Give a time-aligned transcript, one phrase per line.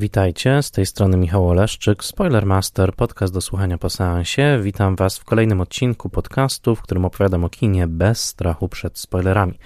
[0.00, 4.58] Witajcie, z tej strony Michał Oleszczyk, Spoilermaster, podcast do słuchania po seansie.
[4.62, 9.58] Witam Was w kolejnym odcinku podcastu, w którym opowiadam o kinie bez strachu przed spoilerami.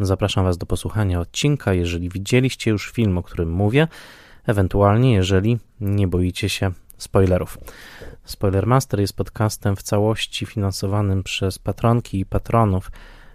[0.00, 3.88] Zapraszam Was do posłuchania odcinka, jeżeli widzieliście już film, o którym mówię,
[4.46, 7.58] ewentualnie jeżeli nie boicie się spoilerów.
[8.24, 12.90] Spoilermaster jest podcastem w całości finansowanym przez patronki i patronów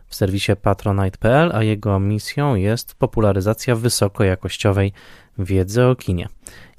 [0.09, 4.93] w serwisie patronite.pl, a jego misją jest popularyzacja wysokojakościowej
[5.39, 6.27] wiedzy o kinie.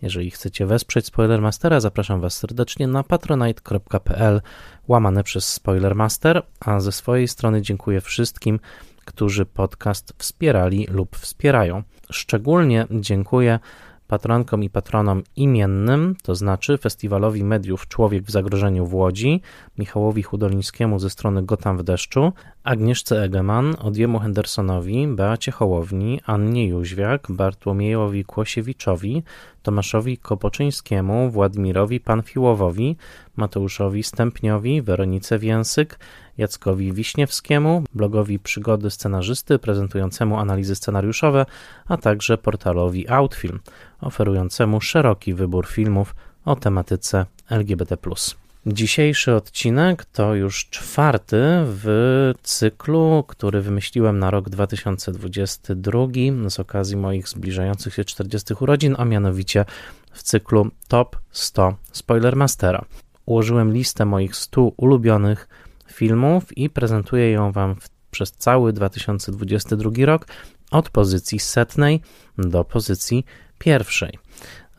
[0.03, 4.41] Jeżeli chcecie wesprzeć Spoilermastera, zapraszam Was serdecznie na patronite.pl
[4.89, 8.61] łamane przez Spoilermaster, a ze swojej strony dziękuję wszystkim,
[9.05, 11.83] którzy podcast wspierali lub wspierają.
[12.11, 13.59] Szczególnie dziękuję
[14.11, 19.41] patronkom i patronom imiennym, to znaczy Festiwalowi Mediów Człowiek w Zagrożeniu w Łodzi,
[19.79, 22.33] Michałowi Hudolińskiemu ze strony Gotam w deszczu,
[22.65, 29.23] Agnieszce Egeman, Odiemu Hendersonowi, Beacie Hołowni, Annie Jóźwiak, Bartłomiejowi Kłosiewiczowi,
[29.63, 32.97] Tomaszowi Kopoczyńskiemu, Władimirowi Panfiłowowi,
[33.37, 35.99] Mateuszowi Stępniowi, Weronice Więsyk,
[36.41, 41.47] Jackowi Wiśniewskiemu, blogowi Przygody Scenarzysty prezentującemu analizy scenariuszowe,
[41.89, 43.61] a także portalowi Outfilm,
[44.01, 47.97] oferującemu szeroki wybór filmów o tematyce LGBT.
[48.67, 51.87] Dzisiejszy odcinek to już czwarty w
[52.43, 56.07] cyklu, który wymyśliłem na rok 2022
[56.49, 59.65] z okazji moich zbliżających się 40 urodzin, a mianowicie
[60.13, 62.85] w cyklu Top 100 Spoilermastera.
[63.27, 65.49] Ułożyłem listę moich 100 ulubionych
[65.93, 67.77] filmów i prezentuję ją Wam
[68.11, 70.27] przez cały 2022 rok
[70.71, 72.01] od pozycji setnej
[72.39, 73.25] do pozycji
[73.59, 74.19] pierwszej.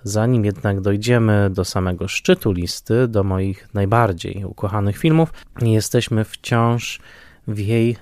[0.03, 6.99] Zanim jednak dojdziemy do samego szczytu listy, do moich najbardziej ukochanych filmów, jesteśmy wciąż
[7.47, 7.97] w jej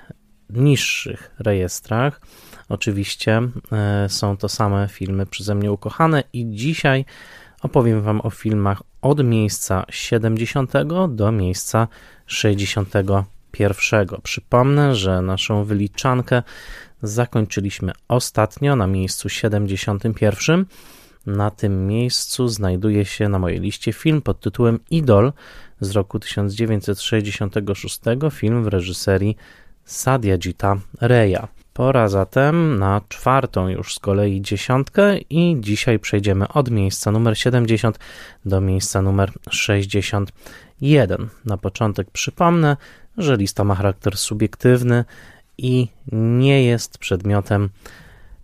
[0.50, 2.22] niższych rejestrach.
[2.70, 7.06] Oczywiście e, są to same filmy przeze mnie ukochane, i dzisiaj
[7.62, 10.72] opowiem Wam o filmach od miejsca 70
[11.10, 11.88] do miejsca
[12.30, 14.06] 61.
[14.24, 16.44] Przypomnę, że naszą wyliczankę
[17.04, 20.66] zakończyliśmy ostatnio na miejscu 71.
[21.26, 25.34] Na tym miejscu znajduje się na mojej liście film pod tytułem Idol
[25.80, 28.00] z roku 1966,
[28.32, 29.38] film w reżyserii
[29.86, 31.48] Sadyajita Reya.
[31.74, 38.00] Pora zatem na czwartą już z kolei dziesiątkę i dzisiaj przejdziemy od miejsca numer 70
[38.46, 40.26] do miejsca numer 61.
[41.46, 42.78] Na początek przypomnę,
[43.18, 45.06] że lista ma charakter subiektywny
[45.58, 47.70] i nie jest przedmiotem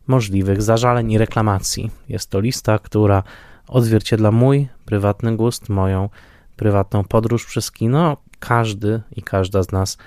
[0.08, 1.92] możliwych zażaleń i reklamacji.
[2.10, 3.24] Jest to lista, która
[3.68, 6.10] odzwierciedla mój prywatny gust, moją
[6.56, 8.18] prywatną podróż przez kino.
[8.40, 9.98] Każdy i każda z nas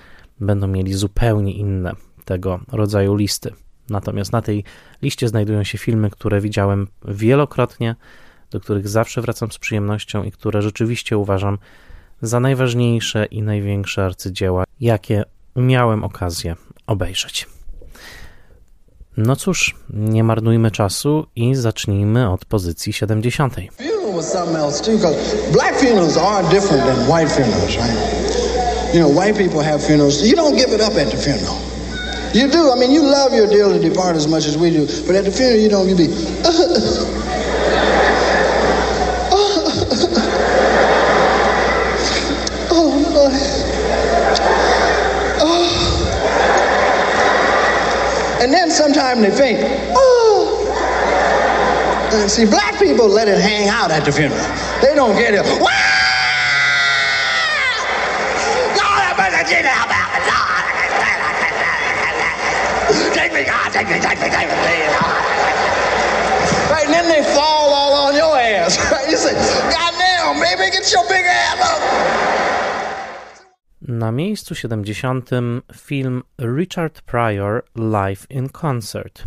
[0.41, 1.93] będą mieli zupełnie inne
[2.25, 3.53] tego rodzaju listy.
[3.91, 4.65] Natomiast na tej
[5.03, 7.97] liście znajdują się filmy, które widziałem wielokrotnie,
[8.50, 11.59] do których zawsze wracam z przyjemnością i które rzeczywiście uważam
[12.22, 15.24] za najważniejsze i największe arcydzieła, jakie
[15.56, 16.56] miałem okazję
[16.86, 17.46] obejrzeć.
[19.16, 23.54] No cóż, nie marnujmy czasu i zacznijmy od pozycji 70.
[23.54, 25.16] Funeral was something else too, because
[25.52, 28.94] black funerals are different than white funerals, right?
[28.94, 30.22] You know, white people have funerals.
[30.22, 31.56] You don't give it up at the funeral.
[32.34, 32.72] You do.
[32.72, 35.30] I mean, you love your dearly departed as much as we do, but at the
[35.30, 35.88] funeral, you don't.
[35.88, 36.08] You be.
[48.41, 49.59] and then sometimes they think,
[49.94, 50.65] oh.
[52.12, 54.41] And see, black people let it hang out at the funeral.
[54.81, 55.44] They don't get it.
[55.60, 55.69] Wah!
[63.12, 64.57] Take me, God, take me, take me, take me,
[66.71, 68.78] Right, and then they fall all on your ass.
[68.92, 69.10] Right?
[69.10, 69.34] You say,
[69.71, 72.47] God damn, baby, get your big ass up.
[73.88, 75.30] Na miejscu 70
[75.76, 79.26] film Richard Pryor Live in Concert.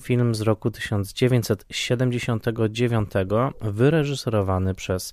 [0.00, 3.10] Film z roku 1979,
[3.60, 5.12] wyreżyserowany przez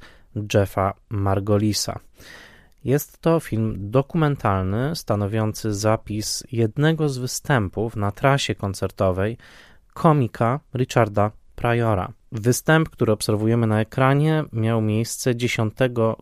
[0.53, 1.99] Jeffa Margolisa.
[2.83, 9.37] Jest to film dokumentalny stanowiący zapis jednego z występów na trasie koncertowej
[9.93, 12.13] komika Richarda Pryora.
[12.31, 15.73] Występ, który obserwujemy na ekranie, miał miejsce 10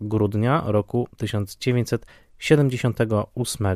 [0.01, 1.89] grudnia roku 1979
[2.44, 3.68] 78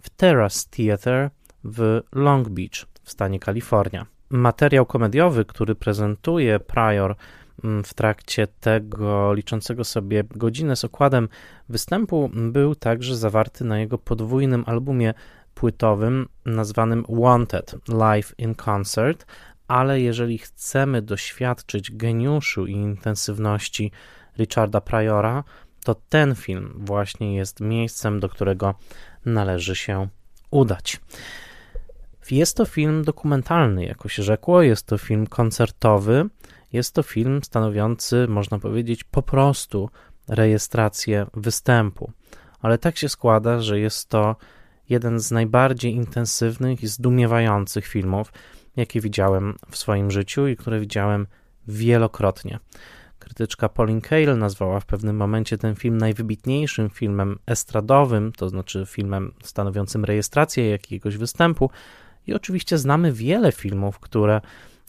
[0.00, 1.30] w Terrace Theatre
[1.64, 4.06] w Long Beach w stanie Kalifornia.
[4.30, 7.16] Materiał komediowy, który prezentuje Prior
[7.64, 11.28] mm, w trakcie tego liczącego sobie godzinę z okładem
[11.68, 15.14] występu, był także zawarty na jego podwójnym albumie
[15.54, 19.26] płytowym nazwanym Wanted Live in Concert,
[19.68, 23.92] ale jeżeli chcemy doświadczyć geniuszu i intensywności
[24.38, 25.44] Richarda Priora,
[25.86, 28.74] to ten film właśnie jest miejscem, do którego
[29.24, 30.08] należy się
[30.50, 31.00] udać.
[32.30, 36.24] Jest to film dokumentalny, jako się rzekło, jest to film koncertowy,
[36.72, 39.90] jest to film stanowiący, można powiedzieć, po prostu
[40.28, 42.12] rejestrację występu.
[42.60, 44.36] Ale tak się składa, że jest to
[44.88, 48.32] jeden z najbardziej intensywnych i zdumiewających filmów,
[48.76, 51.26] jakie widziałem w swoim życiu i które widziałem
[51.68, 52.58] wielokrotnie.
[53.26, 59.32] Krytyczka Pauline Kael nazwała w pewnym momencie ten film najwybitniejszym filmem estradowym, to znaczy filmem
[59.42, 61.70] stanowiącym rejestrację jakiegoś występu.
[62.26, 64.40] I oczywiście znamy wiele filmów, które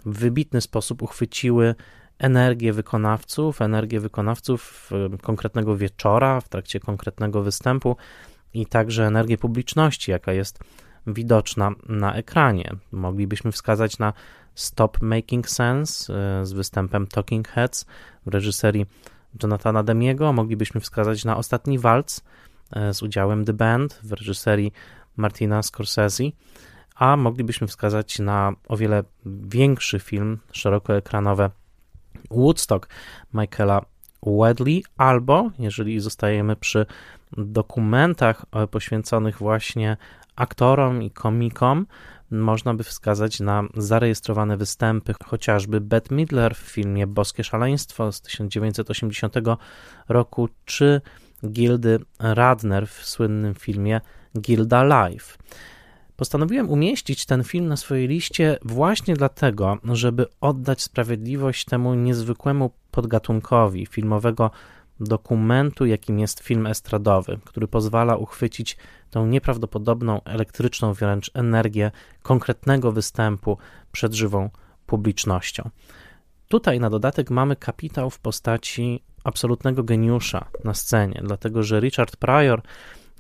[0.06, 1.75] w wybitny sposób uchwyciły
[2.19, 4.92] energię wykonawców, energię wykonawców
[5.22, 7.98] konkretnego wieczora, w trakcie konkretnego występu
[8.54, 10.60] i także energię publiczności, jaka jest
[11.07, 12.75] widoczna na ekranie.
[12.92, 14.13] Moglibyśmy wskazać na
[14.57, 17.86] Stop Making Sense e, z występem Talking Heads
[18.29, 18.85] reżyserii
[19.44, 20.33] Jonathana Demiego.
[20.33, 22.21] Moglibyśmy wskazać na Ostatni Walc
[22.71, 24.74] e, z udziałem The Band w reżyserii
[25.18, 26.24] Martina Scorsese,
[26.95, 31.50] a moglibyśmy wskazać na o wiele większy film szerokoekranowy
[32.31, 32.89] Woodstock
[33.33, 33.81] Michaela
[34.24, 36.85] Wedley, albo jeżeli zostajemy przy
[37.38, 39.97] dokumentach e, poświęconych właśnie
[40.35, 41.85] aktorom i komikom,
[42.31, 49.35] można by wskazać na zarejestrowane występy chociażby Bette Midler w filmie Boskie Szaleństwo z 1980
[50.09, 51.01] roku, czy
[51.45, 54.01] Gildy Radner w słynnym filmie
[54.39, 55.38] Gilda Live.
[56.15, 63.85] Postanowiłem umieścić ten film na swojej liście właśnie dlatego, żeby oddać sprawiedliwość temu niezwykłemu podgatunkowi
[63.85, 64.51] filmowego
[64.99, 68.77] dokumentu, jakim jest film estradowy, który pozwala uchwycić
[69.09, 71.91] tą nieprawdopodobną, elektryczną wręcz energię
[72.23, 73.57] konkretnego występu
[73.91, 74.49] przed żywą
[74.85, 75.69] publicznością.
[76.47, 82.61] Tutaj na dodatek mamy kapitał w postaci absolutnego geniusza na scenie, dlatego że Richard Pryor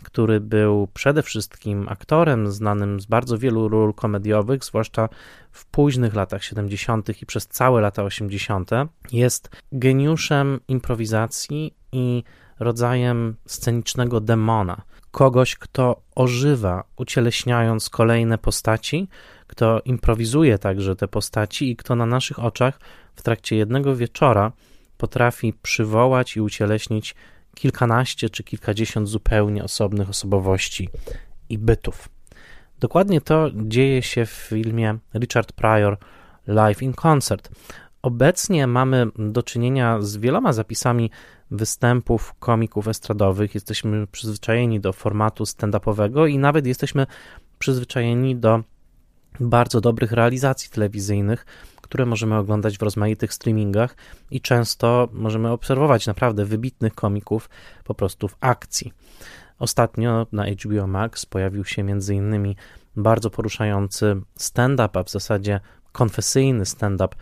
[0.03, 5.09] który był przede wszystkim aktorem znanym z bardzo wielu ról komediowych, zwłaszcza
[5.51, 7.21] w późnych latach 70.
[7.21, 8.69] i przez całe lata 80.,
[9.11, 12.23] jest geniuszem improwizacji i
[12.59, 14.81] rodzajem scenicznego demona.
[15.11, 19.07] Kogoś, kto ożywa, ucieleśniając kolejne postaci,
[19.47, 22.79] kto improwizuje także te postaci i kto na naszych oczach
[23.15, 24.51] w trakcie jednego wieczora
[24.97, 27.15] potrafi przywołać i ucieleśnić
[27.57, 30.89] kilkanaście czy kilkadziesiąt zupełnie osobnych osobowości
[31.49, 32.09] i bytów.
[32.79, 35.97] Dokładnie to dzieje się w filmie Richard Pryor
[36.47, 37.49] Live in Concert.
[38.01, 41.11] Obecnie mamy do czynienia z wieloma zapisami
[41.51, 43.55] występów komików estradowych.
[43.55, 47.07] Jesteśmy przyzwyczajeni do formatu stand-upowego i nawet jesteśmy
[47.59, 48.63] przyzwyczajeni do
[49.39, 51.45] bardzo dobrych realizacji telewizyjnych,
[51.87, 53.95] które możemy oglądać w rozmaitych streamingach
[54.31, 57.49] i często możemy obserwować naprawdę wybitnych komików
[57.83, 58.93] po prostu w akcji.
[59.59, 62.55] Ostatnio na HBO Max pojawił się m.in.
[62.95, 65.59] bardzo poruszający stand-up, a w zasadzie
[65.91, 67.15] konfesyjny stand-up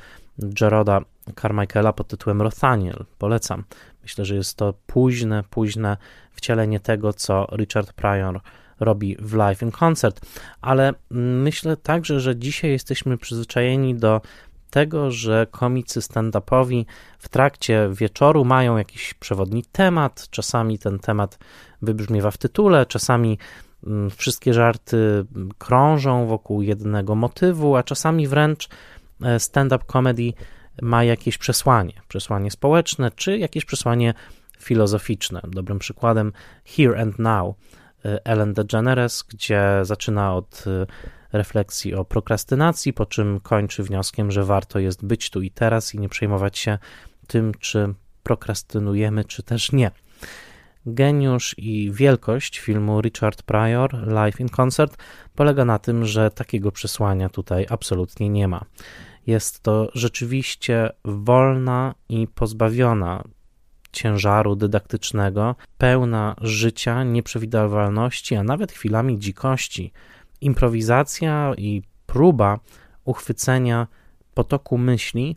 [0.62, 1.02] Jeroda
[1.42, 3.06] Carmichaela pod tytułem Rothaniel.
[3.18, 3.64] Polecam.
[4.02, 5.98] Myślę, że jest to późne, późne
[6.32, 8.42] wcielenie tego, co Richard Pryor
[8.80, 10.22] robi w live in concert,
[10.62, 14.22] ale myślę także, że dzisiaj jesteśmy przyzwyczajeni do
[14.70, 16.86] tego, że komicy stand-upowi
[17.20, 21.40] w trakcie wieczoru mają jakiś przewodni temat, czasami ten temat
[21.82, 23.38] wybrzmiewa w tytule, czasami
[23.88, 25.26] mm, wszystkie żarty
[25.58, 28.70] krążą wokół jednego motywu, a czasami wręcz
[29.22, 30.34] e, stand-up comedy
[30.82, 34.14] ma jakieś przesłanie, przesłanie społeczne, czy jakieś przesłanie
[34.60, 35.42] filozoficzne.
[35.48, 36.32] Dobrym przykładem
[36.66, 37.56] Here and Now
[38.06, 40.86] e, Ellen DeGeneres, gdzie zaczyna od e,
[41.38, 46.00] refleksji o prokrastynacji, po czym kończy wnioskiem, że warto jest być tu i teraz i
[46.00, 46.78] nie przejmować się
[47.28, 49.92] tym, czy prokrastynujemy, czy też nie.
[50.86, 54.98] Geniusz i wielkość filmu Richard Pryor Live in Concert
[55.36, 58.66] polega na tym, że takiego przesłania tutaj absolutnie nie ma.
[59.28, 63.24] Jest to rzeczywiście wolna i pozbawiona
[63.92, 69.92] ciężaru dydaktycznego, pełna życia, nieprzewidywalności, a nawet chwilami dzikości
[70.46, 72.60] improwizacja i próba
[73.06, 73.88] uchwycenia
[74.34, 75.36] potoku myśli,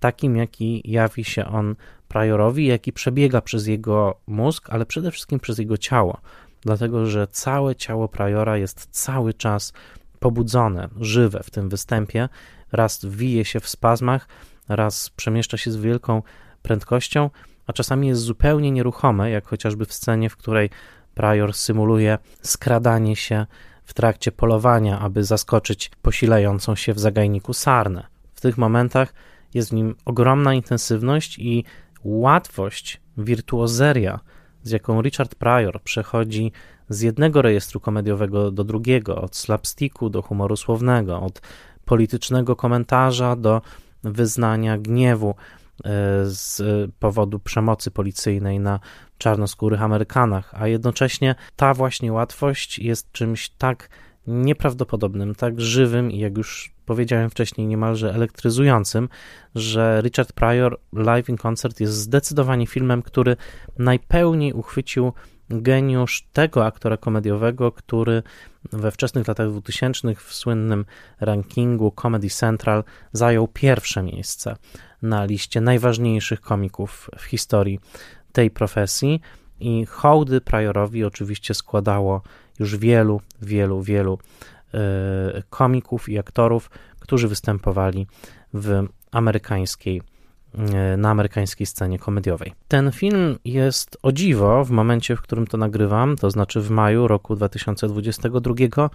[0.00, 1.76] takim jaki jawi się on
[2.08, 6.20] Priorowi, jaki przebiega przez jego mózg, ale przede wszystkim przez jego ciało,
[6.60, 9.72] dlatego że całe ciało Priora jest cały czas
[10.18, 12.28] pobudzone, żywe w tym występie,
[12.72, 14.28] raz wije się w spazmach,
[14.68, 16.22] raz przemieszcza się z wielką
[16.62, 17.30] prędkością,
[17.66, 20.70] a czasami jest zupełnie nieruchome, jak chociażby w scenie, w której
[21.14, 23.46] Prior symuluje skradanie się
[23.84, 28.06] w trakcie polowania, aby zaskoczyć posilającą się w zagajniku sarnę.
[28.34, 29.14] W tych momentach
[29.54, 31.64] jest w nim ogromna intensywność i
[32.04, 34.20] łatwość, wirtuozeria,
[34.62, 36.52] z jaką Richard Pryor przechodzi
[36.88, 41.40] z jednego rejestru komediowego do drugiego, od slapsticku do humoru słownego, od
[41.84, 43.62] politycznego komentarza do
[44.02, 45.34] wyznania gniewu e,
[46.24, 46.62] z
[46.98, 48.80] powodu przemocy policyjnej na
[49.18, 53.88] czarnoskórych Amerykanach, a jednocześnie ta właśnie łatwość jest czymś tak
[54.26, 59.08] nieprawdopodobnym, tak żywym i jak już powiedziałem wcześniej, niemalże elektryzującym,
[59.54, 63.36] że Richard Pryor Live in Concert jest zdecydowanie filmem, który
[63.78, 65.12] najpełniej uchwycił
[65.50, 68.22] geniusz tego aktora komediowego, który
[68.72, 70.84] we wczesnych latach 2000 w słynnym
[71.20, 74.56] rankingu Comedy Central zajął pierwsze miejsce
[75.02, 77.80] na liście najważniejszych komików w historii
[78.34, 79.20] tej profesji
[79.60, 82.22] i hołdy Pryorowi oczywiście składało
[82.58, 84.18] już wielu, wielu, wielu
[84.74, 88.06] e, komików i aktorów, którzy występowali
[88.54, 90.02] w amerykańskiej
[90.58, 92.52] e, na amerykańskiej scenie komediowej.
[92.68, 97.08] Ten film jest o dziwo w momencie, w którym to nagrywam, to znaczy w maju
[97.08, 98.90] roku 2022,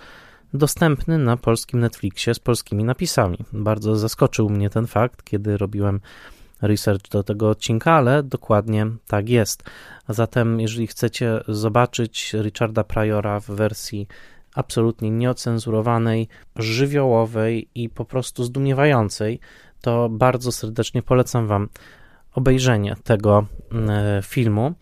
[0.54, 3.38] dostępny na polskim Netflixie z polskimi napisami.
[3.54, 6.00] Bardzo zaskoczył mnie ten fakt, kiedy robiłem
[6.62, 9.64] research do tego odcinka, ale dokładnie tak jest.
[10.08, 14.08] A zatem, jeżeli chcecie zobaczyć Richarda Pryora w wersji
[14.56, 19.40] absolutnie nieocenzurowanej, żywiołowej i po prostu zdumiewającej,
[19.82, 21.70] to bardzo serdecznie polecam Wam
[22.34, 23.90] obejrzenie tego mm,
[24.24, 24.74] filmu.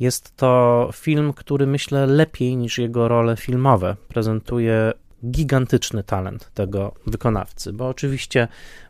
[0.00, 4.92] Jest to film, który myślę lepiej niż jego role filmowe prezentuje
[5.30, 8.48] gigantyczny talent tego wykonawcy, bo oczywiście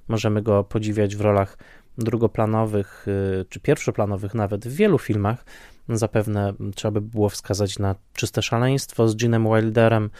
[0.09, 1.59] możemy go podziwiać w rolach
[2.04, 5.45] drugoplanowych y, czy pierwszoplanowych nawet w wielu filmach.
[5.88, 10.11] Zapewne trzeba by było wskazać na Czyste Szaleństwo z Ginem Wilderem,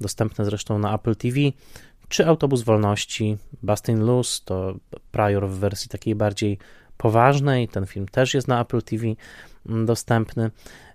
[0.00, 1.36] dostępne zresztą na Apple TV,
[2.08, 4.74] czy Autobus Wolności, Bustin Loose, to
[5.12, 6.58] Prior w wersji takiej bardziej
[6.96, 9.06] poważnej, ten film też jest na Apple TV
[9.68, 10.50] mm, dostępny,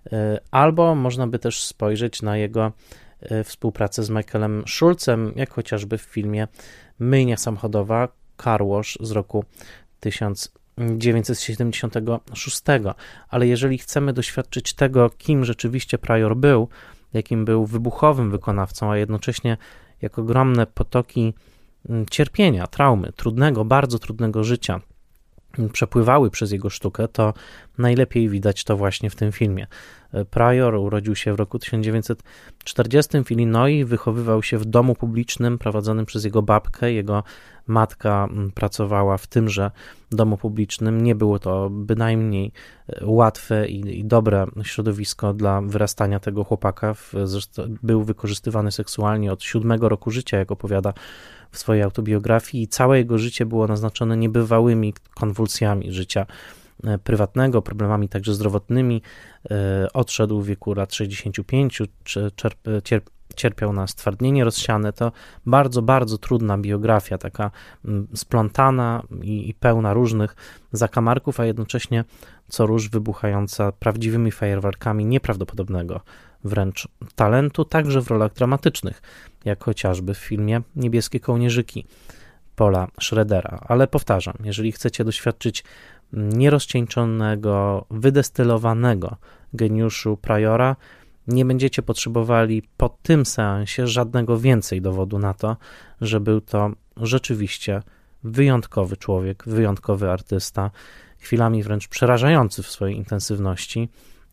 [0.06, 0.10] y,
[0.50, 2.72] albo można by też spojrzeć na jego
[3.22, 6.48] y, współpracę z Michaelem Schulzem, jak chociażby w filmie
[6.98, 8.08] Myjnia samochodowa
[8.44, 9.44] Car Wash z roku
[10.04, 12.62] 1976.
[13.28, 16.68] Ale jeżeli chcemy doświadczyć tego, kim rzeczywiście Prior był,
[17.12, 19.56] jakim był wybuchowym wykonawcą, a jednocześnie
[20.02, 21.34] jak ogromne potoki
[21.88, 24.80] mm, cierpienia, traumy, trudnego, bardzo trudnego życia
[25.72, 27.34] przepływały przez jego sztukę, to
[27.78, 29.66] najlepiej widać to właśnie w tym filmie.
[30.30, 36.24] Prior urodził się w roku 1940 w Illinois, wychowywał się w domu publicznym prowadzonym przez
[36.24, 36.92] jego babkę.
[36.92, 37.22] Jego
[37.66, 39.70] matka mm, pracowała w tymże
[40.10, 41.00] domu publicznym.
[41.00, 42.52] Nie było to bynajmniej
[42.88, 46.94] e, łatwe i, i dobre środowisko dla wyrastania tego chłopaka.
[47.82, 50.92] Był wykorzystywany seksualnie od siódmego roku życia, jak opowiada
[51.54, 56.26] w swojej autobiografii, i całe jego życie było naznaczone niebywałymi konwulsjami życia
[56.86, 59.02] E, prywatnego, problemami także zdrowotnymi.
[59.50, 61.82] E, odszedł w wieku lat 65,
[63.34, 64.92] cierpiał na stwardnienie rozsiane.
[64.92, 65.12] To
[65.46, 67.50] bardzo, bardzo trudna biografia, taka
[67.84, 70.36] mm, splątana i, i pełna różnych
[70.72, 72.04] zakamarków, a jednocześnie
[72.48, 76.00] co róż wybuchająca prawdziwymi fajerwerkami nieprawdopodobnego
[76.44, 79.02] wręcz talentu, także w rolach dramatycznych,
[79.44, 81.86] jak chociażby w filmie Niebieskie kołnierzyki
[82.56, 83.60] Paula Schroedera.
[83.68, 85.64] Ale powtarzam, jeżeli chcecie doświadczyć
[86.12, 89.16] nierozcieńczonego, wydestylowanego
[89.54, 90.76] geniuszu Priora,
[91.28, 95.56] nie będziecie potrzebowali po tym seansie żadnego więcej dowodu na to,
[96.00, 97.82] że był to rzeczywiście
[98.24, 100.70] wyjątkowy człowiek, wyjątkowy artysta,
[101.18, 103.88] chwilami wręcz przerażający w swojej intensywności,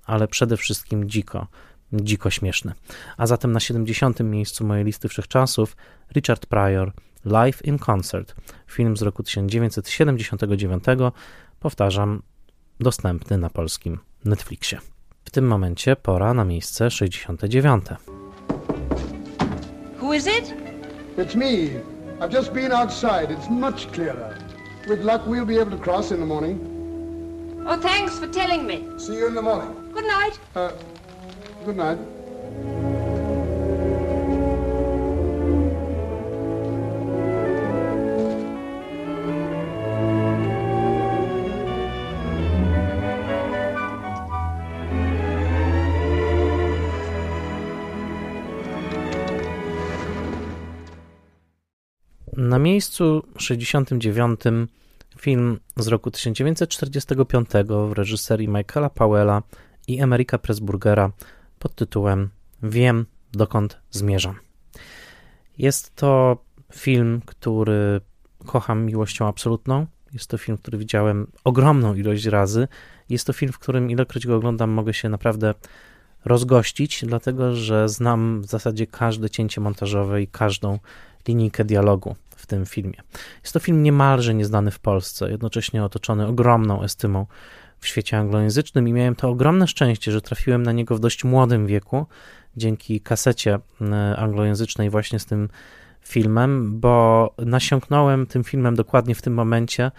[0.06, 1.48] ale przede wszystkim dziko,
[1.94, 2.74] dziko śmieszny.
[3.18, 4.20] A zatem na 70.
[4.20, 5.78] miejscu mojej listy wszechczasów
[6.16, 6.92] Richard Pryor
[7.26, 8.36] Live in Concert,
[8.68, 10.84] film z roku 1979,
[11.60, 12.22] powtarzam,
[12.80, 14.80] dostępny na polskim Netflixie.
[15.26, 17.86] W tym momencie pora na miejsce 69.
[20.02, 20.54] Who is it?
[21.18, 21.82] It's me.
[22.20, 23.32] I've just been outside.
[23.32, 24.38] It's much clearer.
[24.88, 26.60] With luck, we'll be able to cross in the morning.
[27.68, 28.84] Oh, thanks for telling me.
[28.98, 29.70] See you in the morning.
[29.94, 30.40] Good night.
[30.56, 30.72] Uh,
[31.66, 32.00] good night.
[52.38, 54.40] Na miejscu 69
[55.18, 57.50] film z roku 1945
[57.90, 59.44] w reżyserii Michaela Powella
[59.88, 61.12] i Emeryka Pressburgera
[61.62, 62.30] pod tytułem
[62.64, 64.36] Wiem, dokąd zmierzam.
[65.58, 66.38] Jest to
[66.74, 68.02] film, który
[68.46, 69.88] kocham miłością absolutną.
[70.14, 72.68] Jest to film, który widziałem ogromną ilość razy.
[73.10, 75.54] Jest to film, w którym ilekroć go oglądam, mogę się naprawdę
[76.26, 80.80] rozgościć, dlatego że znam w zasadzie każde cięcie montażowe i każdą
[81.28, 82.98] linijkę dialogu w tym filmie.
[83.42, 87.26] Jest to film niemalże nieznany w Polsce, jednocześnie otoczony ogromną estymą
[87.82, 91.68] w świecie anglojęzycznym i miałem to ogromne szczęście, że trafiłem na niego w dość młodym
[91.68, 92.06] wieku
[92.58, 95.50] dzięki kasecie e, anglojęzycznej właśnie z tym
[96.02, 99.92] filmem, bo nasiąknąłem tym filmem dokładnie w tym momencie,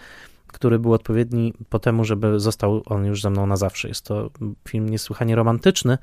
[0.47, 3.87] który był odpowiedni po temu, żeby został on już ze mną na zawsze.
[3.87, 4.29] Jest to
[4.67, 5.97] film niesłychanie romantyczny,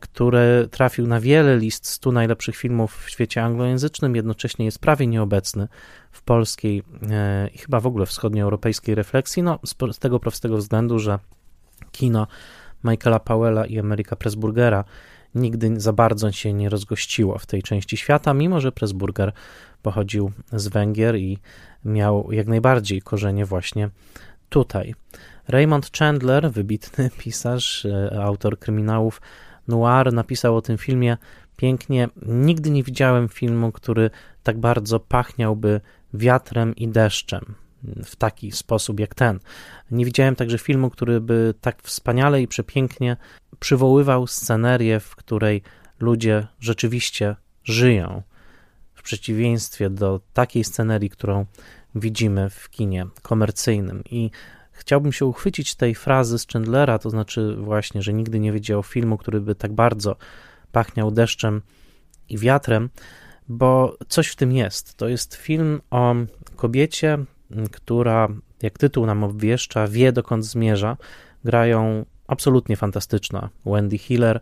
[0.00, 5.68] który trafił na wiele list 100 najlepszych filmów w świecie anglojęzycznym, jednocześnie jest prawie nieobecny
[6.12, 11.18] w polskiej e, i chyba w ogóle wschodnioeuropejskiej refleksji, no z, tego prostego względu, że
[11.92, 12.26] kino
[12.84, 14.84] Michaela Powella i Ameryka Pressburgera
[15.34, 19.32] nigdy za bardzo się nie rozgościło w tej części świata, mimo że Pressburger
[19.82, 21.38] pochodził z Węgier i
[21.84, 23.90] miał jak najbardziej korzenie właśnie
[24.48, 24.94] tutaj.
[25.48, 29.20] Raymond Chandler, wybitny pisarz, e, autor kryminałów
[29.68, 31.16] noir, napisał o tym filmie
[31.56, 32.08] pięknie.
[32.26, 34.10] Nigdy nie widziałem filmu, który
[34.42, 35.80] tak bardzo pachniałby
[36.14, 37.54] wiatrem i deszczem
[38.04, 39.40] w taki sposób jak ten.
[39.90, 43.16] Nie widziałem także filmu, który by tak wspaniale i przepięknie
[43.58, 45.62] przywoływał scenerię, w której
[46.00, 48.22] ludzie rzeczywiście żyją,
[48.94, 51.46] w przeciwieństwie do takiej scenerii, którą
[51.94, 54.02] widzimy w kinie komercyjnym.
[54.10, 54.30] I
[54.72, 59.18] chciałbym się uchwycić tej frazy z Chandlera, to znaczy właśnie, że nigdy nie widział filmu,
[59.18, 60.16] który by tak bardzo
[60.72, 61.62] pachniał deszczem
[62.28, 62.90] i wiatrem,
[63.48, 64.94] bo coś w tym jest.
[64.94, 66.14] To jest film o
[66.56, 67.18] kobiecie,
[67.72, 68.28] która,
[68.62, 70.96] jak tytuł nam obwieszcza, wie dokąd zmierza.
[71.44, 74.40] Grają absolutnie fantastyczna Wendy Hiller,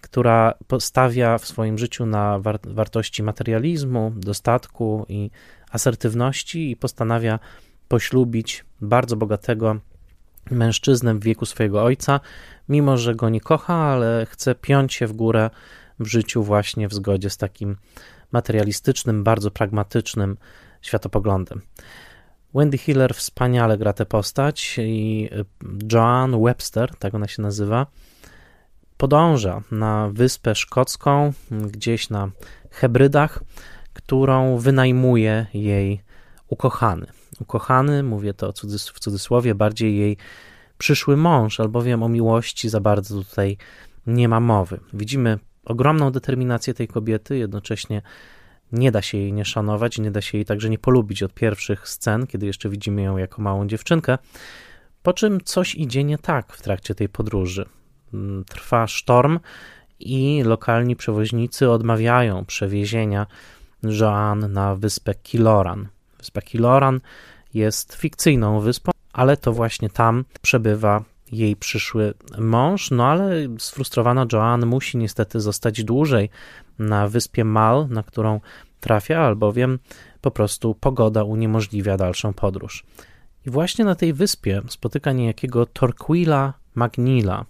[0.00, 5.30] która postawia w swoim życiu na war wartości materializmu, dostatku i
[5.70, 7.38] asertywności i postanawia
[7.94, 9.76] poślubić bardzo bogatego
[10.50, 12.20] mężczyznę w wieku swojego ojca,
[12.68, 15.50] mimo że go nie kocha, ale chce piąć się w górę
[16.00, 17.76] w życiu właśnie w zgodzie z takim
[18.32, 20.36] materialistycznym, bardzo pragmatycznym
[20.82, 21.60] światopoglądem.
[22.54, 25.30] Wendy Hiller wspaniale gra tę postać i
[25.92, 27.86] Joan Webster, tak ona się nazywa,
[28.96, 32.30] podąża na wyspę szkocką, gdzieś na
[32.70, 33.42] Hebrydach,
[33.92, 36.00] którą wynajmuje jej
[36.48, 37.06] ukochany.
[37.40, 38.52] Ukochany, mówię to
[38.94, 40.16] w cudzysłowie, bardziej jej
[40.78, 43.56] przyszły mąż, albowiem o miłości za bardzo tutaj
[44.06, 44.80] nie ma mowy.
[44.92, 48.02] Widzimy ogromną determinację tej kobiety, jednocześnie
[48.72, 51.88] nie da się jej nie szanować, nie da się jej także nie polubić od pierwszych
[51.88, 54.18] scen, kiedy jeszcze widzimy ją jako małą dziewczynkę.
[55.02, 57.66] Po czym coś idzie nie tak w trakcie tej podróży.
[58.14, 59.40] Mm, trwa sztorm
[60.00, 63.26] i lokalni przewoźnicy odmawiają przewiezienia
[63.82, 65.88] Joan na wyspę Kiloran.
[66.24, 67.00] Wyspa Kiloran
[67.54, 74.66] jest fikcyjną wyspą, ale to właśnie tam przebywa jej przyszły mąż, no ale sfrustrowana Joan
[74.66, 76.30] musi niestety zostać dłużej
[76.78, 78.40] na wyspie Mal, na którą
[78.80, 79.78] trafia, albowiem
[80.20, 82.84] po prostu pogoda uniemożliwia dalszą podróż.
[83.46, 87.44] I właśnie na tej wyspie spotyka niejakiego Torquila Magnila,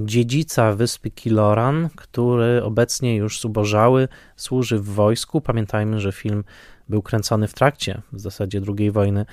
[0.00, 5.40] dziedzica wyspy Kiloran, który obecnie już zubożały, służy w wojsku.
[5.40, 6.44] Pamiętajmy, że film
[6.90, 9.26] był kręcony w trakcie w zasadzie II wojny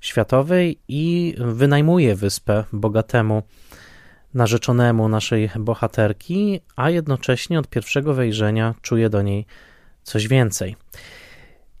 [0.00, 3.42] światowej i wynajmuje wyspę bogatemu
[4.34, 9.46] narzeczonemu naszej bohaterki, a jednocześnie od pierwszego wejrzenia czuje do niej
[10.02, 10.76] coś więcej.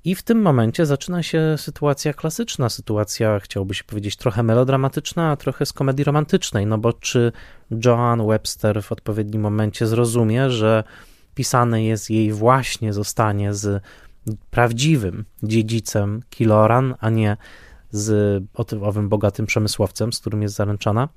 [0.04, 5.36] I w tym momencie zaczyna się sytuacja klasyczna, sytuacja, chciałby się powiedzieć, trochę melodramatyczna, a
[5.36, 6.66] trochę z komedii romantycznej.
[6.66, 7.32] No bo czy
[7.84, 10.84] Joan Webster w odpowiednim momencie zrozumie, że
[11.34, 13.82] pisane jest jej właśnie zostanie z
[14.50, 17.36] prawdziwym dziedzicem Kiloran, a nie
[17.90, 18.42] z
[18.82, 21.08] owym bogatym przemysłowcem, z którym jest zaręczona?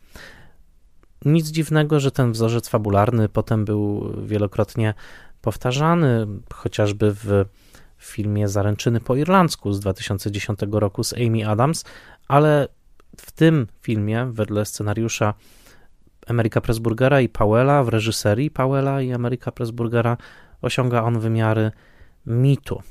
[1.26, 4.94] Nic dziwnego, że ten wzorzec fabularny potem był wielokrotnie
[5.42, 7.46] powtarzany, chociażby w
[7.98, 11.86] filmie Zaręczyny po irlandzku z 2010 roku z Amy Adams,
[12.28, 12.68] ale
[13.18, 15.34] w tym filmie, wedle scenariusza
[16.28, 20.18] Ameryka Pressburgera i Powella, w reżyserii Powella i Ameryka Pressburgera,
[20.62, 21.72] osiąga on wymiary
[22.26, 22.82] mitu.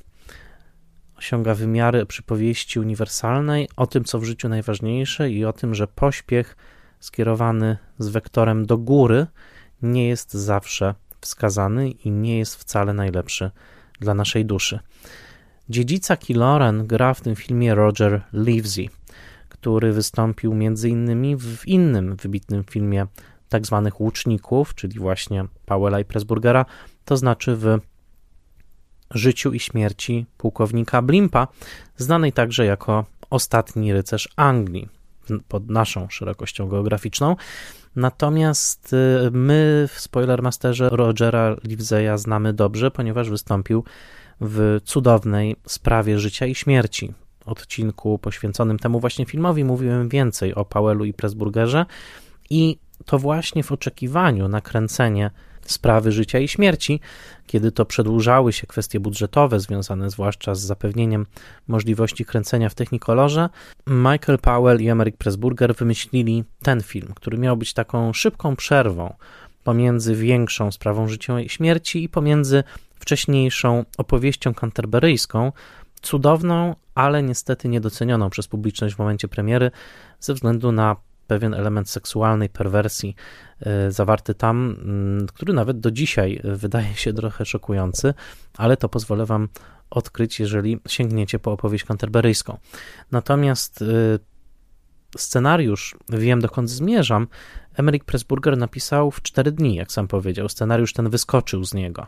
[1.17, 6.57] Osiąga wymiary przypowieści uniwersalnej o tym, co w życiu najważniejsze i o tym, że pośpiech
[7.01, 9.27] skierowany z wektorem do góry
[9.83, 13.51] nie jest zawsze wskazany i nie jest wcale najlepszy
[14.01, 14.79] dla naszej duszy.
[15.69, 18.91] Dziedzica Killoran gra w tym filmie Roger Livesey,
[19.49, 23.07] który wystąpił innymi w innym wybitnym filmie
[23.49, 26.65] tak zwanych łuczników, czyli właśnie Powella i Pressburgera,
[27.05, 27.79] to znaczy w
[29.15, 31.49] życiu i śmierci pułkownika Blimpa,
[31.97, 34.89] znanej także jako ostatni rycerz Anglii
[35.49, 37.37] pod naszą szerokością geograficzną.
[37.97, 43.85] Natomiast y, my w Spoilermasterze Rogera Livesey'a znamy dobrze, ponieważ wystąpił
[44.41, 47.15] w cudownej sprawie życia i śmierci.
[47.47, 51.87] Odcinku poświęconym temu właśnie filmowi mówiłem więcej o Powellu i Pressburgerze
[52.51, 55.31] i to właśnie w oczekiwaniu na kręcenie
[55.67, 57.01] sprawy życia i śmierci,
[57.47, 61.27] kiedy to przedłużały się kwestie budżetowe związane zwłaszcza z zapewnieniem
[61.69, 63.49] możliwości kręcenia w Technicolorze,
[63.87, 69.15] Michael Powell i Emerick Pressburger wymyślili ten film, który miał być taką szybką przerwą
[69.65, 75.53] pomiędzy większą sprawą życia i śmierci i pomiędzy wcześniejszą opowieścią kanterberyjską,
[76.03, 79.71] cudowną, ale niestety niedocenioną przez publiczność w momencie premiery
[80.21, 83.17] ze względu na pewien element seksualnej perwersji
[83.61, 88.15] e, zawarty tam, mm, który nawet do dzisiaj wydaje się trochę szokujący,
[88.57, 89.49] ale to pozwolę Wam
[89.91, 92.59] odkryć, jeżeli sięgniecie po opowieść kanterberyjską.
[93.11, 93.87] Natomiast e,
[95.17, 97.27] scenariusz Wiem dokąd zmierzam,
[97.77, 100.49] Emerick Pressburger napisał w 4 dni, jak sam powiedział.
[100.49, 102.07] Scenariusz ten wyskoczył z niego,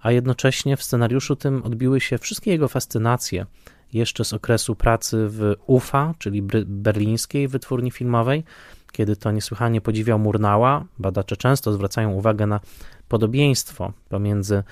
[0.00, 3.46] a jednocześnie w scenariuszu tym odbiły się wszystkie jego fascynacje
[3.92, 8.44] jeszcze z okresu pracy w UFA, czyli berlińskiej wytwórni filmowej,
[8.92, 10.84] kiedy to niesłychanie podziwiał Murnała.
[10.98, 12.60] Badacze często zwracają uwagę na
[13.08, 14.62] podobieństwo pomiędzy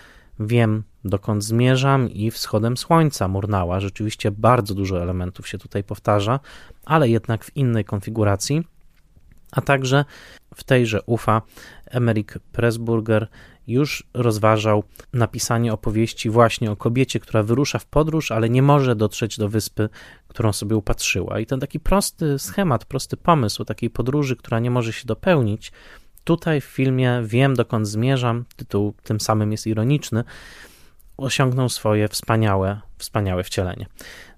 [0.41, 3.81] Wiem, dokąd zmierzam i wschodem słońca Murnała.
[3.81, 6.41] Rzeczywiście bardzo dużo elementów się tutaj powtarza,
[6.85, 8.63] ale jednak w innej konfiguracji.
[9.53, 10.05] A także
[10.55, 11.43] w tejże UFA
[11.87, 13.29] Emerick Pressburger
[13.67, 19.39] już rozważał napisanie opowieści właśnie o kobiecie, która wyrusza w podróż, ale nie może dotrzeć
[19.39, 19.89] do wyspy,
[20.29, 21.41] którą sobie upatrzyła.
[21.41, 25.73] I ten taki prosty schemat, prosty pomysł takiej podróży, która nie może się dopełnić,
[26.25, 30.25] tutaj w filmie Wiem dokąd zmierzam, tytuł tym samym jest ironiczny,
[31.17, 33.87] osiągnął swoje wspaniałe, wspaniałe wcielenie.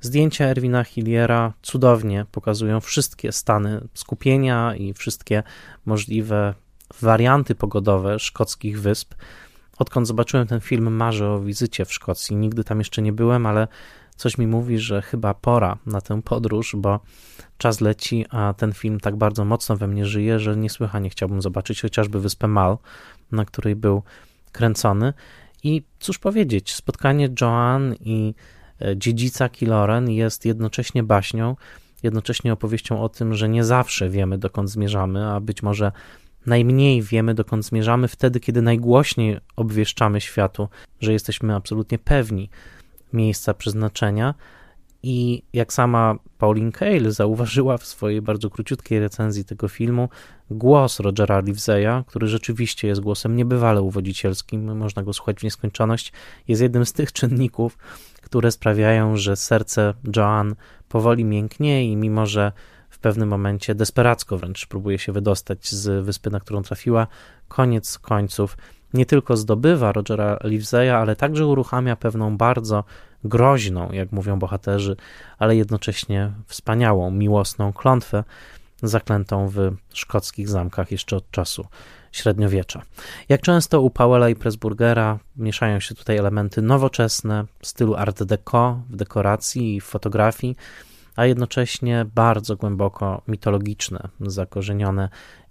[0.00, 5.42] Zdjęcia Erwina Hilliera cudownie pokazują wszystkie stany skupienia i wszystkie
[5.86, 6.54] możliwe
[7.00, 9.14] warianty pogodowe szkockich wysp.
[9.78, 12.36] Odkąd zobaczyłem ten film, marzę o wizycie w Szkocji.
[12.36, 13.68] Nigdy tam jeszcze nie byłem, ale
[14.16, 17.00] coś mi mówi, że chyba pora na tę podróż, bo
[17.58, 21.82] czas leci, a ten film tak bardzo mocno we mnie żyje, że niesłychanie chciałbym zobaczyć
[21.82, 22.78] chociażby wyspę Mal,
[23.32, 24.02] na której był
[24.52, 25.12] kręcony.
[25.62, 28.34] I cóż powiedzieć, spotkanie Joan i
[28.80, 31.56] e, dziedzica Kiloren jest jednocześnie baśnią,
[32.02, 35.92] jednocześnie opowieścią o tym, że nie zawsze wiemy, dokąd zmierzamy, a być może
[36.48, 40.68] najmniej wiemy, dokąd zmierzamy wtedy, kiedy najgłośniej obwieszczamy światu,
[41.00, 42.50] że jesteśmy absolutnie pewni
[43.12, 44.34] miejsca przeznaczenia.
[45.02, 50.08] I jak sama Pauline Kael zauważyła w swojej bardzo króciutkiej recenzji tego filmu,
[50.50, 56.12] głos Rogera Livesey'a, który rzeczywiście jest głosem niebywale uwodzicielskim, można go słuchać w nieskończoność,
[56.48, 57.78] jest jednym z tych czynników,
[58.22, 60.54] które sprawiają, że serce Joan
[60.88, 62.52] powoli mięknie i mimo, że
[62.98, 67.06] w pewnym momencie desperacko wręcz próbuje się wydostać z wyspy, na którą trafiła.
[67.48, 68.56] Koniec końców
[68.94, 72.84] nie tylko zdobywa Rogera Livesey'a, ale także uruchamia pewną bardzo
[73.24, 74.96] groźną, jak mówią bohaterzy,
[75.38, 78.24] ale jednocześnie wspaniałą, miłosną klątwę
[78.82, 81.66] zaklętą w szkockich zamkach jeszcze od czasu
[82.12, 82.82] średniowiecza.
[83.28, 88.96] Jak często u Powella i Pressburgera mieszają się tutaj elementy nowoczesne, stylu art deco w
[88.96, 90.56] dekoracji i w fotografii,
[91.18, 95.08] a jednocześnie bardzo głęboko mitologiczne, zakorzenione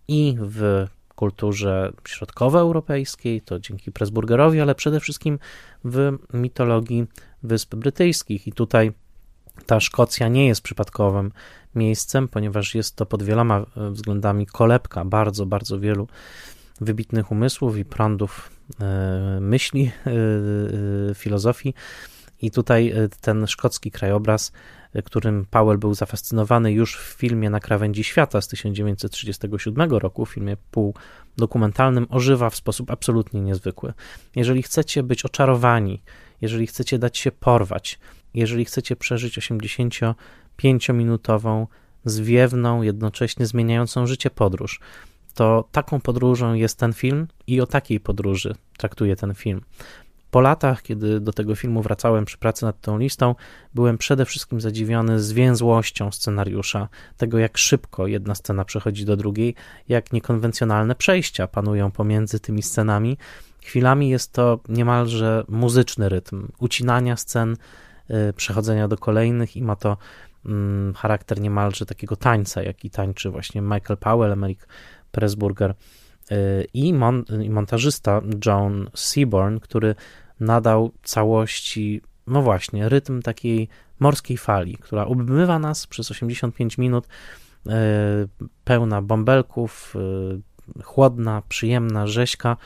[0.08, 5.40] i w kulturze środkowoeuropejskiej, to dzięki Pressburgerowi, ale przede wszystkim
[5.86, 7.06] w mitologii
[7.44, 8.48] Wysp Brytyjskich.
[8.48, 8.92] I tutaj
[9.66, 11.32] ta Szkocja nie jest przypadkowym
[11.76, 16.08] miejscem, ponieważ jest to pod wieloma względami kolebka bardzo, bardzo wielu
[16.82, 18.52] wybitnych umysłów i prądów
[18.82, 20.12] e, myśli, e,
[21.12, 21.74] e, filozofii.
[22.42, 24.52] I tutaj ten szkocki krajobraz
[25.02, 30.58] którym Powell był zafascynowany już w filmie Na krawędzi świata z 1937 roku, w filmie
[30.72, 33.94] półdokumentalnym, ożywa w sposób absolutnie niezwykły.
[34.36, 36.02] Jeżeli chcecie być oczarowani,
[36.42, 38.00] jeżeli chcecie dać się porwać,
[38.34, 41.68] jeżeli chcecie przeżyć 85-minutową,
[42.06, 44.80] zwiewną, jednocześnie zmieniającą życie podróż,
[45.34, 49.62] to taką podróżą jest ten film i o takiej podróży traktuje ten film.
[50.38, 53.36] Po latach, kiedy do tego filmu wracałem przy pracy nad tą listą,
[53.74, 59.56] byłem przede wszystkim zadziwiony zwięzłością scenariusza, tego jak szybko jedna scena przechodzi do drugiej,
[59.90, 63.18] jak niekonwencjonalne przejścia panują pomiędzy tymi scenami.
[63.64, 67.58] Chwilami jest to niemalże muzyczny rytm ucinania scen,
[68.30, 69.98] y, przechodzenia do kolejnych i ma to
[70.46, 74.68] mm, charakter niemalże takiego tańca, jaki tańczy właśnie Michael Powell, Emerick
[75.12, 75.74] Pressburger
[76.74, 79.96] i, mon, i montażysta John Seaborn, który
[80.40, 83.70] nadał całości, no właśnie, rytm takiej
[84.00, 87.08] morskiej fali, która obmywa nas przez 85 minut,
[87.68, 87.72] e,
[88.64, 92.58] pełna bąbelków, e, chłodna, przyjemna, rzeźka,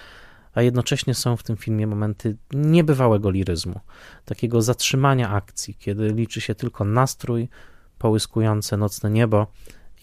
[0.54, 3.80] a jednocześnie są w tym filmie momenty niebywałego liryzmu,
[4.26, 7.50] takiego zatrzymania akcji, kiedy liczy się tylko nastrój,
[7.98, 9.48] połyskujące nocne niebo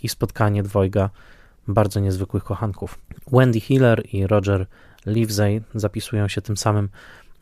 [0.02, 1.10] i spotkanie dwojga
[1.68, 2.98] bardzo niezwykłych kochanków.
[3.32, 4.66] Wendy Hiller i Roger
[5.06, 6.88] Livesey zapisują się tym samym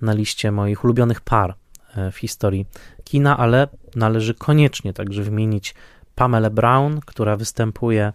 [0.01, 1.55] na liście moich ulubionych par
[1.97, 2.67] e, w historii
[3.05, 5.75] kina, ale należy koniecznie także wymienić
[6.15, 8.13] Pamela Brown, która występuje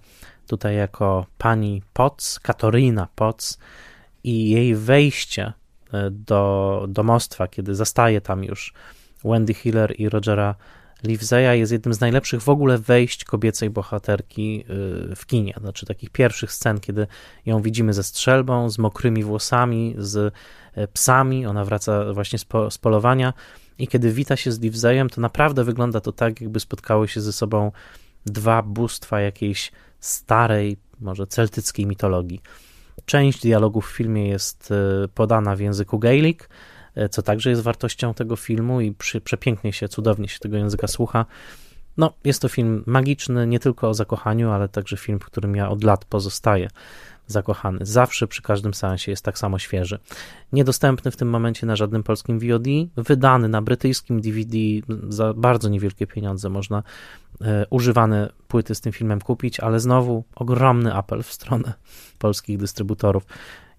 [0.47, 3.59] tutaj jako pani Potts, Katorina Potts
[4.23, 5.53] i jej wejście
[5.93, 8.73] e, do domostwa, kiedy zastaje tam już
[9.23, 10.55] Wendy Hiller i Rogera
[11.03, 14.65] Livesey'a jest jednym z najlepszych w ogóle wejść kobiecej bohaterki
[15.11, 15.53] y, w kinie.
[15.61, 17.07] Znaczy takich pierwszych scen, kiedy
[17.45, 20.31] ją widzimy ze strzelbą, z mokrymi włosami, z e,
[20.93, 21.45] psami.
[21.45, 23.33] Ona wraca właśnie z, po, z polowania
[23.77, 27.33] i kiedy wita się z Livesey'em, to naprawdę wygląda to tak, jakby spotkały się ze
[27.33, 27.71] sobą
[28.25, 32.41] dwa bóstwa jakiejś starej, może celtyckiej mitologii.
[33.05, 36.39] Część dialogów w filmie jest e, podana w języku gaelic,
[36.95, 40.87] E, co także jest wartością tego filmu i przy, przepięknie się, cudownie się tego języka
[40.87, 41.25] słucha.
[41.97, 45.69] No, jest to film magiczny, nie tylko o zakochaniu, ale także film, w którym ja
[45.69, 46.69] od lat pozostaję
[47.31, 47.79] zakochany.
[47.81, 49.99] Zawsze przy każdym seansie jest tak samo świeży.
[50.53, 52.65] Niedostępny w tym momencie na żadnym polskim VOD,
[52.97, 54.57] wydany na brytyjskim DVD
[55.09, 56.83] za bardzo niewielkie pieniądze można
[57.41, 61.73] e, używane płyty z tym filmem kupić, ale znowu ogromny apel w stronę
[62.19, 63.25] polskich dystrybutorów.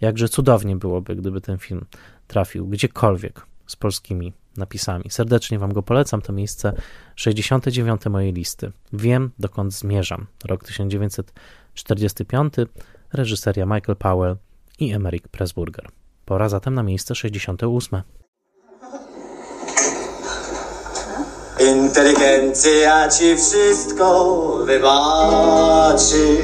[0.01, 1.85] Jakże cudownie byłoby, gdyby ten film
[2.27, 5.05] trafił gdziekolwiek z polskimi napisami.
[5.09, 6.23] Serdecznie Wam go polecam.
[6.23, 6.73] To miejsce
[7.17, 8.73] 69 mojej listy.
[8.93, 10.27] Wiem, dokąd zmierzam.
[10.45, 12.55] Rok 1945,
[13.13, 14.37] reżyseria Michael Powell
[14.79, 15.89] i Emerick Pressburger.
[16.25, 18.03] Pora zatem na miejsce 68.
[21.61, 26.37] Inteligencja ci wszystko wybaczy,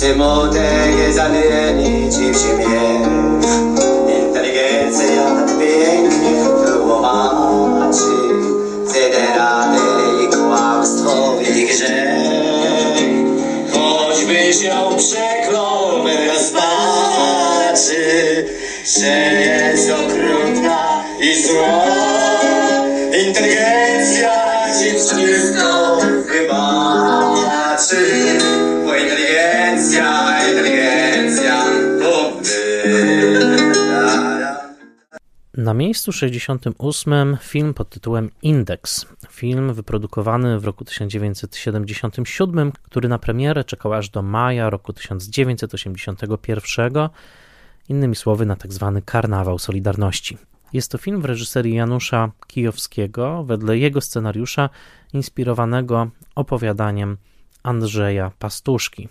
[0.00, 3.00] ty młode zamieni ci w ziemię.
[4.26, 8.16] Inteligencja pięknie tłumaczy
[8.86, 9.78] Cyderady
[10.24, 11.40] i kłamstwo.
[11.40, 12.16] I grzech.
[13.72, 15.35] Choćbyś ją przeklął
[17.76, 18.44] rozpaczy
[18.98, 21.84] Że jest okrutna i zła
[23.28, 24.32] Inteligencja
[24.80, 27.96] ci wszystko wybaczy
[28.86, 31.66] Bo inteligencja, inteligencja
[35.56, 39.06] na miejscu 68 film pod tytułem Index.
[39.30, 47.08] Film wyprodukowany w roku 1977, który na premierę czekał aż do maja roku 1981.
[47.88, 48.92] Innymi słowy, na tzw.
[48.94, 50.38] Tak Karnawał Solidarności.
[50.72, 54.70] Jest to film w reżyserii Janusza Kijowskiego, wedle jego scenariusza
[55.12, 57.16] inspirowanego opowiadaniem
[57.62, 59.08] Andrzeja Pastuszki.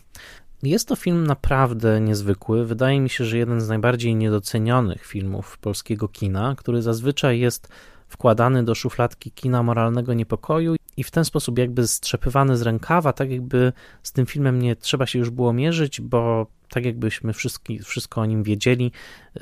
[0.64, 2.66] Jest to film naprawdę niezwykły.
[2.66, 7.68] Wydaje mi się, że jeden z najbardziej niedocenionych filmów polskiego kina, który zazwyczaj jest
[8.08, 13.32] wkładany do szufladki kina moralnego niepokoju i w ten sposób jakby strzepywany z rękawa, tak
[13.32, 17.34] jakby z tym filmem nie trzeba się już było mierzyć, bo tak jakbyśmy
[17.84, 18.92] wszystko o nim wiedzieli,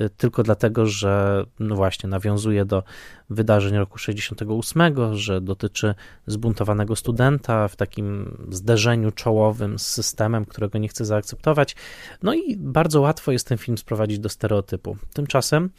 [0.00, 2.82] y, tylko dlatego, że no właśnie nawiązuje do
[3.30, 5.94] wydarzeń roku 68, że dotyczy
[6.26, 11.76] zbuntowanego studenta w takim zderzeniu czołowym z systemem, którego nie chce zaakceptować.
[12.22, 14.96] No i bardzo łatwo jest ten film sprowadzić do stereotypu.
[15.12, 15.70] Tymczasem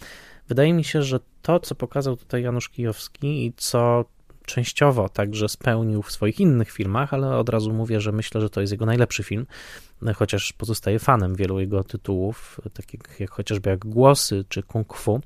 [0.47, 4.05] wydaje mi się, że to, co pokazał tutaj Janusz Kijowski i co
[4.45, 8.61] częściowo także spełnił w swoich innych filmach, ale od razu mówię, że myślę, że to
[8.61, 9.45] jest jego najlepszy film,
[10.15, 15.21] chociaż pozostaje fanem wielu jego tytułów, takich jak chociażby jak Głosy czy Kung Fu.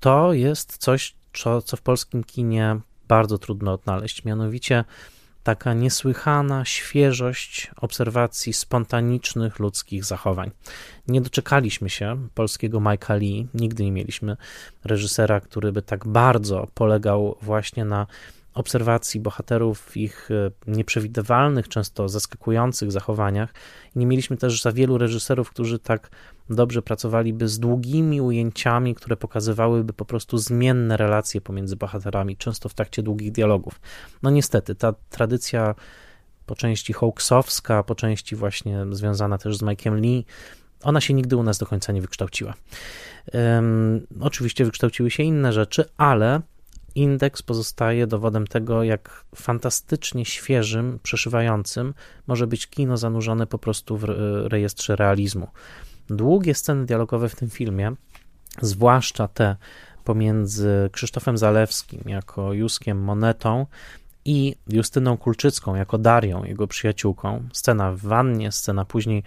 [0.00, 4.84] To jest coś, co, co w polskim kinie bardzo trudno odnaleźć, mianowicie
[5.50, 10.50] taka niesłychana świeżość obserwacji spontanicznych ludzkich zachowań.
[11.08, 14.36] Nie doczekaliśmy się polskiego Mike'a Lee, nigdy nie mieliśmy
[14.84, 18.06] reżysera, który by tak bardzo polegał właśnie na
[18.54, 23.54] obserwacji bohaterów ich e, nieprzewidywalnych, często zaskakujących zachowaniach.
[23.96, 26.10] Nie mieliśmy też za wielu reżyserów, którzy tak
[26.50, 32.74] dobrze pracowaliby z długimi ujęciami, które pokazywałyby po prostu zmienne relacje pomiędzy bohaterami, często w
[32.74, 33.80] trakcie długich dialogów.
[34.22, 35.74] No niestety, ta tradycja
[36.46, 40.24] po części Hawksowska, po części właśnie związana też z Mike'em Lee,
[40.82, 42.54] ona się nigdy u nas do końca nie wykształciła.
[43.32, 46.40] Um, oczywiście wykształciły się inne rzeczy, ale
[46.94, 51.94] indeks pozostaje dowodem tego, jak fantastycznie świeżym, przeszywającym
[52.26, 54.04] może być kino zanurzone po prostu w
[54.44, 55.48] rejestrze realizmu.
[56.10, 57.92] Długie sceny dialogowe w tym filmie,
[58.62, 59.56] zwłaszcza te
[60.04, 63.66] pomiędzy Krzysztofem Zalewskim jako Juskiem Monetą
[64.24, 67.48] i Justyną Kulczycką jako Darią, jego przyjaciółką.
[67.52, 69.22] Scena w wannie, scena później,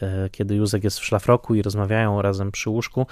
[0.00, 3.06] e, kiedy Józek jest w szlafroku i rozmawiają razem przy łóżku.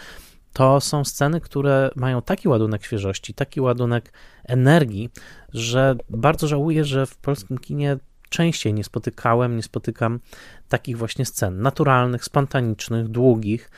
[0.55, 4.13] To są sceny, które mają taki ładunek świeżości, taki ładunek
[4.45, 5.11] energii,
[5.53, 7.97] że bardzo żałuję, że w polskim kinie
[8.29, 10.21] częściej nie spotykałem, nie spotykam
[10.69, 13.71] takich właśnie scen naturalnych, spontanicznych, długich,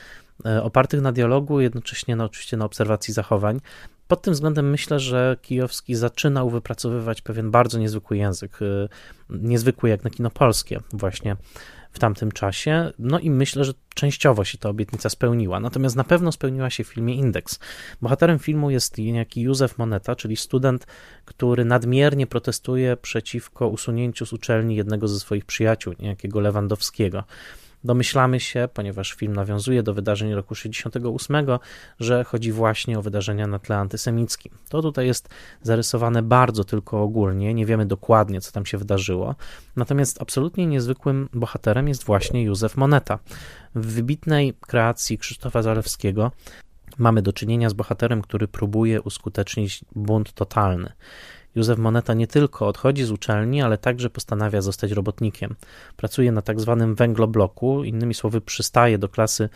[0.45, 3.59] e, opartych na dialogu, jednocześnie no, oczywiście na obserwacji zachowań.
[4.07, 8.87] Pod tym względem myślę, że Kijowski zaczynał wypracowywać pewien bardzo niezwykły język, e,
[9.29, 11.35] niezwykły jak na kino polskie właśnie
[11.97, 12.91] w tamtym czasie.
[12.99, 15.59] No i myślę, że częściowo się ta obietnica spełniła.
[15.59, 17.59] Natomiast na pewno spełniła się w filmie Indeks.
[18.01, 20.87] Bohaterem filmu jest niejaki Józef Moneta, czyli student,
[21.25, 27.23] który nadmiernie protestuje przeciwko usunięciu z uczelni jednego ze swoich przyjaciół, niejakiego Lewandowskiego.
[27.83, 31.35] Domyślamy się, ponieważ film nawiązuje do wydarzeń roku 68,
[31.99, 34.51] że chodzi właśnie o wydarzenia na tle antysemickim.
[34.69, 35.29] To tutaj jest
[35.61, 39.35] zarysowane bardzo tylko ogólnie, nie wiemy dokładnie, co tam się wydarzyło.
[39.75, 43.19] Natomiast absolutnie niezwykłym bohaterem jest właśnie Józef Moneta.
[43.75, 46.31] W wybitnej kreacji Krzysztofa Zalewskiego
[46.97, 50.91] mamy do czynienia z bohaterem, który próbuje uskutecznić bunt totalny.
[51.57, 55.55] Józef Moneta nie tylko odchodzi z uczelni, ale także postanawia zostać robotnikiem.
[55.97, 59.49] Pracuje na tak zwanym węglobloku, innymi słowy przystaje do klasy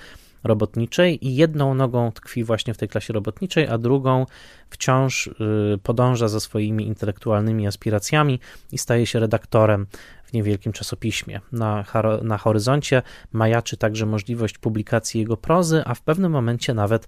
[0.44, 4.26] robotniczej i jedną nogą tkwi właśnie w tej klasie robotniczej, a drugą
[4.70, 5.32] wciąż y,
[5.84, 8.40] podąża za swoimi intelektualnymi aspiracjami
[8.72, 9.88] i staje się redaktorem
[10.24, 11.42] w niewielkim czasopiśmie.
[11.52, 11.86] Na,
[12.22, 17.08] na horyzoncie majaczy także możliwość publikacji jego prozy, a w pewnym momencie nawet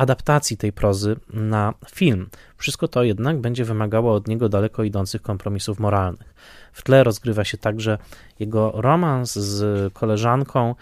[0.00, 2.28] adaptacji tej prozy na film.
[2.56, 6.34] Wszystko to jednak będzie wymagało od niego daleko idących kompromisów moralnych.
[6.72, 7.98] W tle rozgrywa się także
[8.38, 10.74] jego romans z koleżanką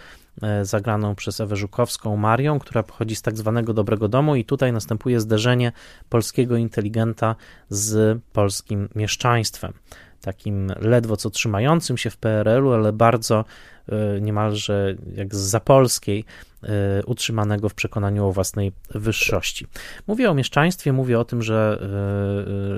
[0.42, 4.72] e, zagraną przez Ewę Żukowską Marią, która pochodzi z tak zwanego dobrego domu i tutaj
[4.72, 5.72] następuje zderzenie
[6.08, 7.36] polskiego inteligenta
[7.68, 9.72] z polskim mieszczaństwem
[10.20, 13.44] takim ledwo co trzymającym się w PRL-u, ale bardzo
[13.88, 16.24] e, niemalże jak z zapolskiej,
[16.62, 16.68] e,
[17.06, 19.66] utrzymanego w przekonaniu o własnej wyższości.
[20.06, 21.78] Mówię o mieszczaństwie, mówię o tym, że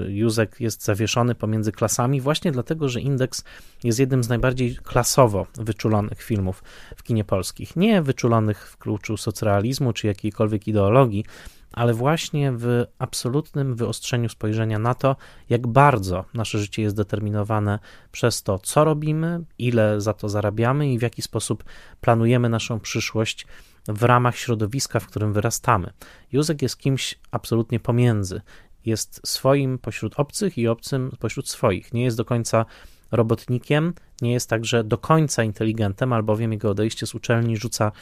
[0.06, 3.44] e, Józek jest zawieszony pomiędzy klasami, właśnie dlatego, że Indeks
[3.84, 6.62] jest jednym z najbardziej klasowo wyczulonych filmów
[6.96, 7.76] w kinie polskich.
[7.76, 11.24] Nie wyczulonych w kluczu socrealizmu czy jakiejkolwiek ideologii,
[11.72, 15.16] ale właśnie w absolutnym wyostrzeniu spojrzenia na to,
[15.48, 17.78] jak bardzo nasze życie jest determinowane
[18.12, 21.64] przez to, co robimy, ile za to zarabiamy i w jaki sposób
[22.00, 23.46] planujemy naszą przyszłość
[23.88, 25.92] w ramach środowiska, w którym wyrastamy.
[26.32, 28.40] Józek jest kimś absolutnie pomiędzy.
[28.86, 31.92] Jest swoim pośród obcych i obcym pośród swoich.
[31.92, 32.66] Nie jest do końca
[33.12, 37.92] robotnikiem, nie jest także do końca inteligentem, albowiem jego odejście z uczelni rzuca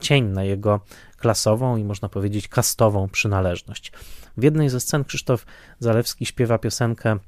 [0.00, 0.80] cień na jego
[1.16, 3.92] klasową i można powiedzieć kastową przynależność.
[4.36, 5.46] W jednej ze scen Krzysztof
[5.78, 7.18] Zalewski śpiewa piosenkę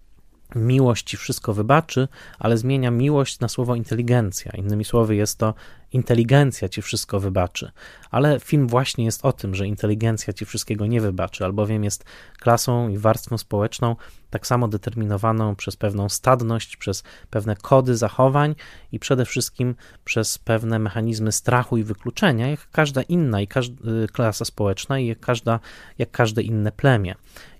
[0.54, 2.08] Miłość ci wszystko wybaczy,
[2.38, 4.52] ale zmienia miłość na słowo inteligencja.
[4.52, 5.54] Innymi słowy, jest to
[5.92, 7.70] inteligencja ci wszystko wybaczy.
[8.10, 12.04] Ale film właśnie jest o tym, że inteligencja ci wszystkiego nie wybaczy, albowiem jest
[12.38, 13.96] klasą i warstwą społeczną
[14.30, 18.54] tak samo determinowaną przez pewną stadność, przez pewne kody zachowań
[18.92, 24.08] i przede wszystkim przez pewne mechanizmy strachu i wykluczenia, jak każda inna i każda y,
[24.08, 25.60] klasa społeczna i jak, każda,
[25.98, 27.14] jak każde inne plemię.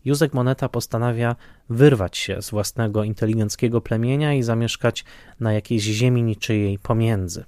[0.09, 1.37] Józek Moneta postanawia
[1.71, 5.05] wyrwać się z własnego inteligenckiego plemienia i zamieszkać
[5.41, 7.45] na jakiejś ziemi niczyjej pomiędzy.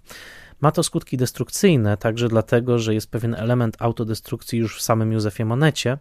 [0.60, 5.44] Ma to skutki destrukcyjne, także dlatego, że jest pewien element autodestrukcji już w samym Józefie
[5.44, 5.98] Monecie.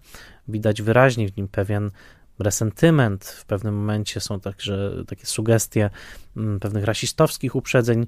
[0.47, 1.91] Widać wyraźnie w nim pewien
[2.39, 5.89] resentyment, w pewnym momencie są także takie sugestie
[6.37, 8.05] mm, pewnych rasistowskich uprzedzeń e,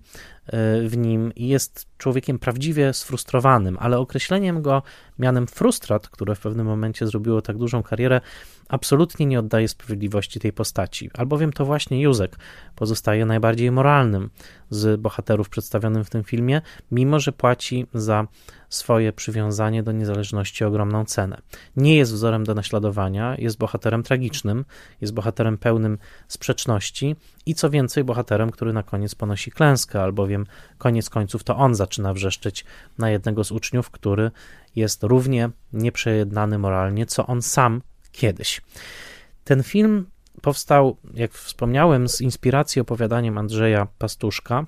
[0.81, 4.83] w nim i jest człowiekiem prawdziwie sfrustrowanym, ale określeniem go
[5.19, 8.21] mianem frustrat, które w pewnym momencie zrobiło tak dużą karierę,
[8.69, 12.35] absolutnie nie oddaje sprawiedliwości tej postaci, albowiem to właśnie Józek
[12.75, 14.29] pozostaje najbardziej moralnym
[14.69, 18.27] z bohaterów przedstawionym w tym filmie, mimo że płaci za
[18.69, 21.41] swoje przywiązanie do niezależności ogromną cenę.
[21.75, 24.65] Nie jest wzorem do naśladowania, jest bohaterem tragicznym,
[25.01, 25.97] jest bohaterem pełnym
[26.27, 30.45] sprzeczności i co więcej, bohaterem, który na koniec ponosi klęskę, albowiem
[30.77, 32.65] koniec końców to on zaczyna wrzeszczeć
[32.97, 34.31] na jednego z uczniów, który
[34.75, 37.81] jest równie nieprzejednany moralnie, co on sam
[38.11, 38.61] kiedyś.
[39.43, 40.05] Ten film
[40.41, 44.65] powstał, jak wspomniałem, z inspiracji opowiadaniem Andrzeja Pastuszka,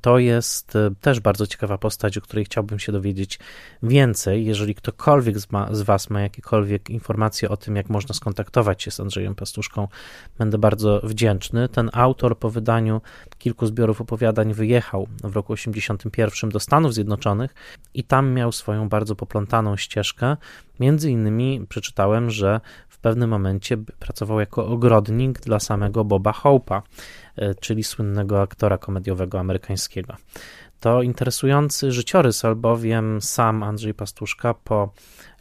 [0.00, 3.38] to jest e, też bardzo ciekawa postać, o której chciałbym się dowiedzieć
[3.82, 4.44] więcej.
[4.44, 8.90] Jeżeli ktokolwiek z, ma, z, Was ma jakiekolwiek informacje o tym, jak można skontaktować się
[8.90, 9.88] z Andrzejem Pastuszką,
[10.38, 11.68] będę bardzo wdzięczny.
[11.68, 13.00] Ten autor po wydaniu
[13.38, 17.54] kilku zbiorów opowiadań wyjechał w roku 1981 do Stanów Zjednoczonych
[17.94, 20.36] i tam miał swoją bardzo poplątaną ścieżkę.
[20.82, 26.82] Między innymi przeczytałem, że w pewnym momencie pracował jako ogrodnik dla samego Boba Hope'a,
[27.36, 30.16] e, czyli słynnego aktora komediowego amerykańskiego.
[30.80, 34.92] To interesujący życiorys, albowiem sam Andrzej Pastuszka po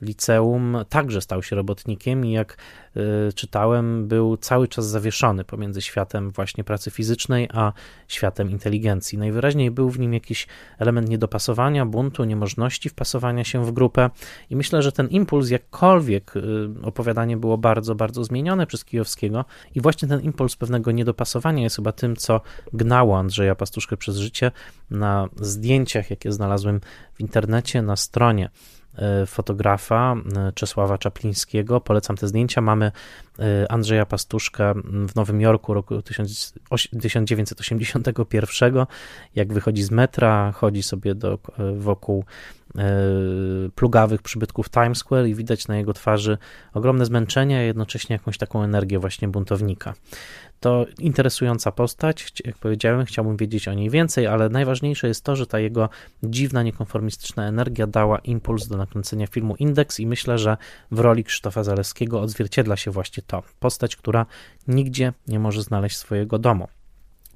[0.01, 2.57] liceum także stał się robotnikiem i jak
[2.97, 7.73] y, czytałem, był cały czas zawieszony pomiędzy światem właśnie pracy fizycznej a
[8.07, 9.17] światem inteligencji.
[9.17, 10.47] Najwyraźniej był w nim jakiś
[10.79, 14.09] element niedopasowania, buntu, niemożności wpasowania się w grupę
[14.49, 16.41] i myślę, że ten impuls, jakkolwiek y,
[16.83, 19.45] opowiadanie było bardzo, bardzo zmienione przez Kijowskiego
[19.75, 22.41] i właśnie ten impuls pewnego niedopasowania jest chyba tym, co
[22.73, 24.51] gnało Andrzeja Pastuszkę przez życie
[24.89, 26.81] na zdjęciach, jakie znalazłem
[27.13, 28.49] w internecie, na stronie
[29.27, 31.81] fotografa e, Czesława Czaplińskiego.
[31.81, 32.61] Polecam te zdjęcia.
[32.61, 32.91] Mamy
[33.39, 34.73] e, Andrzeja Pastuszka
[35.07, 38.85] w Nowym Jorku roku 1981,
[39.35, 41.39] jak wychodzi z metra, chodzi sobie do,
[41.75, 42.25] wokół
[43.75, 46.37] plugawych przybytków Times Square i widać na jego twarzy
[46.73, 49.93] ogromne zmęczenie, a jednocześnie jakąś taką energię właśnie buntownika.
[50.59, 55.47] To interesująca postać, jak powiedziałem, chciałbym wiedzieć o niej więcej, ale najważniejsze jest to, że
[55.47, 55.89] ta jego
[56.23, 60.57] dziwna, niekonformistyczna energia dała impuls do nakręcenia filmu Indeks i myślę, że
[60.91, 63.43] w roli Krzysztofa Zaleskiego odzwierciedla się właśnie to.
[63.59, 64.25] Postać, która
[64.67, 66.67] nigdzie nie może znaleźć swojego domu.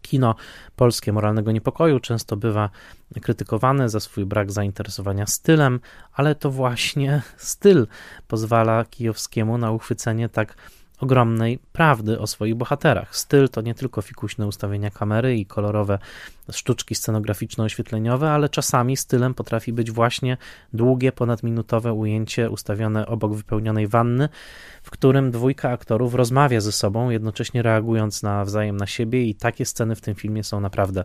[0.06, 0.36] Kino
[0.76, 1.99] polskie moralnego niepokoju.
[1.99, 2.70] Często bywa
[3.22, 5.80] krytykowane za swój brak zainteresowania stylem,
[6.14, 7.88] ale to właśnie styl
[8.28, 10.56] pozwala Kijowskiemu na uchwycenie tak
[11.00, 13.16] ogromnej prawdy o swoich bohaterach.
[13.16, 16.00] Styl to nie tylko fikuśne ustawienia kamery i kolorowe
[16.52, 20.38] sztuczki scenograficzno-oświetleniowe, ale czasami stylem potrafi być właśnie
[20.74, 24.30] długie, ponadminutowe ujęcie ustawione obok wypełnionej wanny,
[24.84, 29.96] w którym dwójka aktorów rozmawia ze sobą, jednocześnie reagując nawzajem na siebie i takie sceny
[29.96, 31.04] w tym filmie są naprawdę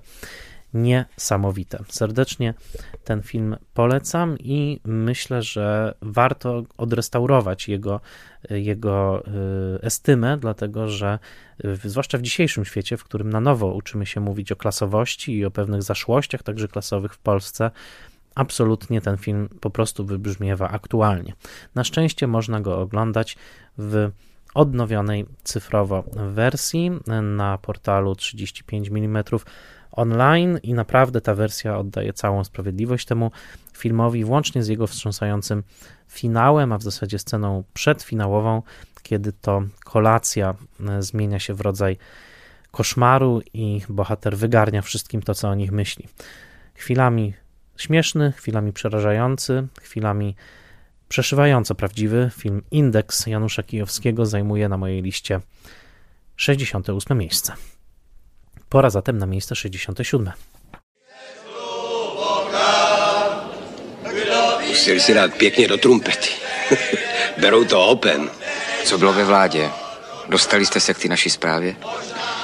[0.75, 1.79] niesamowite.
[1.89, 2.55] Serdecznie
[3.05, 8.01] ten film polecam i myślę, że warto odrestaurować jego,
[8.51, 9.23] jego
[9.77, 11.19] y, estymę, dlatego że
[11.65, 15.45] y, zwłaszcza w dzisiejszym świecie, w którym na nowo uczymy się mówić o klasowości i
[15.45, 17.71] o pewnych zaszłościach, także klasowych w Polsce,
[18.35, 21.33] absolutnie ten film po prostu wybrzmiewa aktualnie.
[21.75, 23.37] Na szczęście można go oglądać
[23.79, 24.11] w
[24.55, 26.91] odnowionej cyfrowo wersji
[27.23, 29.25] na portalu 35 mm
[29.93, 33.31] online i naprawdę ta wersja oddaje całą sprawiedliwość temu
[33.77, 35.63] filmowi, włącznie z jego wstrząsającym
[36.09, 38.63] finałem, a w zasadzie sceną przedfinałową,
[39.03, 40.55] kiedy to kolacja
[40.89, 41.97] e, zmienia się w rodzaj
[42.71, 46.09] koszmaru i bohater wygarnia wszystkim to, co o nich myśli.
[46.75, 47.35] Chwilami
[47.77, 50.37] śmieszny, chwilami przerażający, chwilami
[51.09, 55.41] przeszywająco prawdziwy, film Indeks Janusza Kijowskiego zajmuje na mojej liście
[56.37, 57.53] 68 miejsce.
[58.71, 60.33] Pora zatem na miejsce 67.
[64.69, 66.29] Pustili si dát pěkně do trumpety.
[67.39, 68.31] Berou to open.
[68.85, 69.71] Co bylo ve vládě?
[70.29, 71.77] Dostali jste se k ty naší zprávě?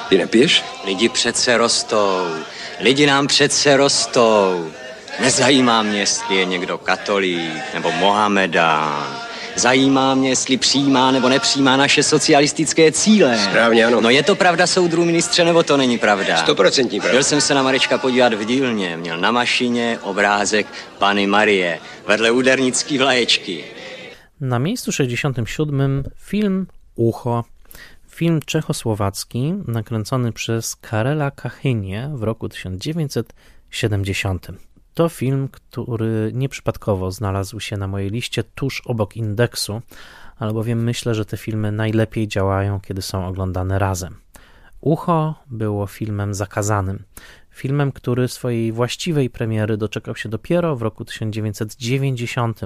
[0.09, 0.65] Ty nepiješ?
[0.85, 2.37] Lidi přece rostou.
[2.81, 4.73] Lidi nám přece rostou.
[5.21, 9.26] Nezajímá mě, jestli je někdo katolík nebo Mohamedán.
[9.57, 13.39] Zajímá mě, jestli přijímá nebo nepřijímá naše socialistické cíle.
[13.39, 14.01] Správně, ano.
[14.01, 16.37] No je to pravda, soudru ministře, nebo to není pravda?
[16.37, 17.17] Stoprocentní pravda.
[17.17, 18.97] Byl jsem se na Marečka podívat v dílně.
[18.97, 20.67] Měl na mašině obrázek
[20.99, 21.79] Pany Marie
[22.09, 23.65] vedle údernický vlaječky.
[24.41, 27.45] Na miejscu 67 film Ucho.
[28.09, 34.47] Film czechosłowacki nakręcony przez Karela Kachynię w roku 1970.
[34.97, 39.83] To film, który nieprzypadkowo znalazł się na mojej liście tuż obok indeksu,
[40.39, 44.17] albowiem myślę, że te filmy najlepiej działają, kiedy są oglądane razem.
[44.81, 47.03] Ucho było filmem zakazanym.
[47.51, 52.61] Filmem, który swojej właściwej premiery doczekał się dopiero w roku 1990,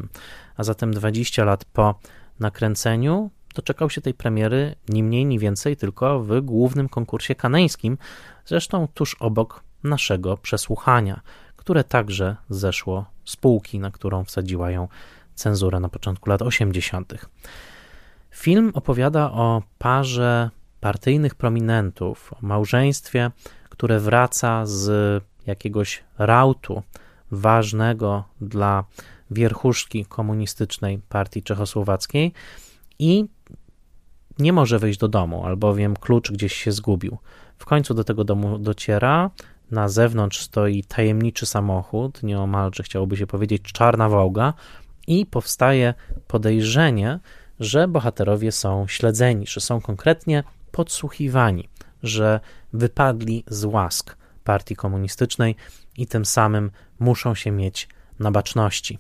[0.57, 1.95] a zatem 20 lat po
[2.41, 7.99] nakręceniu doczekał się tej premiery ni mniej, ni więcej, tylko w głównym konkursie kaneńskim,
[8.45, 11.21] zresztą tuż obok naszego przesłuchania
[11.71, 14.89] które także zeszło z półki, na którą wsadziła ją
[15.35, 17.13] cenzura na początku lat 80.
[18.31, 20.51] Film opowiada o parze
[20.81, 23.31] partyjnych prominentów, o małżeństwie,
[23.69, 26.83] które wraca z jakiegoś rautu
[27.31, 28.85] ważnego dla
[29.31, 32.33] wierchuszki komunistycznej partii czechosłowackiej
[32.99, 33.25] i
[34.39, 37.19] nie może wejść do domu, albowiem klucz gdzieś się zgubił.
[37.59, 39.31] W końcu do tego domu dociera,
[39.71, 44.55] na zewnątrz stoi tajemniczy samochód, nieomalże chciałoby się powiedzieć czarna wołga,
[45.07, 45.95] i powstaje
[46.27, 47.19] podejrzenie,
[47.61, 51.69] że bohaterowie są śledzeni, że są konkretnie podsłuchiwani,
[52.03, 52.41] że
[52.73, 55.57] wypadli z łask partii komunistycznej
[55.97, 58.99] i tym samym muszą się mieć na baczności.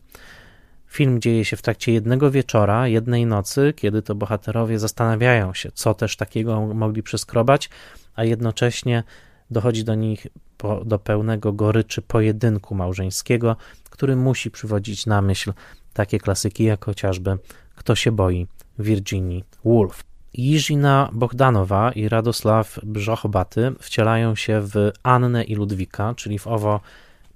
[0.86, 5.94] Film dzieje się w trakcie jednego wieczora, jednej nocy, kiedy to bohaterowie zastanawiają się, co
[5.94, 7.70] też takiego mogli przeskrobać,
[8.14, 9.02] a jednocześnie
[9.50, 10.26] dochodzi do nich
[10.56, 13.56] po, do pełnego goryczy pojedynku małżeńskiego,
[13.90, 15.52] który musi przywodzić na myśl
[15.92, 17.38] takie klasyki jak chociażby
[17.74, 18.46] Kto się boi
[18.78, 20.04] Virginii Woolf.
[20.34, 26.80] Jiżina Bogdanowa i Radosław Brzochobaty wcielają się w Annę i Ludwika, czyli w owo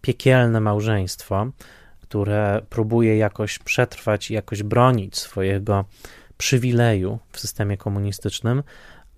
[0.00, 1.46] piekielne małżeństwo,
[2.00, 5.84] które próbuje jakoś przetrwać i jakoś bronić swojego
[6.36, 8.62] przywileju w systemie komunistycznym,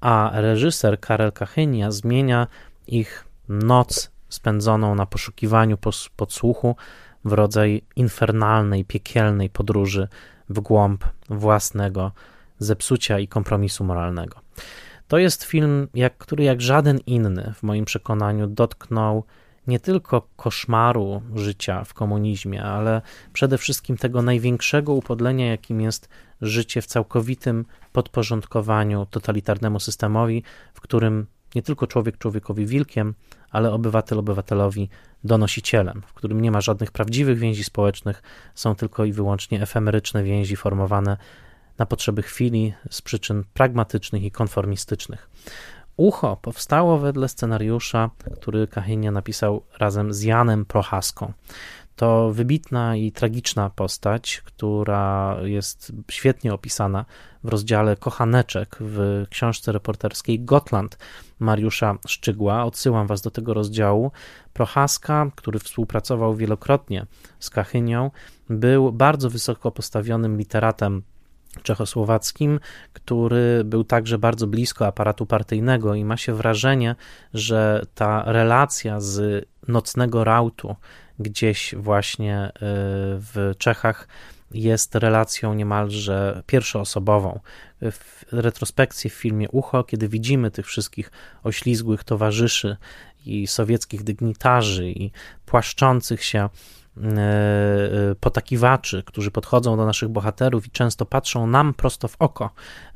[0.00, 2.46] a reżyser Karel Kachynia zmienia
[2.88, 5.78] ich noc spędzoną na poszukiwaniu
[6.16, 6.76] podsłuchu
[7.24, 10.08] w rodzaj infernalnej, piekielnej podróży
[10.48, 12.12] w głąb własnego
[12.58, 14.40] zepsucia i kompromisu moralnego.
[15.08, 19.24] To jest film, jak, który jak żaden inny, w moim przekonaniu, dotknął
[19.66, 26.08] nie tylko koszmaru życia w komunizmie, ale przede wszystkim tego największego upodlenia, jakim jest
[26.42, 30.42] życie w całkowitym podporządkowaniu totalitarnemu systemowi,
[30.74, 33.14] w którym nie tylko człowiek człowiekowi wilkiem,
[33.50, 34.88] ale obywatel obywatelowi
[35.24, 38.22] donosicielem, w którym nie ma żadnych prawdziwych więzi społecznych,
[38.54, 41.16] są tylko i wyłącznie efemeryczne więzi formowane
[41.78, 45.30] na potrzeby chwili z przyczyn pragmatycznych i konformistycznych.
[45.96, 51.32] Ucho powstało wedle scenariusza, który Kachinia napisał razem z Janem Prochaską.
[51.96, 57.04] To wybitna i tragiczna postać, która jest świetnie opisana
[57.44, 60.98] w rozdziale Kochaneczek w książce reporterskiej Gotland
[61.38, 62.64] Mariusza Szczygła.
[62.64, 64.10] Odsyłam Was do tego rozdziału.
[64.52, 67.06] Prochaska, który współpracował wielokrotnie
[67.38, 68.10] z Kachynią,
[68.50, 71.02] był bardzo wysoko postawionym literatem
[71.62, 72.60] czechosłowackim,
[72.92, 76.94] który był także bardzo blisko aparatu partyjnego i ma się wrażenie,
[77.34, 80.76] że ta relacja z nocnego rautu
[81.18, 82.52] gdzieś właśnie y,
[83.18, 84.08] w Czechach
[84.50, 87.40] jest relacją niemalże pierwszoosobową.
[87.82, 91.10] W retrospekcji w filmie Ucho, kiedy widzimy tych wszystkich
[91.42, 92.76] oślizgłych towarzyszy
[93.26, 95.10] i sowieckich dygnitarzy i
[95.46, 96.48] płaszczących się
[97.04, 102.50] E, e, potakiwaczy, którzy podchodzą do naszych bohaterów i często patrzą nam prosto w oko,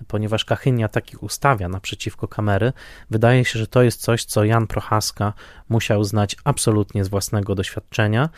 [0.09, 2.73] ponieważ Kachynia takich ustawia naprzeciwko kamery,
[3.11, 5.33] wydaje się, że to jest coś, co Jan Prochaska
[5.69, 8.29] musiał znać absolutnie z własnego doświadczenia.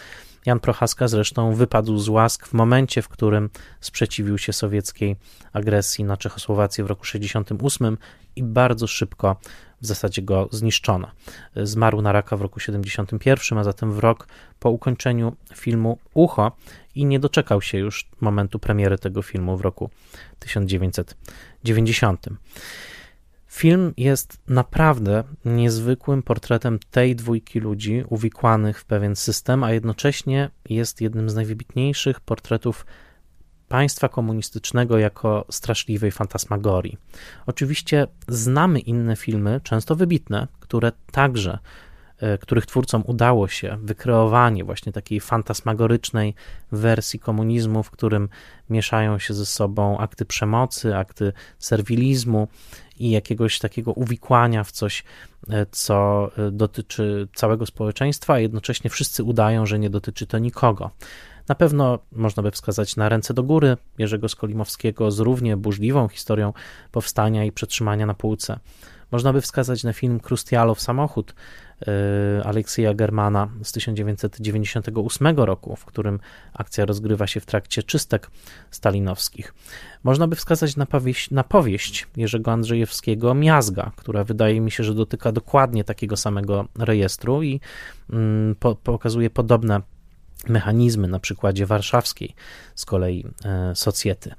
[0.47, 5.17] Jan Prochaska zresztą wypadł z łask w momencie, w którym sprzeciwił się sowieckiej
[5.53, 7.99] agresji na Czechosłowację w roku 1968
[8.37, 9.37] i bardzo szybko
[9.81, 11.11] w zasadzie go zniszczono.
[11.57, 14.29] Zmarł na raka w roku 71, a zatem w rok
[14.61, 16.53] po ukończeniu filmu Ucho
[16.95, 19.91] i nie doczekał się już momentu premiery tego filmu w roku
[20.39, 22.27] 1990.
[23.53, 31.01] Film jest naprawdę niezwykłym portretem tej dwójki ludzi uwikłanych w pewien system, a jednocześnie jest
[31.01, 32.87] jednym z najwybitniejszych portretów
[33.69, 36.99] państwa komunistycznego jako straszliwej fantasmagorii.
[37.47, 41.59] Oczywiście znamy inne filmy, często wybitne, które także
[42.41, 46.35] których twórcom udało się wykreowanie właśnie takiej fantasmagorycznej
[46.73, 48.29] wersji komunizmu, w którym
[48.71, 52.49] mieszają się ze sobą akty przemocy, akty serwilizmu
[52.99, 55.05] i jakiegoś takiego uwikłania w coś,
[55.51, 60.91] e, co e, dotyczy całego społeczeństwa, a jednocześnie wszyscy udają, że nie dotyczy to nikogo.
[61.49, 66.53] Na pewno można by wskazać na ręce do góry Jerzego Skolimowskiego z równie burzliwą historią
[66.93, 68.59] powstania i przetrzymania na półce.
[69.11, 71.35] Można by wskazać na film Krustialow Samochód
[71.87, 76.21] yy, Aleksija Germana z 1998 roku, w którym
[76.53, 78.31] akcja rozgrywa się w trakcie czystek
[78.71, 79.55] stalinowskich.
[80.05, 84.95] Można by wskazać na powieść, na powieść Jerzego Andrzejewskiego Miazga, która wydaje mi się, że
[84.95, 87.61] dotyka dokładnie takiego samego rejestru i
[88.11, 89.81] mm, po, pokazuje podobne
[90.49, 92.35] mechanizmy na przykładzie warszawskiej
[92.75, 94.35] z kolei e, socjety e,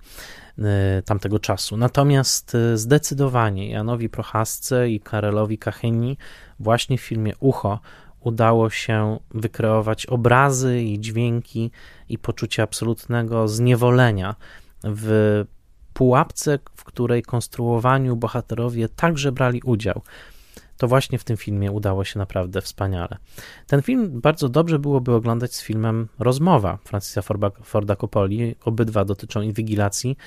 [1.05, 1.77] tamtego czasu.
[1.77, 6.17] Natomiast e, zdecydowanie Janowi Prochasce i Karelowi Kachyni
[6.59, 7.79] właśnie w filmie Ucho
[8.19, 11.71] udało się wykreować obrazy i dźwięki
[12.09, 14.35] i poczucie absolutnego zniewolenia
[14.83, 15.45] w
[15.93, 20.01] pułapce, w której konstruowaniu bohaterowie także brali udział
[20.83, 23.17] to właśnie w tym filmie udało się naprawdę wspaniale.
[23.67, 27.21] Ten film bardzo dobrze byłoby oglądać z filmem Rozmowa Francisa
[27.63, 28.55] Forda Coppoli.
[28.65, 30.17] Obydwa dotyczą inwigilacji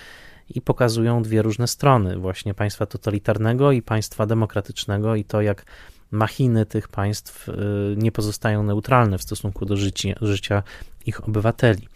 [0.54, 5.64] i pokazują dwie różne strony właśnie państwa totalitarnego i państwa demokratycznego i to jak
[6.10, 7.52] machiny tych państw y,
[7.96, 10.62] nie pozostają neutralne w stosunku do życia, życia
[11.06, 11.88] ich obywateli.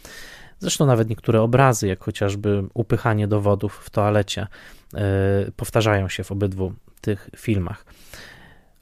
[0.58, 4.46] Zresztą nawet niektóre obrazy, jak chociażby upychanie dowodów w toalecie,
[5.48, 7.84] y, powtarzają się w obydwu tych filmach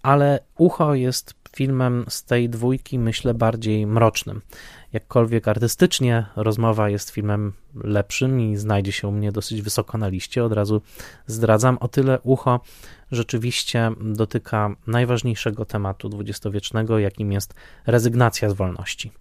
[0.09, 4.43] ale ucho jest filmem z tej dwójki, myślę, bardziej mrocznym.
[4.93, 10.45] Jakkolwiek artystycznie rozmowa jest filmem lepszym i znajdzie się u mnie dosyć wysoko na liście,
[10.45, 10.83] od razu
[11.27, 11.79] zdradzam.
[11.79, 12.61] O tyle ucho
[13.13, 17.55] rzeczywiście dotyka najważniejszego tematu dwudziestowiecznego, jakim jest
[17.87, 19.13] rezygnacja z wolności.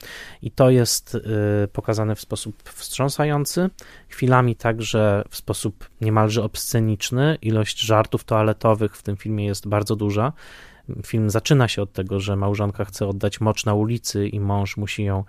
[0.42, 1.22] I to jest y,
[1.68, 3.70] pokazane w sposób wstrząsający,
[4.10, 7.38] chwilami także w sposób niemalże obsceniczny.
[7.42, 10.34] Ilość żartów toaletowych w tym filmie jest bardzo duża.
[11.06, 15.04] Film zaczyna się od tego, że małżonka chce oddać mocz na ulicy i mąż musi
[15.04, 15.24] ją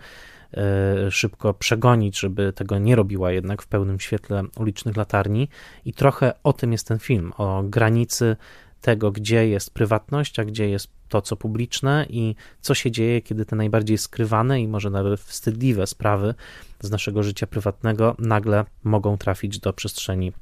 [0.54, 5.48] e, szybko przegonić, żeby tego nie robiła jednak w pełnym świetle ulicznych latarni.
[5.84, 8.36] I trochę o tym jest ten film, o granicy
[8.80, 13.44] tego, gdzie jest prywatność, a gdzie jest to, co publiczne i co się dzieje, kiedy
[13.44, 16.34] te najbardziej skrywane i może nawet wstydliwe sprawy
[16.80, 20.32] z naszego życia prywatnego nagle mogą trafić do przestrzeni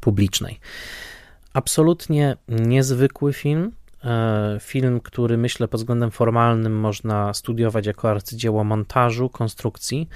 [0.00, 0.60] publicznej.
[1.52, 3.72] Absolutnie niezwykły film,
[4.60, 10.08] film, który myślę pod względem formalnym można studiować jako arcydzieło montażu, konstrukcji.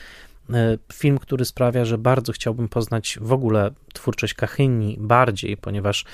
[0.50, 6.04] E, film, który sprawia, że bardzo chciałbym poznać w ogóle twórczość Kachyni bardziej, ponieważ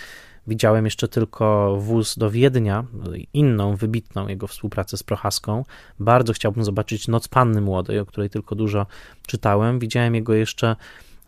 [0.47, 2.85] widziałem jeszcze tylko wóz do Wiednia,
[3.35, 5.65] inną, wybitną jego współpracę z Prochaską.
[6.01, 8.87] Bardzo chciałbym zobaczyć Noc Panny Młodej, o której tylko dużo
[9.27, 9.79] czytałem.
[9.79, 10.77] Widziałem jego jeszcze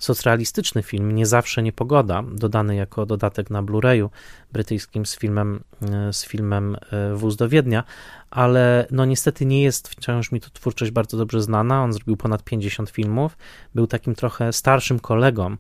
[0.05, 4.09] socrealistyczny film, nie zawsze niepogoda, dodany jako dodatek na Blu-rayu
[4.53, 7.85] brytyjskim z filmem, e, z filmem e, Wóz do Wiednia,
[8.31, 11.85] ale no niestety nie jest wciąż mi to twórczość bardzo dobrze znana.
[11.85, 13.37] On zrobił ponad 50 filmów,
[13.75, 15.57] był takim trochę starszym kolegą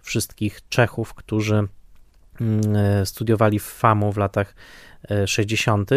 [0.00, 1.54] wszystkich Czechów, którzy
[2.40, 4.54] mm, e, studiowali w FAMU w latach
[5.26, 5.90] 60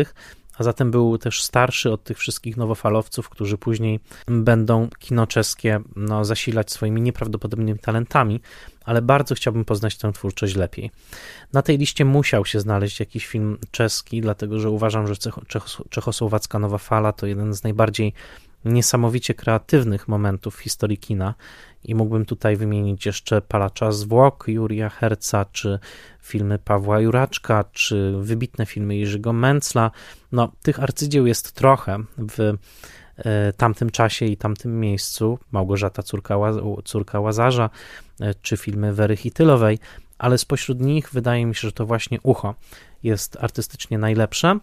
[0.59, 6.25] a zatem był też starszy od tych wszystkich nowofalowców, którzy później będą kino czeskie no,
[6.25, 8.41] zasilać swoimi nieprawdopodobnymi talentami,
[8.85, 10.91] ale bardzo chciałbym poznać tę twórczość lepiej.
[11.53, 15.13] Na tej liście musiał się znaleźć jakiś film czeski, dlatego że uważam, że
[15.89, 18.13] czechosłowacka nowa fala to jeden z najbardziej
[18.65, 21.35] niesamowicie kreatywnych momentów w historii kina
[21.83, 25.79] i mógłbym tutaj wymienić jeszcze Palacza Zwłok Juria Herca, czy
[26.21, 29.91] filmy Pawła Juraczka, czy wybitne filmy Jerzego Mencla.
[30.31, 32.39] No, tych arcydzieł jest trochę w
[33.17, 35.39] e, tamtym czasie i tamtym miejscu.
[35.51, 36.35] Małgorzata córka,
[36.85, 37.69] córka Łazarza,
[38.21, 39.79] e, czy filmy Wery Hitylowej,
[40.17, 42.55] ale spośród nich wydaje mi się, że to właśnie Ucho
[43.03, 44.59] jest artystycznie najlepsze.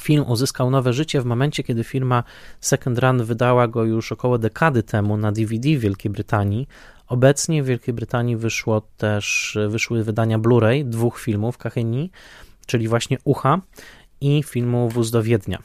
[0.00, 2.24] Film uzyskał nowe życie w momencie, kiedy firma
[2.60, 6.68] Second Run wydała go już około dekady temu na DVD w Wielkiej Brytanii.
[7.08, 12.10] Obecnie w Wielkiej Brytanii wyszło też, wyszły wydania Blu-ray dwóch filmów Kacheni,
[12.66, 13.60] czyli właśnie Ucha
[14.20, 15.58] i filmu Wóz do Wiednia.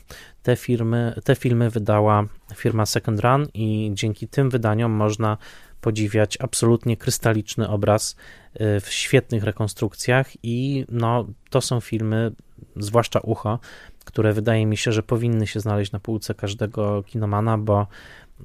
[0.44, 2.26] Te, firmy, te filmy wydała
[2.56, 5.38] firma Second Run i dzięki tym wydaniom można
[5.82, 8.16] podziwiać absolutnie krystaliczny obraz
[8.56, 12.32] y, w świetnych rekonstrukcjach i no, to są filmy,
[12.76, 13.60] zwłaszcza Ucho,
[14.05, 17.88] które wydaje mi się, że powinny się znaleźć na półce każdego kinomana, bo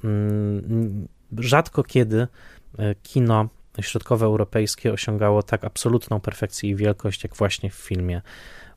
[0.04, 1.08] mm,
[1.38, 2.26] rzadko kiedy
[2.78, 3.48] e, kino
[3.80, 8.22] środkowe europejskie osiągało tak absolutną perfekcję i wielkość, jak właśnie w filmie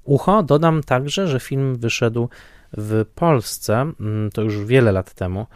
[0.03, 0.43] Ucho.
[0.43, 2.29] Dodam także, że film wyszedł
[2.77, 5.47] w Polsce, mm, to już wiele lat temu,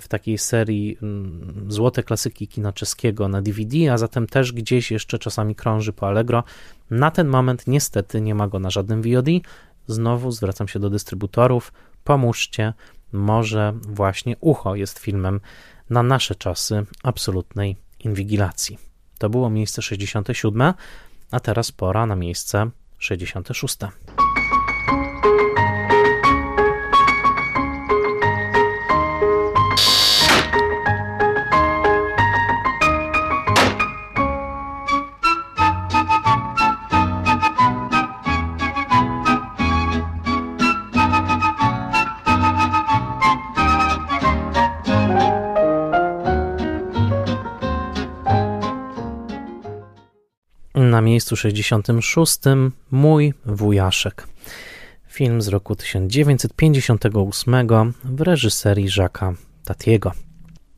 [0.00, 5.18] w takiej serii mm, Złote Klasyki Kina Czeskiego na DVD, a zatem też gdzieś jeszcze
[5.18, 6.44] czasami krąży po Allegro.
[6.90, 9.28] Na ten moment niestety nie ma go na żadnym VOD,
[9.88, 11.72] Znowu zwracam się do dystrybutorów,
[12.04, 12.72] pomóżcie,
[13.12, 15.40] może właśnie Ucho jest filmem
[15.90, 18.78] na nasze czasy absolutnej inwigilacji.
[19.18, 20.74] To było miejsce 67,
[21.30, 23.78] a teraz pora na miejsce 66.
[51.18, 52.38] miejscu 66
[52.90, 54.28] Mój wujaszek.
[55.08, 60.12] Film z roku 1958 w reżyserii Jacques'a Tatiego.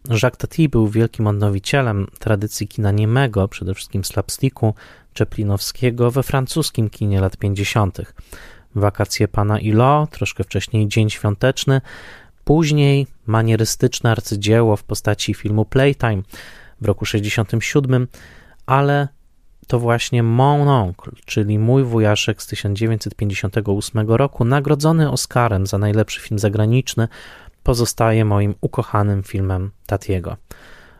[0.08, 4.74] Jacques Tati był wielkim odnowicielem tradycji kina niemego, przede wszystkim slapsticku
[5.12, 7.98] Czeplinowskiego we francuskim kinie lat 50.
[8.74, 11.80] Wakacje pana Ilo, troszkę wcześniej Dzień Świąteczny,
[12.44, 16.22] później manierystyczne arcydzieło w postaci filmu Playtime
[16.80, 18.08] w roku 67,
[18.66, 19.08] ale
[19.70, 26.38] to właśnie Mon Oncle, czyli mój wujaszek z 1958 roku, nagrodzony Oscarem za najlepszy film
[26.38, 27.08] zagraniczny,
[27.62, 30.36] pozostaje moim ukochanym filmem Tatiego.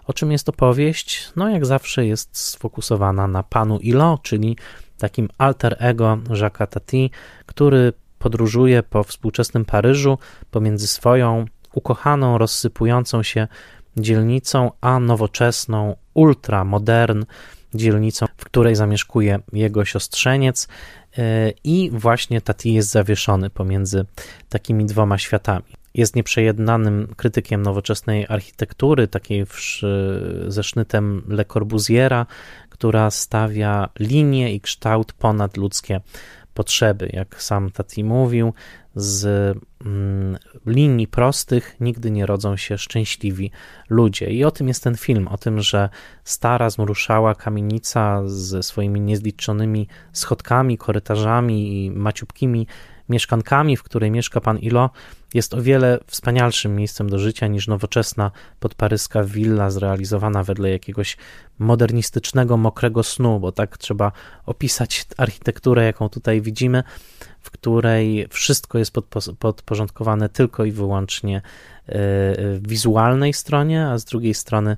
[0.06, 1.32] O czym jest opowieść?
[1.36, 4.56] No, jak zawsze jest sfokusowana na panu Ilo, czyli
[4.98, 7.10] takim alter ego Jacques'a Tati,
[7.46, 10.18] który podróżuje po współczesnym Paryżu
[10.50, 11.44] pomiędzy swoją
[11.74, 13.48] ukochaną, rozsypującą się
[13.96, 17.24] dzielnicą, a nowoczesną, ultramodern
[17.74, 20.68] dzielnicą, w której zamieszkuje jego siostrzeniec.
[21.18, 24.04] E, I właśnie Tati jest zawieszony pomiędzy
[24.48, 25.64] takimi dwoma światami.
[25.94, 29.46] Jest nieprzejednanym krytykiem nowoczesnej architektury, takiej
[30.48, 32.26] ze sznytem Le Corbusiera,
[32.68, 36.00] która stawia linię i kształt ponad ludzkie
[36.54, 37.10] potrzeby.
[37.12, 38.52] Jak sam Tati mówił,
[38.94, 39.24] z
[39.86, 43.50] mm, linii prostych nigdy nie rodzą się szczęśliwi
[43.88, 44.30] ludzie.
[44.30, 45.88] I o tym jest ten film, o tym, że
[46.24, 52.66] stara, zmruszała kamienica ze swoimi niezliczonymi schodkami, korytarzami i maciupkimi
[53.10, 54.90] mieszkankami, w której mieszka pan Ilo,
[55.34, 58.30] jest o wiele wspanialszym miejscem do życia niż nowoczesna
[58.60, 61.16] podparyska willa zrealizowana wedle jakiegoś
[61.58, 64.12] modernistycznego, mokrego snu, bo tak trzeba
[64.46, 66.82] opisać architekturę, jaką tutaj widzimy,
[67.40, 68.92] w której wszystko jest
[69.38, 71.42] podporządkowane tylko i wyłącznie
[71.88, 71.92] e,
[72.60, 74.76] wizualnej stronie, a z drugiej strony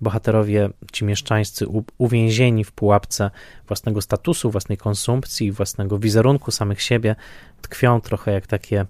[0.00, 1.66] bohaterowie, ci mieszczańscy,
[1.98, 3.30] uwięzieni w pułapce
[3.66, 7.16] własnego statusu, własnej konsumpcji, własnego wizerunku samych siebie,
[7.62, 8.86] tkwią trochę jak takie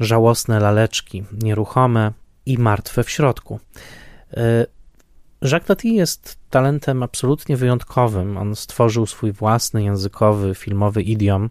[0.00, 2.12] żałosne laleczki, nieruchome
[2.46, 3.60] i martwe w środku.
[4.36, 4.66] E,
[5.42, 8.36] Jacques Tati jest talentem absolutnie wyjątkowym.
[8.36, 11.50] On stworzył swój własny językowy, filmowy idiom,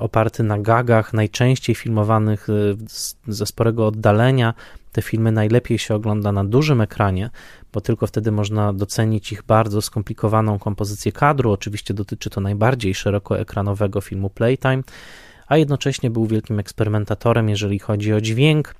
[0.00, 2.52] oparty na gagach, najczęściej filmowanych e,
[3.32, 4.54] ze sporego oddalenia.
[4.92, 7.30] Te filmy najlepiej się ogląda na dużym ekranie,
[7.72, 11.52] bo tylko wtedy można docenić ich bardzo skomplikowaną kompozycję kadru.
[11.52, 14.82] Oczywiście dotyczy to najbardziej szerokoekranowego filmu Playtime
[15.50, 18.74] a jednocześnie był wielkim eksperymentatorem, jeżeli chodzi o dźwięk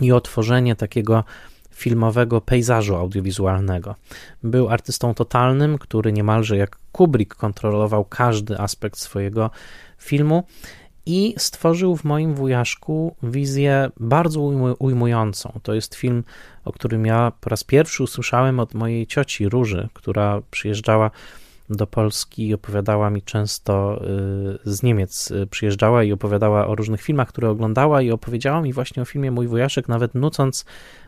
[0.00, 1.24] i o tworzenie takiego
[1.70, 3.94] filmowego pejzażu audiowizualnego.
[4.42, 9.50] Był artystą totalnym, który niemalże jak Kubrick kontrolował każdy aspekt swojego
[10.04, 10.44] filmu
[11.06, 14.40] i stworzył w moim wujaszku wizję bardzo
[14.78, 15.60] ujmującą.
[15.62, 16.24] To jest film,
[16.64, 21.10] o którym ja po raz pierwszy usłyszałem od mojej cioci Róży, która przyjeżdżała
[21.70, 24.00] do Polski i opowiadała mi często
[24.64, 28.72] y, z Niemiec y, przyjeżdżała i opowiadała o różnych filmach, które oglądała i opowiedziała mi
[28.72, 30.64] właśnie o filmie Mój Wujaszek, nawet nucąc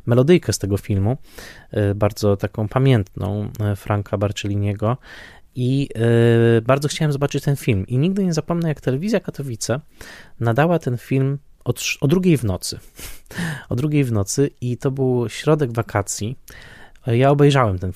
[0.07, 1.17] melodyjkę z tego filmu,
[1.75, 4.97] y, bardzo taką pamiętną Franka Barcelliniego
[5.57, 5.89] i
[6.63, 9.81] bardzo chciałem zobaczyć ten film i nigdy nie zapomnę, jak telewizja Katowice
[10.41, 11.39] nadała ten film
[12.01, 12.79] o drugiej w nocy.
[13.69, 16.37] o drugiej w nocy i to był środek wakacji
[17.07, 17.93] ja obejrzałem ten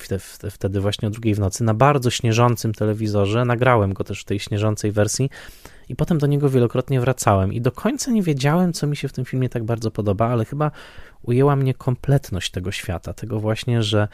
[0.51, 3.45] wtedy właśnie o drugiej w nocy na bardzo śnieżącym telewizorze.
[3.45, 5.29] Nagrałem go też w tej śnieżącej wersji
[5.89, 7.53] i potem do niego wielokrotnie wracałem.
[7.53, 10.45] I do końca nie wiedziałem, co mi się w tym filmie tak bardzo podoba, ale
[10.45, 10.71] chyba
[11.23, 13.13] ujęła mnie kompletność tego świata.
[13.13, 14.07] Tego właśnie, że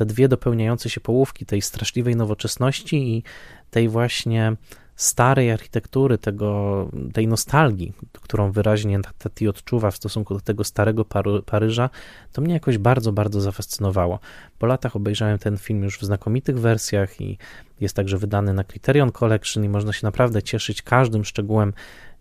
[0.00, 3.22] te dwie dopełniające się połówki tej straszliwej nowoczesności i
[3.70, 4.56] tej właśnie
[4.96, 11.04] starej architektury, tego, tej nostalgii, którą wyraźnie Tati odczuwa w stosunku do tego starego
[11.46, 11.90] Paryża,
[12.32, 14.18] to mnie jakoś bardzo, bardzo zafascynowało.
[14.58, 17.38] Po latach obejrzałem ten film już w znakomitych wersjach i
[17.80, 21.72] jest także wydany na Criterion Collection i można się naprawdę cieszyć każdym szczegółem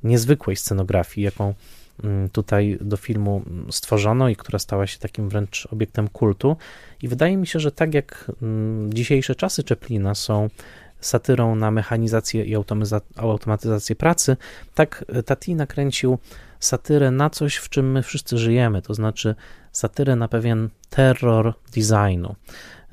[0.03, 1.53] niezwykłej scenografii, jaką
[2.31, 3.41] tutaj do filmu
[3.71, 6.57] stworzono i która stała się takim wręcz obiektem kultu.
[7.01, 10.49] I wydaje mi się, że tak jak mm, dzisiejsze czasy Czeplina są
[10.99, 12.55] satyrą na mechanizację i
[13.17, 14.37] automatyzację pracy,
[14.73, 16.17] tak Tati nakręcił
[16.59, 19.35] satyrę na coś, w czym my wszyscy żyjemy, to znaczy
[19.71, 22.35] satyrę na pewien terror designu,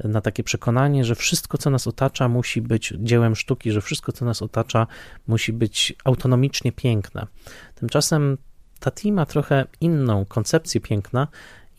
[0.05, 4.25] na takie przekonanie, że wszystko, co nas otacza, musi być dziełem sztuki, że wszystko, co
[4.25, 4.87] nas otacza,
[5.27, 7.27] musi być autonomicznie piękne.
[7.75, 8.39] Tymczasem
[8.81, 11.29] Tati ma trochę inną koncepcję piękna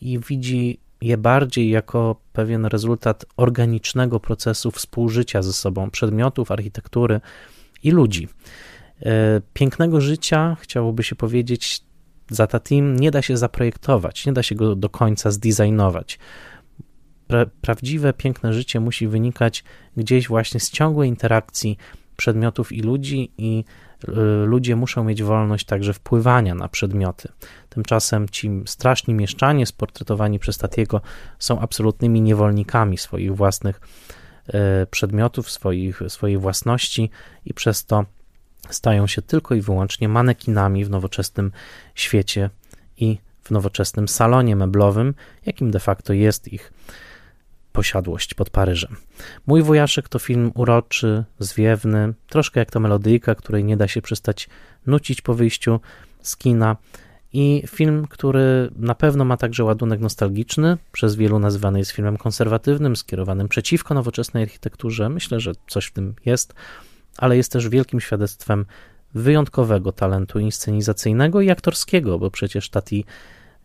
[0.00, 7.20] i widzi je bardziej jako pewien rezultat organicznego procesu współżycia ze sobą przedmiotów, architektury
[7.82, 8.28] i ludzi.
[9.02, 11.80] E, pięknego życia, chciałoby się powiedzieć,
[12.30, 16.18] za Tatim nie da się zaprojektować, nie da się go do końca zdesignować.
[17.26, 19.64] Pra prawdziwe, piękne życie musi wynikać
[19.96, 21.76] gdzieś właśnie z ciągłej interakcji
[22.16, 23.64] przedmiotów i ludzi, i
[24.44, 27.28] ludzie muszą mieć wolność także wpływania na przedmioty.
[27.68, 31.00] Tymczasem ci straszni mieszczanie sportretowani przez Tatiego
[31.38, 33.80] są absolutnymi niewolnikami swoich własnych
[34.48, 34.52] y,
[34.90, 37.10] przedmiotów, swoich, swojej własności
[37.46, 38.04] i przez to
[38.70, 41.52] stają się tylko i wyłącznie manekinami w nowoczesnym
[41.94, 42.50] świecie
[42.96, 45.14] i w nowoczesnym salonie meblowym,
[45.46, 46.72] jakim de facto jest ich
[47.78, 48.96] posiadłość pod Paryżem.
[49.46, 54.48] Mój wujaszek to film uroczy, zwiewny, troszkę jak ta melodyjka, której nie da się przestać
[54.86, 55.80] nucić po wyjściu
[56.22, 56.76] z kina.
[57.32, 62.96] I film, który na pewno ma także ładunek nostalgiczny, przez wielu nazywany jest filmem konserwatywnym,
[62.96, 65.08] skierowanym przeciwko nowoczesnej architekturze.
[65.08, 66.54] Myślę, że coś w tym jest,
[67.18, 68.66] ale jest też wielkim świadectwem
[69.14, 73.04] wyjątkowego talentu inscenizacyjnego i aktorskiego, bo przecież Tati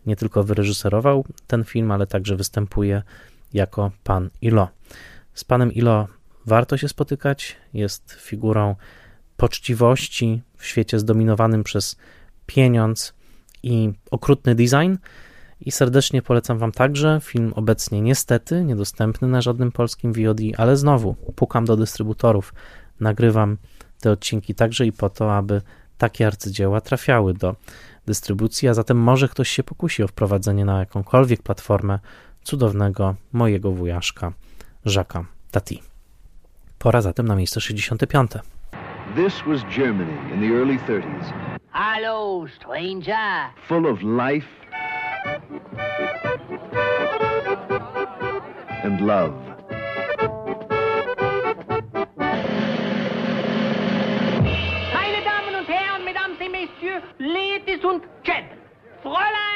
[0.06, 3.02] nie tylko wyreżyserował ten film, ale także występuje
[3.54, 4.68] jako pan Ilo.
[5.34, 6.08] Z panem Ilo
[6.46, 8.76] warto się spotykać, jest figurą
[9.36, 11.96] poczciwości w świecie zdominowanym przez
[12.46, 13.14] pieniądz
[13.62, 14.96] i okrutny design.
[15.60, 21.14] I serdecznie polecam Wam także film obecnie niestety niedostępny na żadnym polskim VOD, ale znowu
[21.14, 22.54] pukam do dystrybutorów,
[23.00, 23.56] nagrywam
[24.00, 25.62] te odcinki także i po to, aby
[25.98, 27.56] takie arcydzieła trafiały do
[28.06, 31.98] dystrybucji, a zatem może ktoś się pokusi o wprowadzenie na jakąkolwiek platformę
[32.44, 34.32] cudownego mojego wujaszka,
[34.86, 35.82] Jacques'a Tati.
[36.78, 38.32] Pora zatem na miejsce 65.
[39.16, 41.32] This was Germany in the early 30s.
[41.72, 43.50] Hello, stranger.
[43.68, 44.48] Full of life
[48.84, 49.32] and love.
[54.94, 58.58] Meine Damen und Herren, Mesdames et Messieurs, Ladies und Gentlemen,
[59.02, 59.53] Fräulein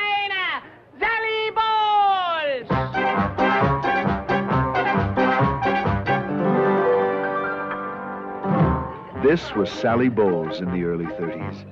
[9.23, 11.65] This was Sally Bowles in the early 30s.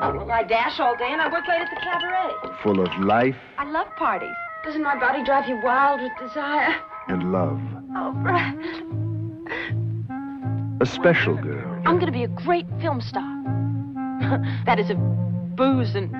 [0.00, 2.56] Oh, well, I dash all day and I work late at the cabaret.
[2.62, 4.30] Full of life I love parties.
[4.64, 6.74] Doesn't my body drive you wild with desire?
[7.08, 7.60] and love.
[7.96, 8.56] Oh, Brad.
[10.80, 11.82] A special girl.
[11.86, 13.28] I'm going to be a great film star.
[14.66, 14.98] that is, if
[15.56, 16.10] booze and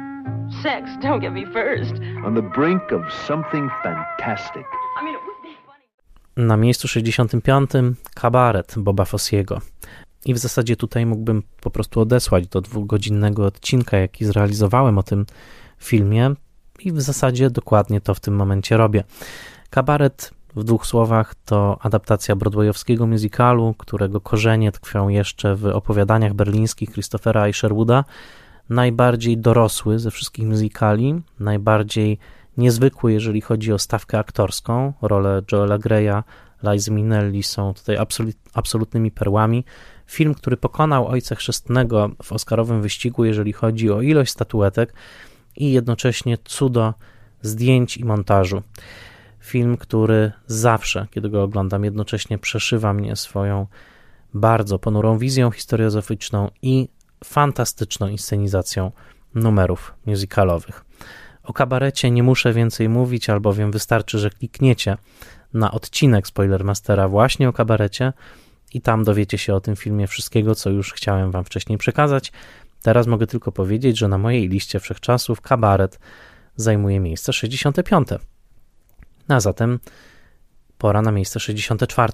[0.63, 1.95] sex don't get me first.
[2.25, 4.67] On the brink of something fantastic.
[4.99, 6.47] I mean, it would be funny.
[6.49, 9.63] Na miejscu 65 kabaret Boba Fossiego.
[10.27, 15.27] I w zasadzie tutaj mógłbym po prostu odesłać do dwugodzinnego odcinka, jaki zrealizowałem o tym
[15.79, 16.35] filmie,
[16.85, 19.05] i w zasadzie dokładnie to w tym momencie robię.
[19.71, 26.91] Kabaret w dwóch słowach to adaptacja broadwayowskiego musicalu, którego korzenie tkwią jeszcze w opowiadaniach berlińskich
[26.91, 28.05] Christophera Isherwooda.
[28.69, 32.19] Najbardziej dorosły ze wszystkich musicali, najbardziej
[32.57, 34.93] niezwykły, jeżeli chodzi o stawkę aktorską.
[35.03, 36.23] Role Joela Greya,
[36.63, 39.65] Liza Minnelli są tutaj absolut, absolutnymi perłami.
[40.07, 44.95] Film, który pokonał Ojca Chrzestnego w oscarowym wyścigu, jeżeli chodzi o ilość statuetek
[45.57, 46.95] i jednocześnie cudo
[47.43, 48.63] zdjęć i montażu.
[49.41, 53.67] Film, który zawsze, kiedy go oglądam, jednocześnie przeszywa mnie swoją
[54.35, 56.89] bardzo ponurą wizją historiozoficzną i
[57.25, 58.93] fantastyczną inscenizacją
[59.35, 60.85] numerów musicalowych.
[61.43, 64.97] O kabarecie nie muszę więcej mówić, albowiem wystarczy, że klikniecie
[65.55, 68.13] na odcinek Spoilermastera właśnie o kabarecie
[68.75, 72.33] i tam dowiecie się o tym filmie wszystkiego, co już chciałem Wam wcześniej przekazać.
[72.83, 75.99] Teraz mogę tylko powiedzieć, że na mojej liście wszechczasów kabaret
[76.57, 78.09] zajmuje miejsce 65.
[79.29, 79.79] A zatem
[80.79, 82.13] pora na miejsce 64.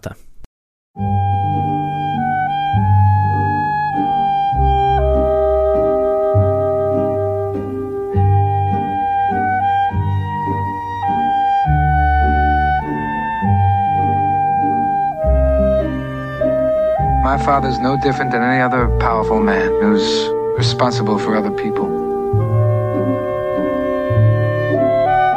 [17.28, 21.84] My father's no different than any other powerful man who's responsible for other people.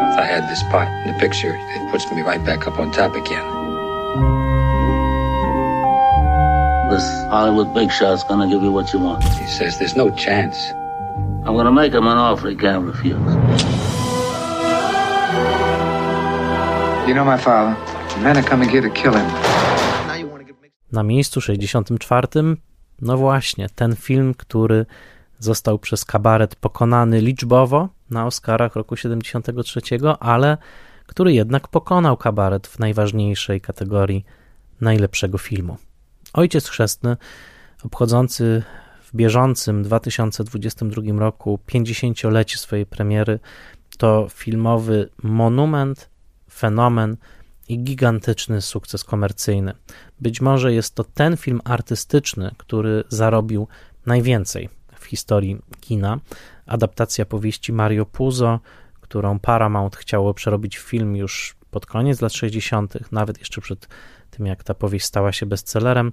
[0.07, 2.93] If I had this part in the picture, it puts me right back up on
[2.93, 3.43] top again.
[6.91, 9.25] This Hollywood big shot's gonna give you what you want.
[9.25, 10.71] He says there's no chance.
[11.43, 13.19] I'm gonna make him an offer he can't refuse.
[17.05, 17.75] You know my father.
[18.13, 19.50] The men are coming here to kill him.
[20.91, 22.27] Na miejscu 64,
[23.01, 24.85] no właśnie, ten film, który
[25.39, 29.81] został przez kabaret pokonany liczbowo na Oscarach roku 73,
[30.19, 30.57] ale
[31.05, 34.25] który jednak pokonał kabaret w najważniejszej kategorii
[34.81, 35.77] najlepszego filmu.
[36.33, 37.17] Ojciec Chrzestny,
[37.83, 38.63] obchodzący
[39.03, 43.39] w bieżącym 2022 roku 50-lecie swojej premiery,
[43.97, 46.09] to filmowy monument,
[46.51, 47.17] fenomen
[47.67, 49.73] i gigantyczny sukces komercyjny.
[50.21, 53.67] Być może jest to ten film artystyczny, który zarobił
[54.05, 54.69] najwięcej
[54.99, 56.19] w historii kina.
[56.65, 58.59] Adaptacja powieści Mario Puzo,
[59.01, 63.87] którą Paramount chciało przerobić w film już pod koniec lat 60., nawet jeszcze przed
[64.31, 66.11] tym, jak ta powieść stała się bestsellerem.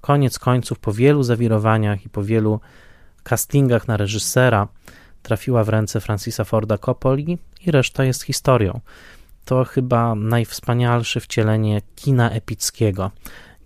[0.00, 2.60] Koniec końców, po wielu zawirowaniach i po wielu
[3.22, 4.68] castingach na reżysera,
[5.22, 8.80] trafiła w ręce Francisa Forda Coppoli i reszta jest historią
[9.48, 13.10] to chyba najwspanialsze wcielenie kina epickiego.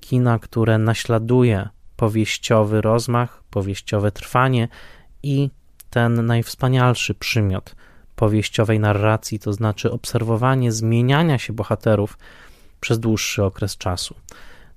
[0.01, 4.69] Kina, które naśladuje powieściowy rozmach, powieściowe trwanie
[5.23, 5.51] i
[5.91, 7.77] ten najwspanialszy przymiot
[8.17, 12.19] powieściowej narracji, to znaczy obserwowanie zmieniania się bohaterów
[12.81, 14.15] przez dłuższy okres czasu.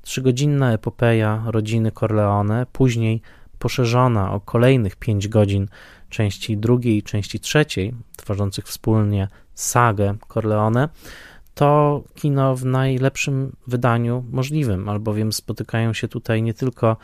[0.01, 3.22] Trzygodzinna epopeja rodziny Corleone, później
[3.60, 5.68] poszerzona o kolejnych 5 godzin
[6.10, 10.89] części drugiej i części trzeciej, tworzących wspólnie sagę Corleone,
[11.56, 16.97] to kino w najlepszym wydaniu możliwym, albowiem spotykają się tutaj nie tylko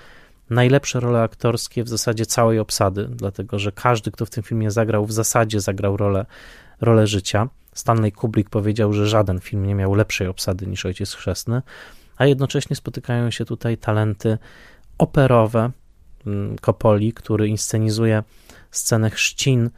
[0.50, 5.06] najlepsze role aktorskie w zasadzie całej obsady, dlatego że każdy, kto w tym filmie zagrał,
[5.06, 6.26] w zasadzie zagrał rolę,
[6.82, 7.50] rolę życia.
[7.74, 11.62] Stanley Kubrick powiedział, że żaden film nie miał lepszej obsady niż Ojciec Chrzestny,
[12.18, 14.38] a jednocześnie spotykają się tutaj talenty
[14.98, 15.72] operowe
[16.62, 18.24] Kopoli, mm, który inscenizuje
[18.72, 19.70] scenę chrzcin,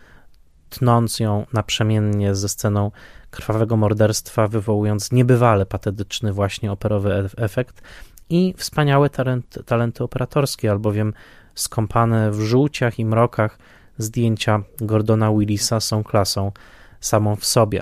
[0.74, 2.92] tnąc ją naprzemiennie ze sceną
[3.32, 7.82] krwawego morderstwa, wywołując niebywale patetyczny właśnie operowy efekt
[8.30, 11.14] i wspaniałe talenty, talenty operatorskie, albowiem
[11.56, 13.58] skąpane w żółciach i mrokach
[13.98, 16.52] zdjęcia Gordona Willisa są klasą
[17.00, 17.82] samą w sobie.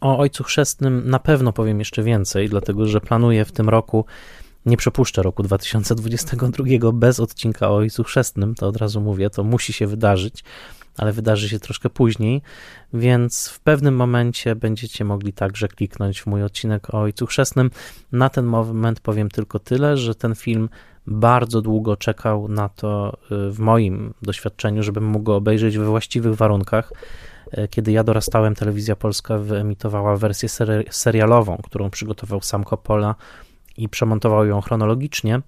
[0.00, 4.04] O Ojcu Chrzestnym na pewno powiem jeszcze więcej, dlatego że planuję w tym roku,
[4.66, 9.72] nie przepuszczę roku 2022 bez odcinka o Ojcu Chrzestnym, to od razu mówię, to musi
[9.72, 10.44] się wydarzyć,
[11.00, 12.42] ale wydarzy się troszkę później,
[12.92, 17.70] więc w pewnym momencie będziecie mogli także kliknąć w mój odcinek o Ojcu Chrzestnym.
[18.12, 20.68] Na ten moment powiem tylko tyle, że ten film
[21.06, 26.34] bardzo długo czekał na to y, w moim doświadczeniu, żebym mógł go obejrzeć we właściwych
[26.34, 26.92] warunkach.
[27.58, 30.48] Y, kiedy ja dorastałem, telewizja polska wyemitowała wersję
[30.90, 33.14] serialową, którą przygotował sam Coppola
[33.76, 35.40] i przemontował ją chronologicznie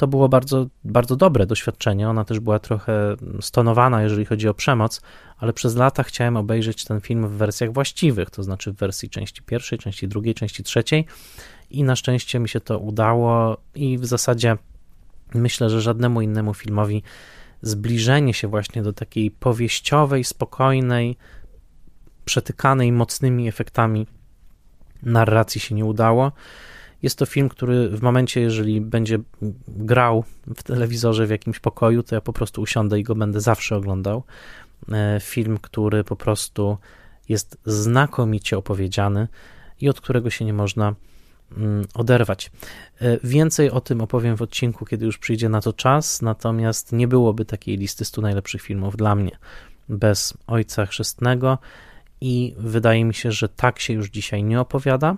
[0.00, 2.08] to było bardzo, bardzo dobre doświadczenie.
[2.08, 5.00] Ona też była trochę stonowana, jeżeli chodzi o przemoc,
[5.38, 9.42] ale przez lata chciałem obejrzeć ten film w wersjach właściwych, to znaczy w wersji części
[9.42, 11.06] pierwszej, części drugiej, części trzeciej
[11.70, 14.56] i na szczęście mi się to udało i w zasadzie
[15.34, 17.02] myślę, że żadnemu innemu filmowi
[17.62, 21.16] zbliżenie się właśnie do takiej powieściowej, spokojnej,
[22.24, 24.06] przetykanej mocnymi efektami
[25.02, 26.32] narracji się nie udało.
[27.02, 29.18] Jest to film, który w momencie, jeżeli będzie
[29.68, 30.24] grał
[30.54, 34.22] w telewizorze w jakimś pokoju, to ja po prostu usiądę i go będę zawsze oglądał.
[34.92, 36.78] E, film, który po prostu
[37.28, 39.28] jest znakomicie opowiedziany
[39.80, 40.94] i od którego się nie można
[41.56, 42.50] mm, oderwać.
[43.00, 47.08] E, więcej o tym opowiem w odcinku, kiedy już przyjdzie na to czas, natomiast nie
[47.08, 49.38] byłoby takiej listy 100 najlepszych filmów dla mnie
[49.90, 51.58] bez Ojca Chrzestnego
[52.20, 55.16] i wydaje mi się, że tak się już dzisiaj nie opowiada.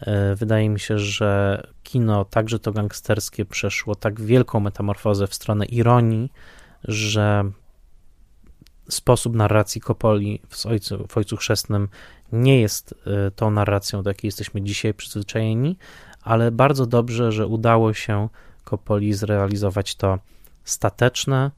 [0.00, 5.64] E, wydaje mi się, że kino, także to gangsterskie, przeszło tak wielką metamorfozę w stronę
[5.64, 6.32] ironii,
[6.84, 7.50] że
[8.88, 11.88] sposób narracji Kopoli w Ojcu, w Ojcu Chrzestnym
[12.32, 15.78] nie jest e, tą narracją, do jakiej jesteśmy dzisiaj przyzwyczajeni,
[16.22, 18.28] ale bardzo dobrze, że udało się
[18.64, 20.18] Kopoli zrealizować to
[20.64, 21.50] stateczne,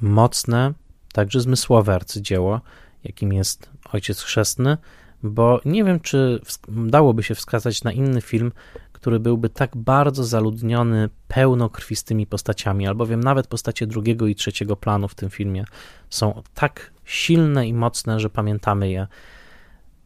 [0.00, 0.72] mocne,
[1.12, 2.60] także zmysłowe arcydzieło,
[3.04, 4.76] jakim jest Ojciec Chrzestny,
[5.22, 8.52] bo nie wiem, czy dałoby się wskazać na inny film,
[8.92, 15.14] który byłby tak bardzo zaludniony pełnokrwistymi postaciami, albowiem nawet postacie drugiego i trzeciego planu w
[15.14, 15.64] tym filmie
[16.10, 19.06] są tak silne i mocne, że pamiętamy je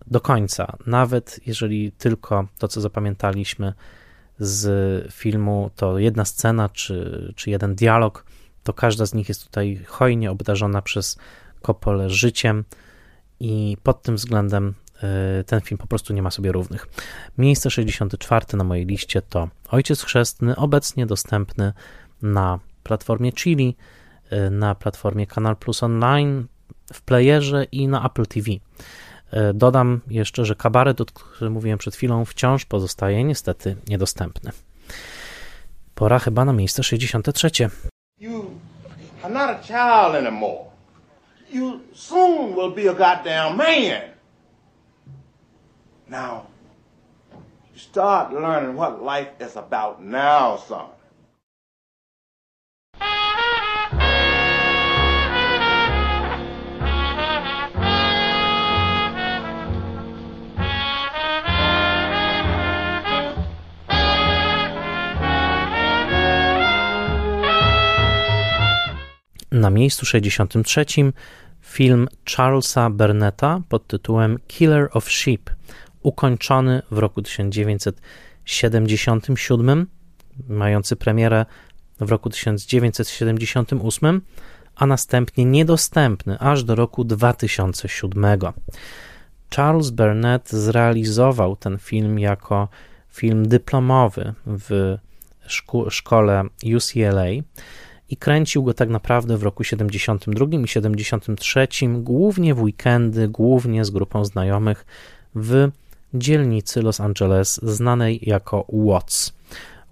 [0.06, 0.76] do końca.
[0.86, 3.72] Nawet jeżeli tylko to, co zapamiętaliśmy
[4.38, 8.24] z filmu, to jedna scena czy, czy jeden dialog,
[8.62, 11.18] to każda z nich jest tutaj hojnie obdarzona przez
[11.62, 12.64] Kopole życiem
[13.40, 14.74] i pod tym względem
[15.46, 16.88] ten film po prostu nie ma sobie równych.
[17.38, 21.72] Miejsce 64 na mojej liście to Ojciec Chrzestny, obecnie dostępny
[22.22, 23.76] na platformie Chili,
[24.30, 26.46] e, na platformie Kanal Plus Online,
[26.92, 28.50] w playerze i na Apple TV.
[29.30, 34.50] E, dodam jeszcze, że kabaret, o którym mówiłem przed chwilą, wciąż pozostaje niestety niedostępny.
[35.94, 37.50] Pora chyba na miejsce 63.
[38.18, 38.50] You
[39.22, 40.64] are not a child anymore.
[41.52, 44.11] You soon will be a goddamn man.
[46.12, 46.44] Now,
[47.72, 50.88] you start learning what life is about now, son.
[69.50, 71.12] Na miejscu 63
[71.60, 75.50] film Charlesa Burnetta pod tytułem Killer of Sheep–
[76.02, 79.86] ukończony w roku 1977,
[80.48, 81.46] mający premierę
[82.00, 84.20] w roku 1978,
[84.76, 88.24] a następnie niedostępny aż do roku 2007.
[89.56, 92.68] Charles Burnett zrealizował ten film jako
[93.08, 94.96] film dyplomowy w
[95.46, 96.44] szko szkole
[96.76, 97.26] UCLA
[98.08, 103.90] i kręcił go tak naprawdę w roku 72 i 73, głównie w weekendy, głównie z
[103.90, 104.86] grupą znajomych
[105.34, 105.70] w
[106.14, 109.32] dzielnicy Los Angeles znanej jako Watts.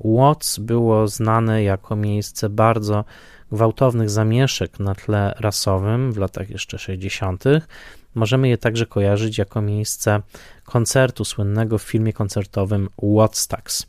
[0.05, 3.05] Watts było znane jako miejsce bardzo
[3.53, 7.45] gwałtownych zamieszek na tle rasowym w latach jeszcze 60.,
[8.14, 10.21] możemy je także kojarzyć jako miejsce
[10.64, 13.87] koncertu słynnego w filmie koncertowym Woodstocks.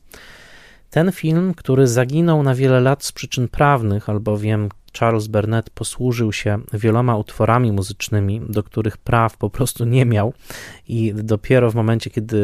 [0.90, 4.70] Ten film, który zaginął na wiele lat z przyczyn prawnych, albowiem
[5.00, 10.34] Charles Burnett posłużył się wieloma utworami muzycznymi, do których praw po prostu nie miał,
[10.88, 12.38] i dopiero w momencie, kiedy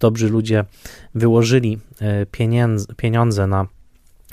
[0.00, 0.64] dobrzy ludzie
[1.14, 2.26] wyłożyli e,
[2.96, 3.66] pieniądze, na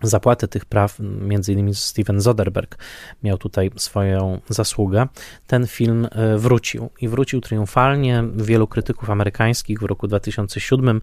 [0.02, 2.78] zapłatę tych praw, między innymi Steven Zoderberg
[3.24, 5.08] miał tutaj swoją zasługę,
[5.48, 8.24] ten film e, wrócił i wrócił triumfalnie.
[8.36, 11.02] Wielu krytyków amerykańskich w roku 2007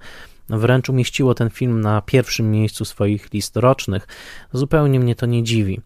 [0.48, 4.06] wręcz umieściło ten film na pierwszym miejscu swoich list rocznych.
[4.52, 5.80] Zupełnie mnie to nie dziwi.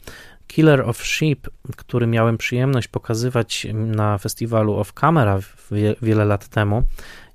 [0.47, 5.39] Killer of Sheep, który miałem przyjemność pokazywać na festiwalu Of Camera
[6.03, 6.83] wiele lat temu,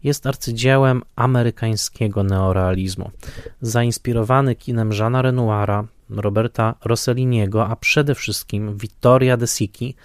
[0.03, 3.11] jest arcydziełem amerykańskiego neorealizmu.
[3.61, 9.95] Zainspirowany kinem Jeana Renoira, Roberta Rosselliniego, a przede wszystkim Vittoria De Sicchi,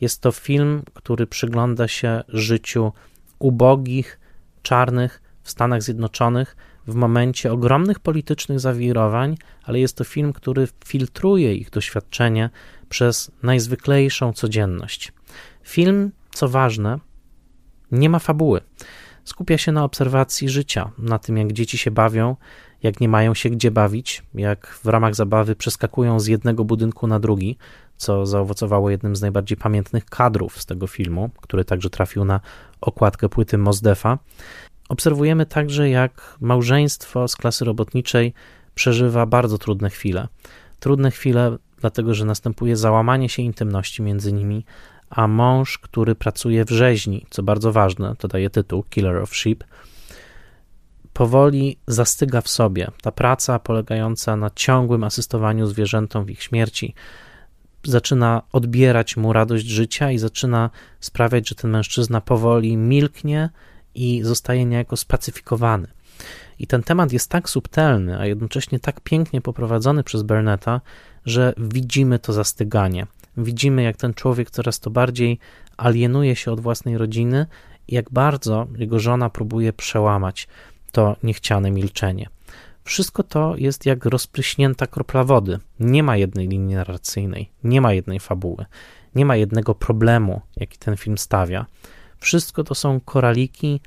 [0.00, 2.92] jest to film, który przygląda się życiu
[3.38, 4.18] ubogich,
[4.62, 11.54] czarnych w Stanach Zjednoczonych w momencie ogromnych politycznych zawirowań, ale jest to film, który filtruje
[11.54, 12.50] ich doświadczenie
[12.88, 15.12] przez najzwyklejszą codzienność.
[15.62, 16.98] Film, co ważne,
[17.92, 18.60] nie ma fabuły.
[19.24, 22.36] Skupia się na obserwacji życia, na tym, jak dzieci się bawią,
[22.82, 27.20] jak nie mają się gdzie bawić, jak w ramach zabawy przeskakują z jednego budynku na
[27.20, 27.58] drugi,
[27.96, 32.40] co zaowocowało jednym z najbardziej pamiętnych kadrów z tego filmu, który także trafił na
[32.80, 34.18] okładkę płyty Mosdefa.
[34.88, 38.34] Obserwujemy także, jak małżeństwo z klasy robotniczej
[38.74, 40.28] przeżywa bardzo trudne chwile.
[40.80, 44.64] Trudne chwile, dlatego że następuje załamanie się intymności między nimi,
[45.10, 49.64] a mąż, który pracuje w rzeźni, co bardzo ważne, to daje tytuł Killer of Sheep,
[51.12, 52.90] powoli zastyga w sobie.
[53.02, 56.94] Ta praca polegająca na ciągłym asystowaniu zwierzętom w ich śmierci
[57.84, 60.70] zaczyna odbierać mu radość życia i zaczyna
[61.00, 63.50] sprawiać, że ten mężczyzna powoli milknie
[63.94, 65.88] i zostaje niejako spacyfikowany.
[66.58, 70.80] I ten temat jest tak subtelny, a jednocześnie tak pięknie poprowadzony przez Burnetta,
[71.26, 73.06] że widzimy to zastyganie.
[73.36, 75.38] Widzimy, jak ten człowiek coraz to bardziej
[75.76, 77.46] alienuje się od własnej rodziny
[77.88, 80.48] i jak bardzo jego żona próbuje przełamać
[80.92, 82.28] to niechciane milczenie.
[82.84, 85.58] Wszystko to jest jak rozpryśnięta kropla wody.
[85.80, 88.64] Nie ma jednej linii narracyjnej, nie ma jednej fabuły,
[89.14, 91.66] nie ma jednego problemu, jaki ten film stawia.
[92.24, 93.80] Wszystko to są koraliki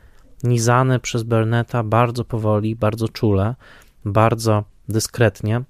[0.43, 3.55] nizane przez Burnetta bardzo powoli, bardzo czule,
[4.05, 5.61] bardzo dyskretnie.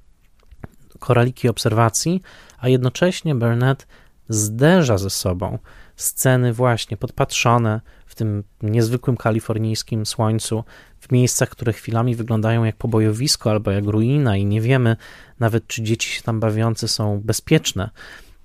[0.99, 2.21] Koraliki obserwacji,
[2.59, 3.87] a jednocześnie Burnett
[4.29, 5.59] zderza ze sobą
[5.95, 10.63] sceny właśnie podpatrzone w tym niezwykłym kalifornijskim słońcu,
[10.99, 14.95] w miejscach, które chwilami wyglądają jak pobojowisko albo jak ruina i nie wiemy
[15.39, 17.89] nawet, czy dzieci się tam bawiące są bezpieczne.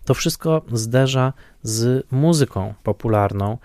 [0.04, 3.58] To wszystko zderza z muzyką popularną,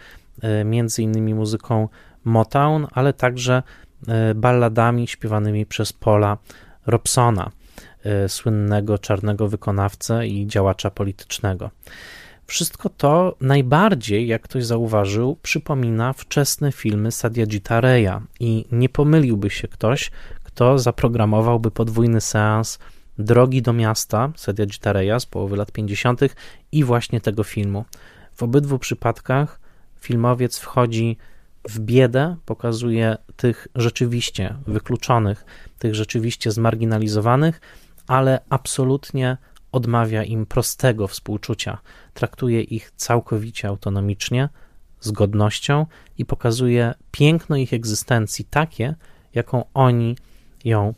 [0.66, 1.88] między innymi muzyką
[2.28, 3.64] Motown, ale także
[4.08, 6.38] e, balladami śpiewanymi przez Paula
[6.88, 7.52] Robsona,
[8.04, 11.70] e, słynnego czarnego wykonawcę i działacza politycznego.
[12.46, 19.68] Wszystko to najbardziej, jak ktoś zauważył, przypomina wczesne filmy Sadyajita Raya i nie pomyliłby się
[19.68, 20.12] ktoś,
[20.44, 22.80] kto zaprogramowałby podwójny seans
[23.20, 26.22] Drogi do miasta Sadyajita Raya z połowy lat 50.
[26.72, 27.86] i właśnie tego filmu.
[28.34, 29.60] W obydwu przypadkach
[30.08, 31.18] filmowiec wchodzi
[31.70, 35.46] w biedę, pokazuje tych rzeczywiście wykluczonych,
[35.80, 37.62] tych rzeczywiście zmarginalizowanych,
[38.08, 39.38] ale absolutnie
[39.72, 41.78] odmawia im prostego współczucia,
[42.14, 44.50] traktuje ich całkowicie autonomicznie,
[45.00, 45.86] z godnością
[46.18, 48.96] i pokazuje piękno ich egzystencji takie,
[49.34, 50.16] jaką oni
[50.66, 50.94] ją,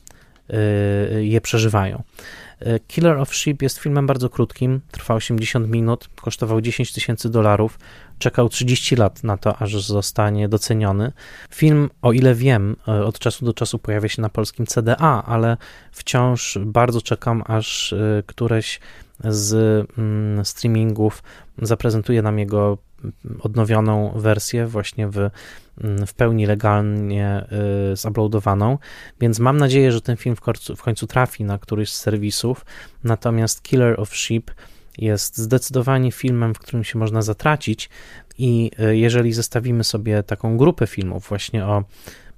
[1.15, 2.03] y, je przeżywają.
[2.61, 7.79] Y, Killer of Sheep jest filmem bardzo krótkim, trwa 80 minut, kosztował 10 tysięcy dolarów,
[8.19, 11.11] czekał 30 lat na to, aż zostanie doceniony.
[11.49, 15.57] Film, o ile wiem, y, od czasu do czasu pojawia się na polskim CDA, ale
[15.91, 17.95] wciąż bardzo czekam, aż
[18.25, 18.79] któreś
[19.23, 19.53] z
[19.97, 21.23] mm, streamingów
[21.61, 22.77] zaprezentuje nam jego
[23.39, 27.45] odnowioną wersję, właśnie w, mm, w pełni legalnie
[27.91, 28.77] y, zuploadowaną,
[29.21, 32.65] więc mam nadzieję, że ten film w końcu, w końcu trafi na któryś z serwisów.
[33.03, 34.51] Natomiast Killer of Sheep
[34.97, 37.89] jest zdecydowanie filmem, w którym się można zatracić,
[38.37, 41.83] i y, jeżeli zestawimy sobie taką grupę filmów, właśnie o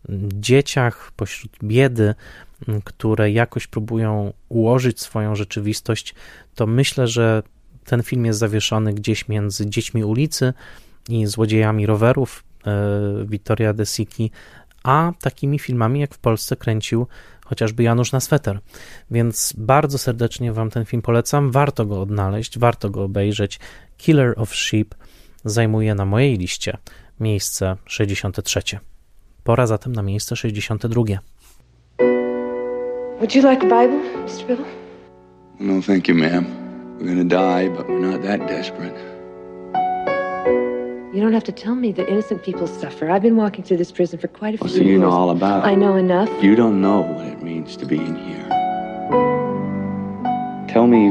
[0.10, 2.16] mm, dzieciach pośród biedy,
[2.84, 6.16] które jakoś próbują ułożyć swoją rzeczywistość,
[6.56, 7.44] to myślę, że
[7.92, 10.54] ten film jest zawieszony gdzieś między dziećmi ulicy
[11.10, 12.72] i złodziejami rowerów e,
[13.26, 14.32] Vittoria De Sicchi,
[14.84, 17.08] a takimi filmami jak w Polsce kręcił
[17.46, 18.60] chociażby Janusz na sweter.
[19.12, 21.52] Więc bardzo serdecznie Wam ten film polecam.
[21.52, 23.60] Warto go odnaleźć, warto go obejrzeć.
[23.98, 24.96] Killer of Sheep
[25.46, 26.78] zajmuje na mojej liście
[27.20, 28.62] miejsce 63.
[29.44, 31.04] Pora zatem na miejsce 62.
[33.20, 34.48] Would you like a Bible, Mr.
[34.48, 34.66] Biddle?
[35.60, 36.61] No, thank you, ma'am.
[37.02, 38.94] We're gonna die, but we're not that desperate.
[41.16, 43.10] You don't have to tell me that innocent people suffer.
[43.10, 44.86] I've been walking through this prison for quite a few Oh, so years.
[44.88, 45.68] you know all about it.
[45.68, 46.30] I know enough.
[46.44, 48.48] You don't know what it means to be in here.
[50.70, 51.10] Tell me,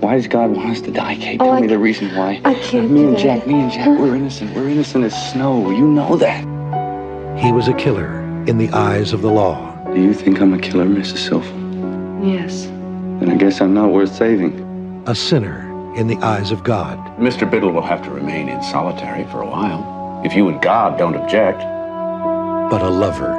[0.00, 1.40] why does God want us to die, Kate?
[1.40, 2.42] Oh, Tell I me the reason why.
[2.44, 3.22] I can't Me do and that.
[3.22, 4.54] Jack, me and Jack, we're innocent.
[4.54, 5.70] We're innocent as snow.
[5.70, 6.44] You know that.
[7.42, 9.74] He was a killer in the eyes of the law.
[9.94, 11.16] Do you think I'm a killer, Mrs.
[11.28, 12.26] Silver?
[12.28, 12.66] Yes.
[13.20, 14.60] Then I guess I'm not worth saving.
[15.06, 16.98] A sinner in the eyes of God.
[17.18, 17.48] Mr.
[17.50, 19.82] Biddle will have to remain in solitary for a while.
[20.24, 21.58] If you and God don't object.
[22.70, 23.32] But a lover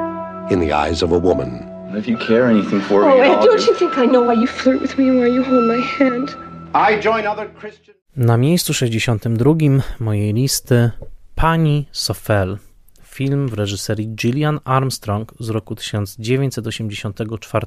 [0.50, 1.50] in the eyes of a woman.
[1.96, 4.22] If you care anything for Oh, me, Ed, I'll don't do- you think I know
[4.26, 6.28] why you flirt with me and why you hold my hand?
[6.74, 7.96] I join other Christians.
[8.16, 10.90] Na miejscu 62 mojej listy
[11.34, 12.58] Pani Sofel.
[13.02, 17.66] Film w reżyserii Gillian Armstrong z roku 1984.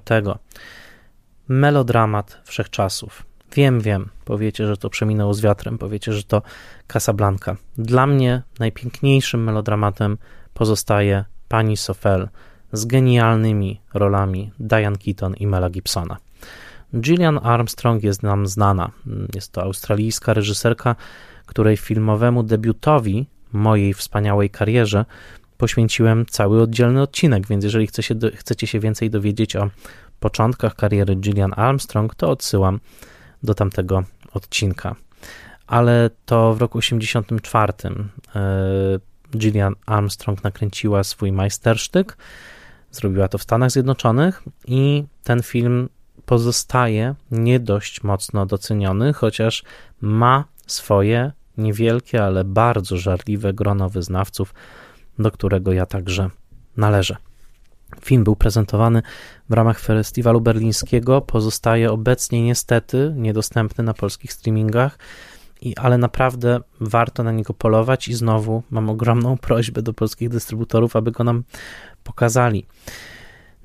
[1.47, 3.23] Melodramat wszechczasów.
[3.55, 6.41] Wiem, wiem, powiecie, że to przeminęło z wiatrem, powiecie, że to
[6.87, 7.55] Casablanca.
[7.77, 10.17] Dla mnie najpiękniejszym melodramatem
[10.53, 12.29] pozostaje Pani Sofel
[12.71, 16.17] z genialnymi rolami Diane Keaton i Mela Gibsona.
[16.95, 18.91] Gillian Armstrong jest nam znana.
[19.35, 20.95] Jest to australijska reżyserka,
[21.45, 25.05] której filmowemu debiutowi mojej wspaniałej karierze
[25.57, 29.69] poświęciłem cały oddzielny odcinek, więc jeżeli chce się, chcecie się więcej dowiedzieć o
[30.19, 32.79] początkach kariery Gillian Armstrong, to odsyłam
[33.43, 34.03] do tamtego
[34.33, 34.95] odcinka.
[35.67, 37.73] Ale to w roku 1984
[39.37, 42.17] Gillian Armstrong nakręciła swój majstersztyk,
[42.91, 45.89] zrobiła to w Stanach Zjednoczonych i ten film
[46.25, 49.63] pozostaje nie dość mocno doceniony, chociaż
[50.01, 54.53] ma swoje niewielkie, ale bardzo żarliwe grono wyznawców,
[55.19, 56.29] do którego ja także
[56.77, 57.15] należę.
[58.01, 59.01] Film był prezentowany
[59.49, 64.97] w ramach festiwalu berlińskiego, pozostaje obecnie niestety niedostępny na polskich streamingach,
[65.61, 70.95] i, ale naprawdę warto na niego polować i znowu mam ogromną prośbę do polskich dystrybutorów,
[70.95, 71.43] aby go nam
[72.03, 72.65] pokazali.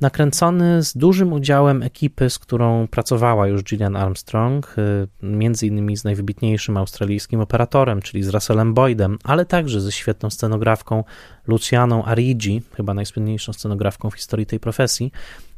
[0.05, 4.75] Nakręcony z dużym udziałem ekipy, z którą pracowała już Gillian Armstrong,
[5.23, 11.05] między innymi z najwybitniejszym australijskim operatorem, czyli z Russellem Boydem, ale także ze świetną scenografką
[11.47, 15.13] Lucianą Arigi, chyba najsłynniejszą scenografką w historii tej profesji.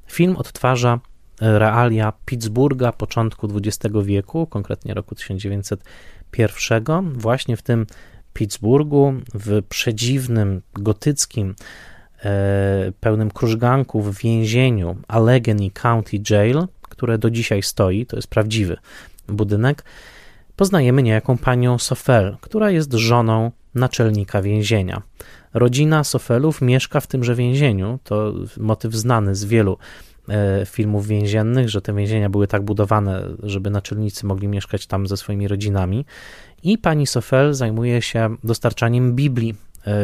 [0.07, 1.01] Film odtwarza
[1.41, 7.13] realia Pittsburgha początku XX wieku, konkretnie roku 1901.
[7.13, 7.87] Właśnie w tym
[8.33, 11.55] Pittsburghu, w przedziwnym, gotyckim,
[13.01, 18.77] pełnym krużganków więzieniu Allegheny County Jail, które do dzisiaj stoi, to jest prawdziwy
[19.29, 19.85] budynek,
[20.57, 25.03] poznajemy niejaką panią Sofel, która jest żoną naczelnika więzienia.
[25.55, 29.79] Rodzina Sofelów mieszka w tymże więzieniu, to motyw znany z wielu
[30.67, 35.49] filmów więziennych, że te więzienia były tak budowane, żeby naczelnicy mogli mieszkać tam ze swoimi
[35.49, 36.05] rodzinami.
[36.63, 39.55] I pani Sofel zajmuje się dostarczaniem Biblii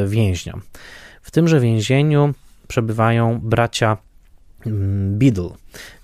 [0.07, 0.61] więźniom.
[1.23, 2.35] W tymże więzieniu
[2.69, 3.97] przebywają bracia
[5.09, 5.51] Biddle,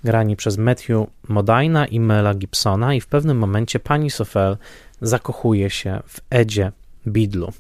[0.05, 4.57] grani przez Matthew Modina i Mela Gibsona, i w pewnym momencie pani Sofel
[5.01, 6.73] zakochuje się w Edzie
[7.07, 7.53] Biddlu.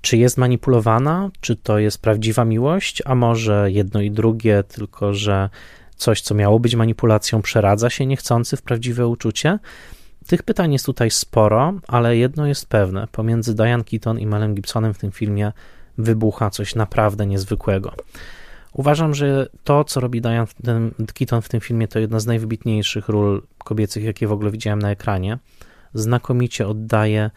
[0.00, 5.48] Czy jest manipulowana, czy to jest prawdziwa miłość, a może jedno i drugie, tylko że
[5.96, 9.58] coś, co miało być manipulacją, przeradza się niechcący w prawdziwe uczucie?
[10.26, 14.94] Tych pytań jest tutaj sporo, ale jedno jest pewne: pomiędzy Diane Keaton i Melem Gibsonem
[14.94, 15.52] w tym filmie
[15.98, 17.92] wybucha coś naprawdę niezwykłego.
[18.72, 20.46] Uważam, że to, co robi Diane
[21.14, 24.90] Keaton w tym filmie, to jedna z najwybitniejszych ról kobiecych, jakie w ogóle widziałem na
[24.90, 25.38] ekranie.
[25.94, 27.30] Znakomicie oddaje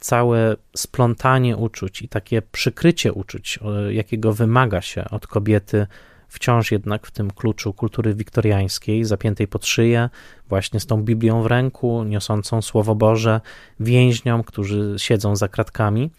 [0.00, 3.58] całe splątanie uczuć i takie przykrycie uczuć,
[3.90, 5.86] jakiego wymaga się od kobiety,
[6.28, 10.08] wciąż jednak w tym kluczu kultury wiktoriańskiej, zapiętej pod szyję,
[10.48, 13.40] właśnie z tą Biblią w ręku, niosącą Słowo Boże
[13.80, 16.10] więźniom, którzy siedzą za kratkami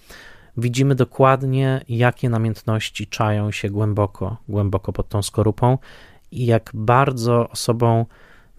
[0.58, 5.78] widzimy dokładnie, jakie namiętności czają się głęboko, głęboko pod tą skorupą
[6.32, 8.06] i jak bardzo osobą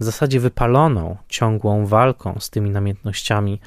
[0.01, 3.61] w zasadzie wypaloną ciągłą walką z tymi namiętnościami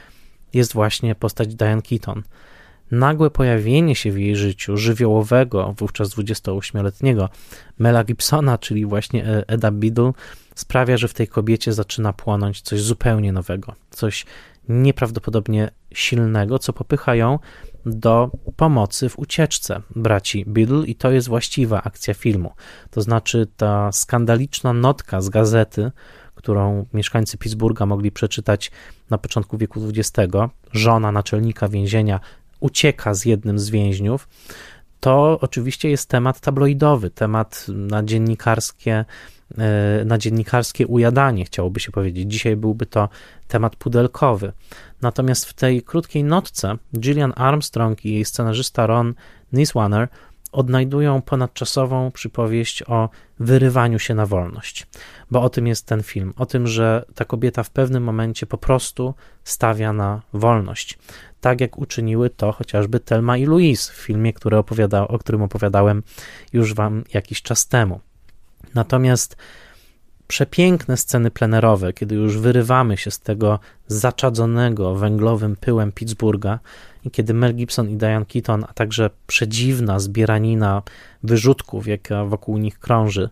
[0.53, 2.23] jest właśnie postać Diane Keaton.
[2.91, 7.30] Nagłe pojawienie się w jej życiu żywiołowego, wówczas 28-letniego
[7.80, 10.11] Mela Gibsona, czyli właśnie Eda Biddle,
[10.56, 14.26] sprawia, że w tej kobiecie zaczyna płonąć coś zupełnie nowego, coś
[14.69, 17.39] nieprawdopodobnie silnego, co popycha ją
[17.86, 22.52] do pomocy w ucieczce braci Biddle i to jest właściwa akcja filmu.
[22.91, 25.91] To znaczy ta skandaliczna notka z gazety,
[26.36, 28.72] którą mieszkańcy Pittsburgha mogli przeczytać
[29.10, 30.34] na początku wieku XX,
[30.72, 32.20] żona naczelnika więzienia
[32.60, 34.28] ucieka z jednym z więźniów,
[34.99, 39.06] to oczywiście jest temat tabloidowy, temat na dziennikarskie,
[40.06, 42.32] na dziennikarskie ujadanie, chciałoby się powiedzieć.
[42.32, 43.10] Dzisiaj byłby to
[43.48, 44.52] temat pudelkowy.
[45.02, 49.14] Natomiast w tej krótkiej notce Gillian Armstrong i jej scenarzysta Ron
[49.54, 50.08] Niswaner
[50.52, 53.10] odnajdują ponadczasową przypowieść o
[53.40, 54.88] wyrywaniu się na wolność.
[55.32, 56.34] Bo o tym jest ten film.
[56.38, 59.14] O tym, że ta kobieta w pewnym momencie po prostu
[59.44, 60.98] stawia na wolność.
[61.42, 66.04] Tak jak uczyniły to chociażby Telma i Louise w filmie, który opowiada, o którym opowiadałem
[66.54, 68.00] już wam jakiś czas temu.
[68.76, 69.35] Natomiast
[70.27, 76.60] przepiękne sceny plenerowe, kiedy już wyrywamy się z tego zaczadzonego węglowym pyłem Pittsburgha
[77.06, 80.81] i kiedy Mel Gibson i Diane Keaton, a także przedziwna zbieranina
[81.23, 83.30] wyrzutków, jaka wokół nich krąży,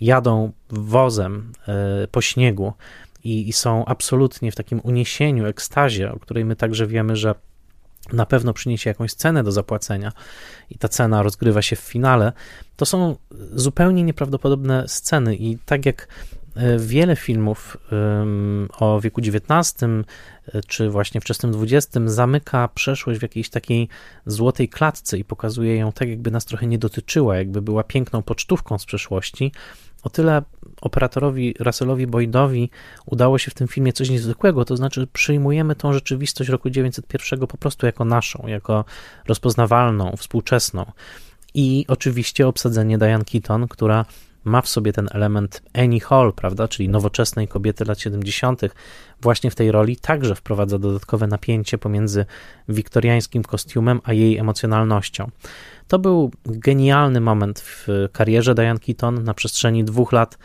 [0.00, 2.72] jadą wozem e, po śniegu
[3.24, 7.34] i, i są absolutnie w takim uniesieniu, ekstazie, o której my także wiemy, że
[8.12, 10.12] na pewno przyniesie jakąś cenę do zapłacenia
[10.70, 12.32] i ta cena rozgrywa się w finale,
[12.76, 13.16] to są
[13.52, 16.08] zupełnie nieprawdopodobne sceny i tak jak
[16.56, 17.76] e, wiele filmów
[18.78, 23.88] o wieku XIX e, czy właśnie wczesnym XX zamyka przeszłość w jakiejś takiej
[24.26, 28.78] złotej klatce i pokazuje ją tak, jakby nas trochę nie dotyczyła, jakby była piękną pocztówką
[28.78, 29.52] z przeszłości,
[30.02, 30.42] o tyle
[30.80, 32.70] operatorowi Russellowi Boydowi
[33.06, 37.58] udało się w tym filmie coś niezwykłego, to znaczy przyjmujemy tą rzeczywistość roku 901 po
[37.58, 38.84] prostu jako naszą, jako
[39.26, 40.92] rozpoznawalną, współczesną.
[41.54, 44.04] I oczywiście obsadzenie Diane Keaton, która
[44.44, 48.62] ma w sobie ten element Annie Hall, prawda, czyli nowoczesnej kobiety lat 70.,
[49.20, 52.26] właśnie w tej roli także wprowadza dodatkowe napięcie pomiędzy
[52.68, 55.30] wiktoriańskim kostiumem a jej emocjonalnością.
[55.88, 59.24] To był genialny moment w karierze Diane Keaton.
[59.24, 60.38] Na przestrzeni dwóch lat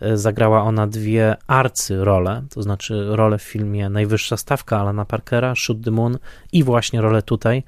[0.00, 5.54] e, zagrała ona dwie arcy role, to znaczy rolę w filmie Najwyższa Stawka Alana Parkera,
[5.54, 6.18] Shoot the Moon
[6.52, 7.62] i właśnie rolę tutaj.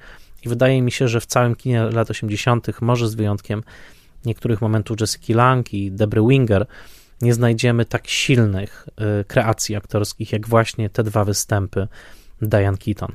[0.45, 3.63] I wydaje mi się, że w całym kinie lat 80., może z wyjątkiem
[4.25, 6.67] niektórych momentów Jessica Lang i Debry Winger,
[7.21, 11.87] nie znajdziemy tak silnych e, kreacji aktorskich, jak właśnie te dwa występy
[12.41, 13.11] Diane Keaton.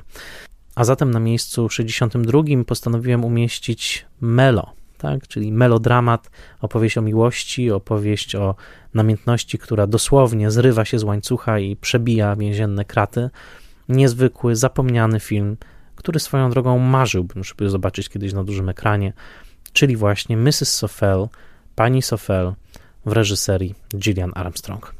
[0.75, 5.27] A zatem na miejscu 62 postanowiłem umieścić Melo, tak?
[5.27, 6.29] czyli melodramat,
[6.61, 8.55] opowieść o miłości, opowieść o
[8.93, 13.29] namiętności, która dosłownie zrywa się z łańcucha i przebija więzienne kraty.
[13.89, 15.57] Niezwykły, zapomniany film,
[15.95, 19.13] który swoją drogą marzyłbym, żeby zobaczyć kiedyś na dużym ekranie,
[19.73, 20.65] czyli właśnie Mrs.
[20.65, 21.27] Soffel,
[21.75, 22.53] pani Soffel
[23.05, 24.93] w reżyserii Gillian Armstrong.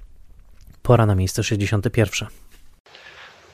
[0.84, 2.30] Pora na miejsce 61.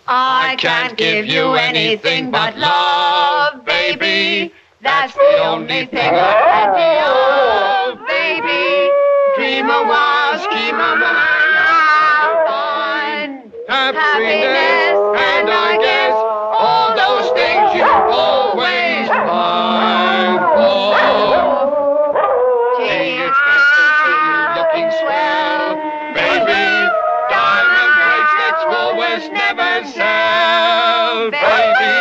[0.09, 4.51] I can't give you anything but love, baby.
[4.81, 8.89] That's the only thing I can give, baby.
[9.35, 14.86] Dream a while, scheme a while, fun, happiness,
[25.17, 25.75] swell,
[26.13, 26.67] baby.
[27.33, 31.97] Diamond bracelets always never sell, baby.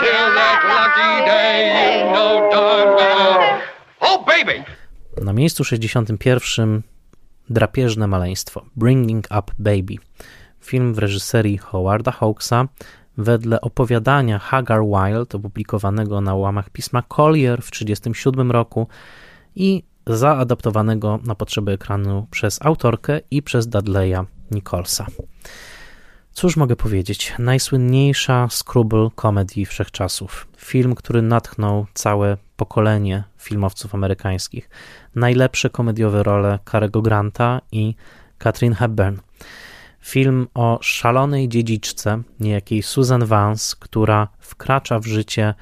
[0.00, 3.60] Till that lucky day, you know darn well.
[4.00, 4.64] Oh, baby!
[5.22, 6.82] Na miejscu 61
[7.50, 9.96] drapieżne maleństwo Bringing Up Baby.
[10.60, 12.68] Film w reżyserii Howarda Hawksa
[13.18, 18.88] wedle opowiadania Hagar Wild opublikowanego na łamach pisma Collier w 1937 roku
[19.54, 25.06] i zaadaptowanego na potrzeby ekranu przez autorkę i przez Dudleya Nicholsa.
[26.32, 27.34] Cóż mogę powiedzieć?
[27.38, 30.48] Najsłynniejsza Scrubble komedii wszechczasów.
[30.56, 34.70] Film, który natchnął całe pokolenie filmowców amerykańskich.
[35.14, 37.94] Najlepsze komediowe role Carego Granta i
[38.38, 39.16] Katrin Hepburn.
[40.00, 45.54] Film o szalonej dziedziczce, niejakiej Susan Vance, która wkracza w życie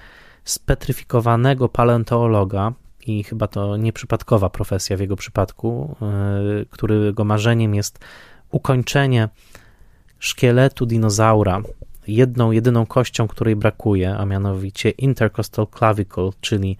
[0.44, 2.72] spetryfikowanego paleontologa,
[3.06, 7.98] i chyba to nieprzypadkowa profesja w jego przypadku, yy, którego marzeniem jest
[8.50, 9.28] ukończenie
[10.18, 11.62] szkieletu dinozaura
[12.08, 16.76] jedną, jedyną kością, której brakuje, a mianowicie intercostal clavicle, czyli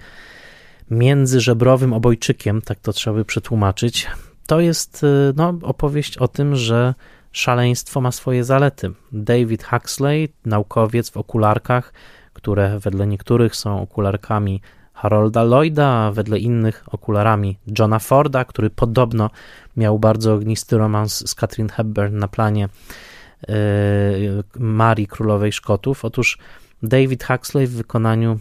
[0.91, 4.07] międzyżebrowym obojczykiem, tak to trzeba by przetłumaczyć.
[4.47, 6.95] To jest y, no, opowieść o tym, że
[7.33, 8.93] szaleństwo ma swoje zalety.
[9.13, 11.93] David Huxley, naukowiec w okularkach,
[12.33, 14.61] które wedle niektórych są okularkami
[14.97, 19.31] Harolda Lloyda, wedle innych okularami Johna Forda, który podobno
[19.77, 22.69] miał bardzo ognisty romans z Katrin Hepburn na planie
[23.49, 23.55] yy,
[24.59, 26.05] Marii Królowej Szkotów.
[26.05, 26.39] Otóż
[26.83, 28.39] David Huxley w wykonaniu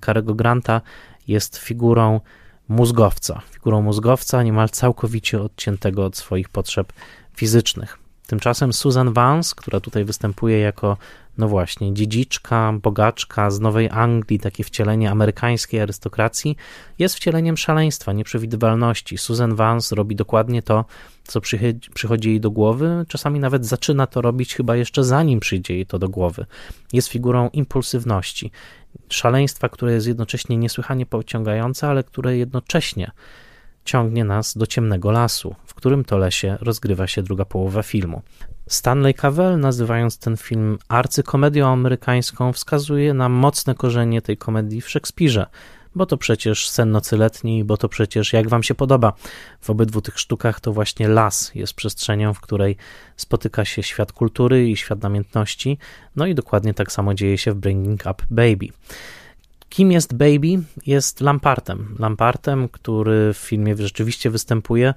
[0.00, 0.80] Karego mm, Granta
[1.28, 2.20] jest figurą
[2.68, 6.92] mózgowca, figurą mózgowca niemal całkowicie odciętego od swoich potrzeb
[7.36, 8.05] fizycznych.
[8.26, 10.96] Tymczasem Susan Vance, która tutaj występuje jako,
[11.38, 16.56] no właśnie, dziedziczka, bogaczka z Nowej Anglii, takie wcielenie amerykańskiej arystokracji,
[16.98, 19.18] jest wcieleniem szaleństwa, nieprzewidywalności.
[19.18, 20.84] Susan Vance robi dokładnie to,
[21.24, 21.40] co
[21.94, 25.98] przychodzi jej do głowy, czasami nawet zaczyna to robić chyba jeszcze zanim przyjdzie jej to
[25.98, 26.46] do głowy.
[26.92, 28.50] Jest figurą impulsywności,
[29.08, 33.10] szaleństwa, które jest jednocześnie niesłychanie pociągające, ale które jednocześnie
[33.86, 38.22] ciągnie nas do ciemnego lasu, w którym to lesie rozgrywa się druga połowa filmu.
[38.68, 45.46] Stanley Cavell, nazywając ten film arcykomedią amerykańską, wskazuje na mocne korzenie tej komedii w Szekspirze,
[45.94, 49.12] bo to przecież sen nocy letniej, bo to przecież jak wam się podoba.
[49.60, 52.76] W obydwu tych sztukach to właśnie las jest przestrzenią, w której
[53.16, 55.78] spotyka się świat kultury i świat namiętności,
[56.16, 58.68] no i dokładnie tak samo dzieje się w Bringing Up Baby.
[59.76, 60.62] Kim jest Baby?
[60.86, 61.96] Jest Lampartem.
[61.98, 64.94] Lampartem, który w filmie rzeczywiście występuje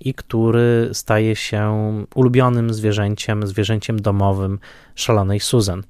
[0.00, 1.74] i który staje się
[2.14, 4.58] ulubionym zwierzęciem, zwierzęciem domowym
[4.94, 5.82] szalonej Susan.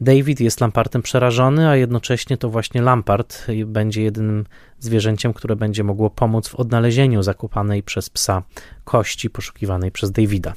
[0.00, 4.44] David jest Lampartem przerażony, a jednocześnie to właśnie Lampart będzie jedynym
[4.78, 8.42] zwierzęciem, które będzie mogło pomóc w odnalezieniu zakupanej przez psa
[8.84, 10.52] kości poszukiwanej przez Davida.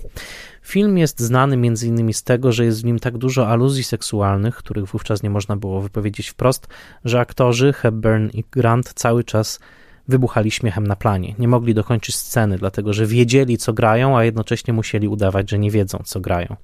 [0.61, 2.13] Film jest znany m.in.
[2.13, 5.81] z tego, że jest w nim tak dużo aluzji seksualnych, których wówczas nie można było
[5.81, 6.67] wypowiedzieć wprost,
[7.05, 9.59] że aktorzy Hepburn i Grant cały czas
[10.07, 11.35] wybuchali śmiechem na planie.
[11.39, 15.71] Nie mogli dokończyć sceny, dlatego że wiedzieli, co grają, a jednocześnie musieli udawać, że nie
[15.71, 16.55] wiedzą, co grają.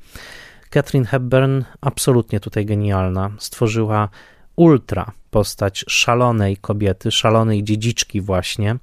[0.71, 4.09] Catherine Hepburn, absolutnie tutaj genialna, stworzyła
[4.55, 8.75] ultra postać szalonej kobiety, szalonej dziedziczki, właśnie,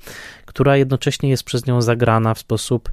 [0.46, 2.92] która jednocześnie jest przez nią zagrana w sposób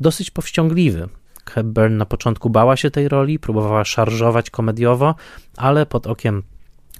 [0.00, 1.08] dosyć powściągliwy.
[1.50, 5.14] Hepburn na początku bała się tej roli, próbowała szarżować komediowo,
[5.56, 6.42] ale pod okiem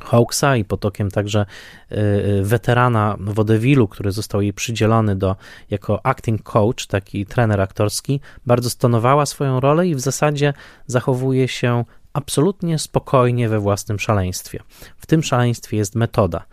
[0.01, 1.47] Hawksa i pod okiem także
[1.93, 5.37] y, y, weterana wodewilu, który został jej przydzielony do,
[5.71, 10.53] jako acting coach, taki trener aktorski, bardzo stonowała swoją rolę i w zasadzie
[10.87, 14.63] zachowuje się absolutnie spokojnie we własnym szaleństwie.
[14.97, 16.45] W tym szaleństwie jest metoda.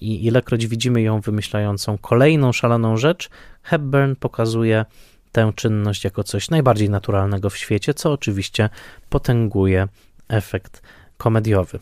[0.00, 3.30] I ilekroć widzimy ją wymyślającą kolejną szaloną rzecz,
[3.62, 4.84] Hepburn pokazuje
[5.32, 8.70] tę czynność jako coś najbardziej naturalnego w świecie, co oczywiście
[9.08, 9.88] potęguje
[10.28, 10.82] efekt
[11.18, 11.78] komediowy.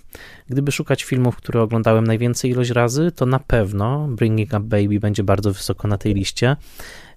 [0.49, 5.25] Gdyby szukać filmów, które oglądałem najwięcej ilość razy, to na pewno Bringing Up Baby będzie
[5.25, 6.57] bardzo wysoko na tej liście.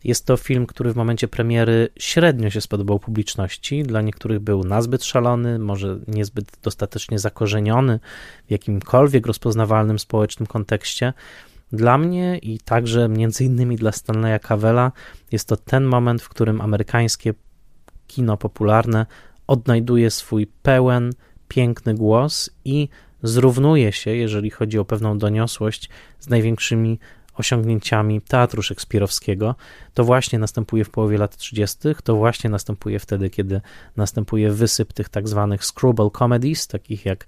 [0.03, 3.83] Jest to film, który w momencie premiery średnio się spodobał publiczności.
[3.83, 7.99] Dla niektórych był nazbyt szalony, może niezbyt dostatecznie zakorzeniony
[8.47, 11.13] w jakimkolwiek rozpoznawalnym społecznym kontekście.
[11.71, 14.91] Dla mnie i także między innymi dla Stanleya Cavella
[15.31, 17.33] jest to ten moment, w którym amerykańskie
[18.07, 19.05] kino popularne
[19.47, 21.11] odnajduje swój pełen,
[21.49, 22.89] piękny głos i
[23.23, 25.89] zrównuje się, jeżeli chodzi o pewną doniosłość,
[26.19, 26.99] z największymi
[27.39, 29.55] osiągnięciami teatru szekspirowskiego.
[29.93, 33.61] To właśnie następuje w połowie lat 30., to właśnie następuje wtedy, kiedy
[33.95, 37.25] następuje wysyp tych tak zwanych screwball comedies, takich jak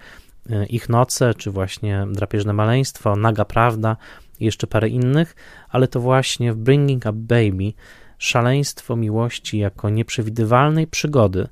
[0.50, 3.98] e, Ich Noce, czy właśnie Drapieżne Maleństwo, Naga Prawda
[4.40, 5.36] i jeszcze parę innych,
[5.70, 7.74] ale to właśnie w Bringing Up Baby
[8.18, 11.48] szaleństwo miłości jako nieprzewidywalnej przygody,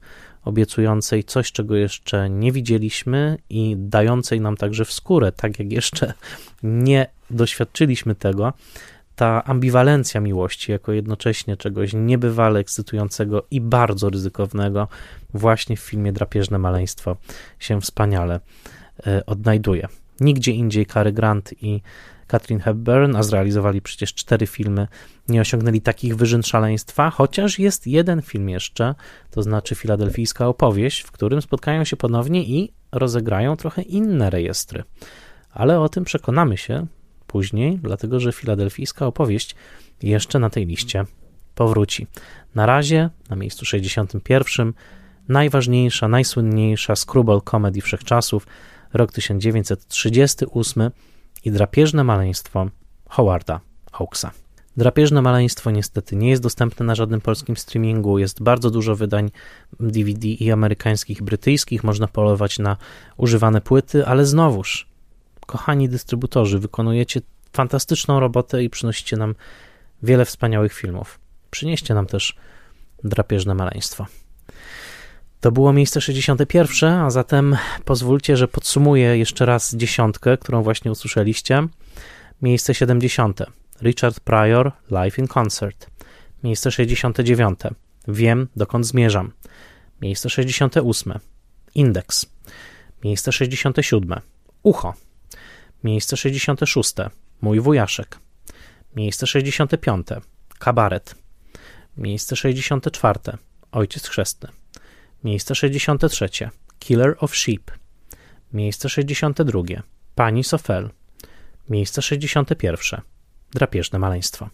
[0.50, 6.14] obiecującej coś, czego jeszcze nie widzieliśmy i dającej nam także w skórę, tak jak jeszcze
[6.64, 8.54] nie doświadczyliśmy tego,
[9.16, 14.88] ta ambiwalencja miłości jako jednocześnie czegoś niebywale ekscytującego i bardzo ryzykownego
[15.34, 17.18] właśnie w filmie Drapieżne Maleństwo
[17.60, 18.40] się wspaniale
[19.08, 19.88] e, odnajduje.
[20.22, 21.82] Nigdzie indziej Cary Grant i
[22.28, 24.88] Katrin Hepburn, a zrealizowali przecież cztery filmy,
[25.28, 28.96] nie osiągnęli takich wyżyn szaleństwa, chociaż jest jeden film jeszcze,
[29.32, 34.84] to znaczy Filadelfijska opowieść, w którym spotkają się ponownie i rozegrają trochę inne rejestry.
[35.52, 36.88] Ale o tym przekonamy się
[37.28, 39.56] później, dlatego że Filadelfijska opowieść
[40.04, 41.06] jeszcze na tej liście
[41.56, 42.08] powróci.
[42.56, 44.74] Na razie, na miejscu 61,
[45.28, 48.48] najważniejsza, najsłynniejsza screwball comedy wszechczasów,
[48.94, 50.92] rok 1938,
[51.46, 52.70] i drapieżne maleństwo
[53.10, 53.60] Howarda
[53.92, 54.32] Hawksa.
[54.78, 58.20] Drapieżne maleństwo niestety nie jest dostępne na żadnym polskim streamingu.
[58.20, 59.32] Jest bardzo dużo wydań
[59.80, 61.84] DVD i amerykańskich, i brytyjskich.
[61.84, 62.78] Można polować na
[63.18, 64.88] używane płyty, ale znowuż,
[65.46, 67.22] kochani dystrybutorzy, wykonujecie
[67.54, 69.36] fantastyczną robotę i przynosicie nam
[70.04, 71.20] wiele wspaniałych filmów.
[71.52, 72.36] Przynieście nam też
[73.04, 74.06] drapieżne maleństwo.
[75.40, 81.68] To było miejsce 61, a zatem pozwólcie, że podsumuję jeszcze raz dziesiątkę, którą właśnie usłyszeliście.
[82.42, 83.42] Miejsce 70.
[83.82, 85.88] Richard Pryor, Live in Concert.
[86.44, 87.60] Miejsce 69.
[88.08, 89.32] Wiem, dokąd zmierzam.
[90.02, 91.14] Miejsce 68.
[91.76, 92.26] Indeks.
[93.04, 94.20] Miejsce 67.
[94.64, 94.94] Ucho.
[95.84, 96.94] Miejsce 66.
[97.42, 98.20] Mój wujaszek.
[98.96, 100.08] Miejsce 65.
[100.60, 101.16] Kabaret.
[101.98, 103.20] Miejsce 64.
[103.72, 104.50] Ojciec chrzestny.
[105.24, 106.50] Miejsce 63.
[106.80, 107.72] Killer of Sheep.
[108.54, 109.62] Miejsce 62.
[110.16, 110.90] Pani Sofel.
[111.70, 113.02] Miejsce 61.
[113.54, 114.50] Drapieżne maleństwo.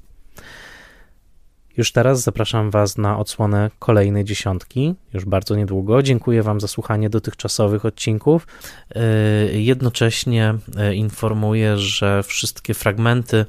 [1.78, 6.04] Już teraz zapraszam Was na odsłonę kolejnej dziesiątki, już bardzo niedługo.
[6.04, 8.48] Dziękuję Wam za słuchanie dotychczasowych odcinków.
[8.96, 13.46] Yy, jednocześnie yy, informuję, że wszystkie fragmenty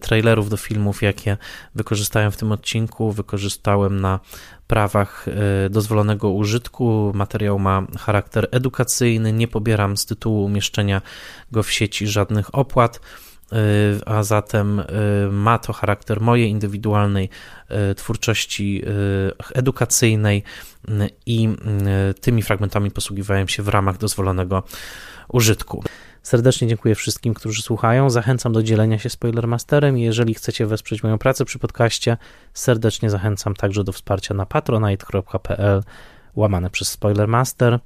[0.00, 1.36] trailerów do filmów, jakie
[1.74, 4.20] wykorzystałem w tym odcinku, wykorzystałem na
[4.66, 5.26] prawach
[5.70, 7.12] dozwolonego użytku.
[7.14, 11.02] Materiał ma charakter edukacyjny, nie pobieram z tytułu umieszczenia
[11.52, 13.00] go w sieci żadnych opłat.
[13.52, 14.84] Y, a zatem y,
[15.30, 17.28] ma to charakter mojej indywidualnej
[17.90, 18.82] y, twórczości
[19.54, 20.42] edukacyjnej
[21.26, 21.48] i
[22.20, 24.62] tymi fragmentami posługiwałem się w ramach dozwolonego
[25.28, 25.84] użytku.
[26.22, 28.10] Serdecznie dziękuję wszystkim, którzy słuchają.
[28.10, 32.16] Zachęcam do dzielenia się Spoilermasterem jeżeli chcecie wesprzeć moją pracę przy podcaście,
[32.54, 35.82] serdecznie zachęcam także do wsparcia na patronite.pl
[36.36, 37.78] łamane przez Spoilermaster.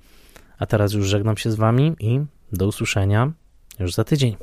[0.59, 2.21] A teraz już żegnam się z Wami i
[2.53, 3.33] do usłyszenia
[3.79, 4.37] już za tydzień.